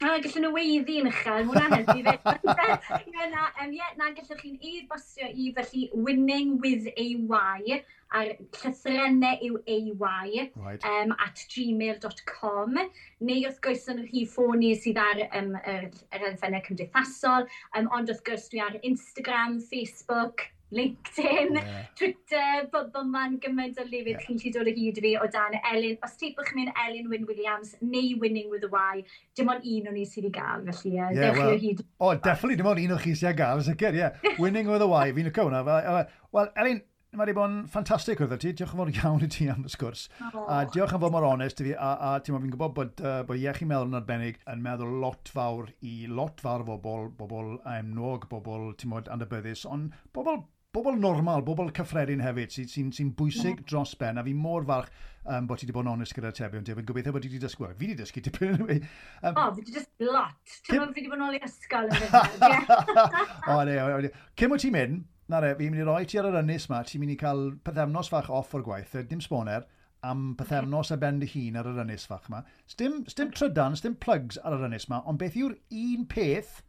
A 0.00 0.16
gallwn 0.24 0.46
nhw 0.46 0.50
weiddi 0.56 0.94
yn 0.96 1.10
uchel, 1.10 1.42
mwyn 1.44 1.74
helpu 1.76 1.94
fe. 2.08 2.14
Ie, 3.12 3.26
na, 3.30 3.50
um, 3.60 3.72
yeah, 3.76 3.90
na 4.00 4.06
gallwch 4.16 4.38
chi'n 4.40 4.56
e-bostio 4.64 5.28
i 5.28 5.50
felly 5.58 5.82
winning 5.92 6.54
with 6.62 6.88
a 6.96 7.06
Y 7.20 7.82
a'r 8.18 8.32
llythrennau 8.58 9.42
yw 9.46 9.58
AY 9.66 10.46
right. 10.56 10.86
um, 10.86 11.14
at 11.26 11.42
gmail.com 11.54 12.78
neu 12.78 13.42
wrth 13.46 13.60
gwrs 13.66 13.88
yn 13.92 14.04
rhi 14.04 14.24
ffoni 14.28 14.72
sydd 14.84 15.00
ar 15.02 15.24
um, 15.28 15.52
yr, 15.60 15.90
yr 16.16 16.30
elfennau 16.32 16.64
cymdeithasol 16.68 17.46
um, 17.46 17.90
ond 17.98 18.10
wrth 18.10 18.24
gwrs 18.26 18.48
dwi 18.52 18.64
ar 18.66 18.80
Instagram, 18.82 19.60
Facebook, 19.70 20.48
LinkedIn, 20.72 21.54
yeah. 21.54 21.86
Twitter, 21.96 22.68
bob 22.72 22.92
bo 22.92 23.02
man 23.02 23.38
gymaint 23.42 23.78
o 23.80 23.84
lefydd 23.86 24.12
yeah. 24.12 24.26
chi'n 24.26 24.38
gallu 24.38 24.52
dod 24.54 24.70
o 24.70 24.74
hyd 24.76 25.00
fi 25.02 25.12
o 25.18 25.26
dan 25.34 25.56
Elin. 25.72 25.96
Os 26.06 26.14
teipwch 26.20 26.52
chi'n 26.54 26.70
Elin 26.84 27.10
Wyn 27.10 27.26
Williams 27.26 27.74
neu 27.82 28.14
Winning 28.22 28.50
with 28.52 28.66
a 28.68 28.70
Y, 28.70 29.02
dim 29.36 29.50
ond 29.50 29.66
un 29.72 29.90
o'n 29.90 29.98
i 29.98 30.06
sydd 30.06 30.28
i 30.30 30.32
gael, 30.36 30.62
felly 30.68 30.94
uh, 30.94 31.08
yeah, 31.10 31.24
dewch 31.24 31.40
well, 31.40 31.50
chi 31.50 31.56
o 31.56 31.64
hyd. 31.64 31.82
O, 31.82 32.04
oh, 32.06 32.14
definitely 32.14 32.60
dim 32.60 32.70
ond 32.70 32.82
un 32.84 32.94
o'n 32.94 33.02
chi 33.02 33.16
sydd 33.18 33.32
i 33.32 33.36
gael, 33.42 33.64
yn 33.64 33.66
sicr, 33.66 33.98
ie. 33.98 34.04
Yeah. 34.04 34.38
Winning 34.42 34.70
with 34.70 34.86
a 34.86 34.90
Y, 34.90 35.16
fi'n 35.18 35.32
y 35.32 35.34
cwna. 35.40 35.64
Wel, 35.66 36.52
Elin, 36.62 36.84
mae 37.10 37.24
wedi 37.24 37.34
bod 37.34 37.50
yn 37.50 37.56
ffantastig 37.70 38.20
wrth 38.22 38.36
ti. 38.42 38.52
Diolch 38.54 38.74
yn 38.76 38.80
fawr 38.80 38.92
iawn 38.92 39.24
i 39.26 39.28
ti 39.34 39.48
am 39.50 39.64
y 39.66 39.72
sgwrs. 39.72 40.04
Oh. 40.28 40.44
A 40.46 40.60
diolch 40.70 40.94
yn 40.94 41.02
fawr 41.02 41.14
mor 41.14 41.26
onest 41.26 41.62
i 41.62 41.66
fi. 41.66 41.74
A, 41.74 41.90
a 42.06 42.12
ti'n 42.22 42.36
fi'n 42.36 42.52
gwybod 42.54 42.76
bod, 42.76 43.02
uh, 43.02 43.24
bod 43.26 43.40
iechyd 43.40 43.66
meddwl 43.70 43.90
yn 43.90 43.98
arbennig 43.98 44.38
yn 44.52 44.62
meddwl 44.62 44.94
lot 45.02 45.32
fawr 45.34 45.72
i 45.82 45.96
lot 46.06 46.38
fawr 46.44 46.62
o 46.62 46.78
bobl, 46.78 47.10
bobl 47.18 47.56
emnog, 47.74 48.28
bobl, 48.30 48.70
ti'n 48.78 48.94
bod, 48.94 49.10
andybyddus, 49.10 49.66
ond 49.66 49.96
bobl 50.14 50.44
bobl 50.70 50.94
normal, 51.02 51.42
bobl 51.42 51.72
cyffredin 51.74 52.22
hefyd, 52.22 52.52
sy'n 52.54 52.68
sy, 52.70 52.84
sy, 52.94 53.06
bwysig 53.18 53.56
mm. 53.58 53.66
dros 53.66 53.96
ben, 53.98 54.20
a 54.20 54.22
fi 54.22 54.34
mor 54.38 54.62
falch 54.68 54.90
um, 55.24 55.48
bod 55.50 55.58
ti 55.58 55.66
wedi 55.66 55.74
bod 55.74 55.88
yn 55.88 55.92
onest 55.96 56.14
gyda'r 56.14 56.36
tebyg, 56.36 56.60
ond 56.60 56.68
dwi'n 56.70 56.86
gobeithio 56.86 57.14
bod 57.16 57.24
ti 57.24 57.30
wedi 57.32 57.42
dysgu. 57.42 57.66
Fi 57.72 57.88
wedi 57.88 57.96
dysgu 57.98 58.22
tipyn 58.26 58.54
yn 58.54 58.68
fi. 58.68 58.76
um, 59.24 59.32
O, 59.32 59.48
oh, 59.48 59.48
fi 59.56 59.64
wedi 59.64 59.74
dysgu 59.74 60.10
lot. 60.14 60.38
Ti'n 60.68 60.76
Kim... 60.76 60.92
fi 60.94 61.00
wedi 61.00 61.10
bod 61.10 61.18
yn 61.18 61.26
ôl 61.26 61.38
i 61.38 61.42
ysgol 61.48 61.90
yn 61.90 62.04
fydd. 62.04 62.70
O, 63.50 63.58
ne, 63.66 63.80
o, 63.82 63.98
ne. 64.06 64.12
Cym 64.38 64.54
o 64.54 64.60
ti'n 64.62 64.76
mynd, 64.76 65.02
na 65.30 65.40
re, 65.42 65.52
fi'n 65.58 65.70
mynd 65.70 65.84
i 65.84 65.86
roi 65.86 66.06
ti 66.10 66.18
ar 66.18 66.26
yr 66.30 66.40
ynys 66.40 66.66
ma, 66.70 66.80
ti'n 66.86 67.02
mynd 67.02 67.14
i 67.14 67.18
cael 67.20 67.44
pethefnos 67.66 68.10
fach 68.10 68.30
off 68.34 68.56
o'r 68.56 68.64
gwaith, 68.66 68.96
dim 69.10 69.22
sboner, 69.22 69.66
am 70.06 70.34
pethefnos 70.38 70.90
a 70.94 70.98
ben 71.00 71.20
dy 71.20 71.28
hun 71.34 71.58
ar 71.60 71.68
yr 71.70 71.82
ynys 71.84 72.06
fach 72.10 72.26
ma. 72.32 72.42
Sdim, 72.72 73.04
sdim 73.12 73.30
trydan, 73.36 73.76
sdim 73.78 73.94
plugs 74.02 74.40
ar 74.42 74.56
yr 74.58 74.66
ynys 74.70 74.88
ma, 74.90 75.02
ond 75.06 75.20
beth 75.22 75.38
yw'r 75.38 75.54
un 75.82 76.06
peth 76.10 76.60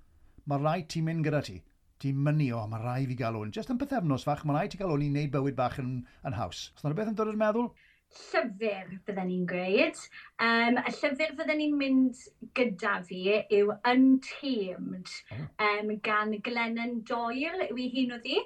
mae 0.46 0.62
rhaid 0.62 0.90
ti'n 0.94 1.08
mynd 1.08 1.26
gyda 1.28 1.42
ti? 1.48 1.58
Ti'n 2.02 2.22
mynd 2.26 2.48
o, 2.58 2.62
mae 2.70 2.82
rhaid 2.82 3.10
fi 3.12 3.18
gael 3.18 3.40
o'n. 3.40 3.54
Just 3.56 3.74
yn 3.74 3.80
pethefnos 3.82 4.26
fach, 4.28 4.46
mae 4.46 4.58
rhaid 4.58 4.74
ti 4.74 4.82
gael 4.82 4.94
o'n 4.94 5.06
i 5.06 5.10
wneud 5.10 5.34
bywyd 5.34 5.58
bach 5.58 5.80
yn, 5.82 6.00
yn 6.28 6.38
haws. 6.38 6.68
Os 6.76 6.86
yna 6.86 6.98
beth 6.98 7.12
yn 7.14 7.18
dod 7.18 7.34
i'r 7.34 7.42
meddwl? 7.42 7.70
llyfr 8.20 8.92
fydden 9.06 9.30
ni'n 9.30 9.46
gweud. 9.50 10.00
Um, 10.42 10.80
y 10.82 10.94
llyfr 10.98 11.36
fydden 11.38 11.60
ni'n 11.62 11.78
mynd 11.80 12.22
gyda 12.58 12.98
fi 13.08 13.22
yw 13.58 13.72
Untamed 13.92 15.14
um, 15.68 15.94
gan 16.08 16.36
Glennon 16.48 17.00
Doyle 17.08 17.70
yw 17.70 17.82
ei 17.86 17.90
hun 17.96 18.16
o 18.18 18.22
ddi. 18.24 18.40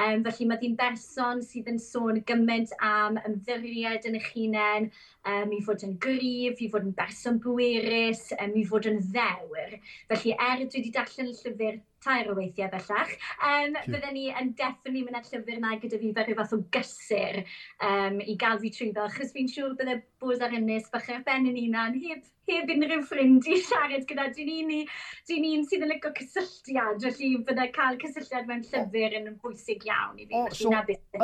Um, 0.00 0.24
felly 0.24 0.46
mae 0.48 0.60
di'n 0.60 0.76
berson 0.78 1.42
sydd 1.44 1.68
yn 1.72 1.80
sôn 1.82 2.22
gymaint 2.28 2.72
am 2.80 3.18
ymddiried 3.28 4.06
yn 4.08 4.16
eich 4.16 4.30
hunain, 4.32 4.90
um, 5.28 5.52
i 5.52 5.60
fod 5.66 5.84
yn 5.86 5.96
gryf, 6.02 6.60
i 6.62 6.68
fod 6.72 6.86
yn 6.88 6.94
berson 6.96 7.40
bwerus, 7.44 8.30
um, 8.38 8.54
i 8.56 8.64
fod 8.68 8.88
yn 8.88 9.00
ddewr. 9.12 9.78
Felly 10.12 10.36
er 10.38 10.62
dwi 10.64 10.80
wedi 10.80 10.94
darllen 10.96 11.32
y 11.32 11.36
llyfr 11.36 11.80
tair 12.02 12.30
o 12.32 12.36
weithiau 12.38 12.70
bellach. 12.72 13.12
Um, 13.38 13.76
yeah. 13.76 13.86
Bydden 13.86 14.16
ni 14.16 14.24
yn 14.32 14.54
definitely 14.58 15.04
mynd 15.06 15.20
at 15.20 15.28
llyfr 15.30 15.60
na 15.62 15.76
gyda 15.82 16.00
fi 16.00 16.14
fel 16.16 16.26
rhyw 16.28 16.38
fath 16.40 16.56
o 16.56 16.62
gysur 16.74 17.42
um, 17.42 18.18
i 18.24 18.36
gael 18.40 18.62
fi 18.62 18.72
trwy 18.74 18.90
fel, 18.96 19.10
achos 19.10 19.34
fi'n 19.36 19.50
siŵr 19.52 19.76
bydde 19.78 20.00
bwys 20.22 20.42
ar 20.44 20.54
ynnes 20.56 20.88
bach 20.92 21.08
ar 21.12 21.20
ben 21.26 21.48
yn 21.50 21.58
unan, 21.60 21.98
heb, 22.04 22.24
heb 22.50 22.72
unrhyw 22.74 23.04
ffrind 23.08 23.48
i 23.50 23.58
siarad 23.66 24.06
gyda. 24.08 24.28
Dwi'n 24.36 24.72
un, 24.78 24.90
dwi 25.28 25.54
un 25.56 25.64
sydd 25.68 25.86
yn 25.86 25.92
lygo 25.92 26.12
cysylltiad, 26.18 27.02
felly 27.04 27.30
bydda 27.48 27.68
cael 27.76 27.98
cysylltiad 28.02 28.50
mewn 28.50 28.64
llyfr 28.68 29.18
yn 29.20 29.30
bwysig 29.42 29.86
iawn 29.88 30.20
i 30.22 30.28
fi. 30.28 30.38
O, 30.38 30.44
so, 30.56 30.72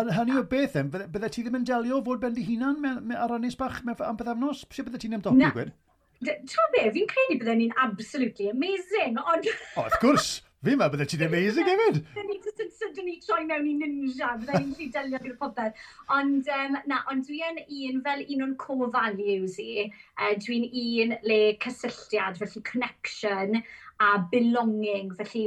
yn 0.03 0.15
hynny 0.19 0.41
o 0.41 0.47
beth, 0.55 0.79
bydda 0.99 1.33
ti 1.35 1.47
ddim 1.47 1.61
yn 1.61 1.69
delio 1.69 2.03
fod 2.07 2.25
ben 2.25 2.37
dy 2.37 2.47
hunan 2.49 3.15
ar 3.17 3.39
ynnes 3.39 3.59
bach 3.61 3.81
am 3.87 3.95
bythefnos? 3.95 4.67
Sut 4.67 4.91
bydda 4.91 5.05
ti'n 5.05 5.21
ymdopi 5.21 5.55
gwed? 5.57 5.77
Tro 6.19 6.65
be, 6.75 6.89
fi'n 6.91 7.07
credu 7.07 7.39
bydden 7.39 7.61
ni'n 7.63 7.75
absolutely 7.79 8.51
amazing, 8.51 9.21
ond... 9.23 9.49
O, 9.77 9.87
wrth 9.87 10.03
gwrs! 10.03 10.31
Fi 10.67 10.73
meddwl 10.75 10.91
bydde 10.91 11.05
ti'n 11.11 11.21
amazing 11.29 11.69
hefyd. 11.71 11.99
Dyn 12.17 12.31
ni 12.33 12.39
sydyn 12.79 13.07
ni 13.07 13.13
troi 13.23 13.45
mewn 13.47 13.67
i 13.71 13.75
ninja, 13.79 14.31
bydde 14.41 14.59
ni'n 14.59 14.73
lli 14.79 14.89
delio 14.95 15.21
gyda 15.23 15.37
popeth. 15.39 15.85
Ond, 16.17 16.49
um, 16.55 16.79
na, 16.91 16.99
ond 17.13 17.29
dwi'n 17.29 17.61
un, 17.63 18.01
fel 18.07 18.25
un 18.35 18.43
o'n 18.47 18.57
core 18.65 18.89
values 18.97 19.55
i, 19.63 19.87
uh, 20.17 20.33
dwi'n 20.43 20.67
un 20.83 21.15
le 21.31 21.39
cysylltiad, 21.63 22.41
felly 22.43 22.65
connection 22.73 23.61
a 24.03 24.11
belonging, 24.33 25.15
felly 25.21 25.47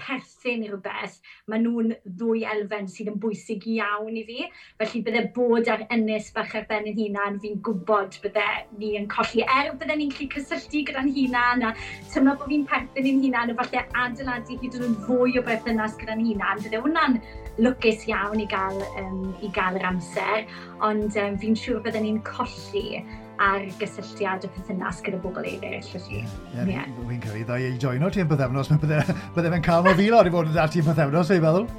perthyn 0.00 0.64
i 0.64 0.68
rhywbeth, 0.70 1.18
maen 1.50 1.64
nhw'n 1.66 1.92
ddwy 2.18 2.44
elfen 2.54 2.88
sydd 2.90 3.10
yn 3.12 3.18
bwysig 3.22 3.66
iawn 3.76 4.18
i 4.18 4.24
fi. 4.28 4.48
Felly 4.80 5.02
bydde 5.06 5.22
bod 5.36 5.70
ar 5.72 5.84
ynys 5.94 6.30
bach 6.36 6.54
ar 6.58 6.66
ben 6.70 6.88
yn 6.90 6.98
hunan, 6.98 7.38
fi'n 7.42 7.60
gwybod 7.68 8.18
bydde 8.24 8.46
ni 8.80 8.94
yn 9.00 9.08
colli 9.14 9.44
er 9.44 9.72
bydde 9.80 9.98
ni'n 10.00 10.12
gallu 10.14 10.28
cysylltu 10.34 10.84
gyda'n 10.90 11.12
hunan 11.18 11.66
a 11.70 11.72
tymlo 12.12 12.36
bod 12.40 12.52
fi'n 12.52 12.66
perthyn 12.70 13.10
i'n 13.12 13.22
hunan 13.24 13.54
a 13.54 13.58
falle 13.62 13.84
adeiladu 14.04 14.60
hyd 14.62 14.78
yn 14.80 14.98
fwy 15.06 15.38
o 15.40 15.44
berthynas 15.48 15.98
gyda'n 16.00 16.24
hunan, 16.28 16.62
bydde 16.64 16.82
hwnna'n 16.84 17.20
lwcus 17.64 18.08
iawn 18.10 18.40
i 18.42 18.48
gael, 18.50 18.80
um, 19.02 19.28
i 19.42 19.50
gael 19.54 19.78
yr 19.78 19.90
amser, 19.92 20.48
ond 20.82 21.20
um, 21.22 21.38
fi'n 21.42 21.60
siŵr 21.60 21.84
bydde 21.86 22.02
ni'n 22.06 22.24
colli 22.26 23.04
ar 23.42 23.60
gysylltiad 23.80 24.44
y 24.46 24.48
perthynas 24.54 24.98
gyda 25.04 25.18
bobl 25.22 25.44
eraill. 25.48 25.88
Felly, 25.90 26.20
ie. 26.20 26.24
Yeah, 26.54 26.66
Fi'n 27.08 27.20
credu 27.22 27.44
ddau 27.48 27.58
ei 27.60 27.78
joino 27.80 28.08
ti'n 28.12 28.24
yn 28.26 28.30
mae 28.74 28.80
bydde, 28.84 28.98
bydde 29.36 29.48
fe'n 29.56 29.66
cael 29.68 29.88
o 29.90 29.92
fi 29.98 30.06
lawr 30.12 30.26
i 30.30 30.34
fod 30.34 30.50
yn 30.50 30.56
dati 30.58 30.76
yn 30.82 30.88
bythefnos, 30.90 31.28
ei 31.34 31.40
feddwl. 31.44 31.66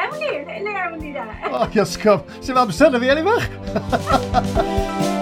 Ewn 0.00 0.12
ni, 0.16 0.30
le 0.64 0.72
ewn 0.84 0.94
ni 1.00 1.10
da. 1.16 1.24
O, 1.50 1.52
Iosgob, 1.76 2.20
sy'n 2.40 2.60
amser 2.62 2.88
na 2.94 2.98
fi, 3.02 3.06
Eli 3.14 3.24
Fach? 3.26 3.46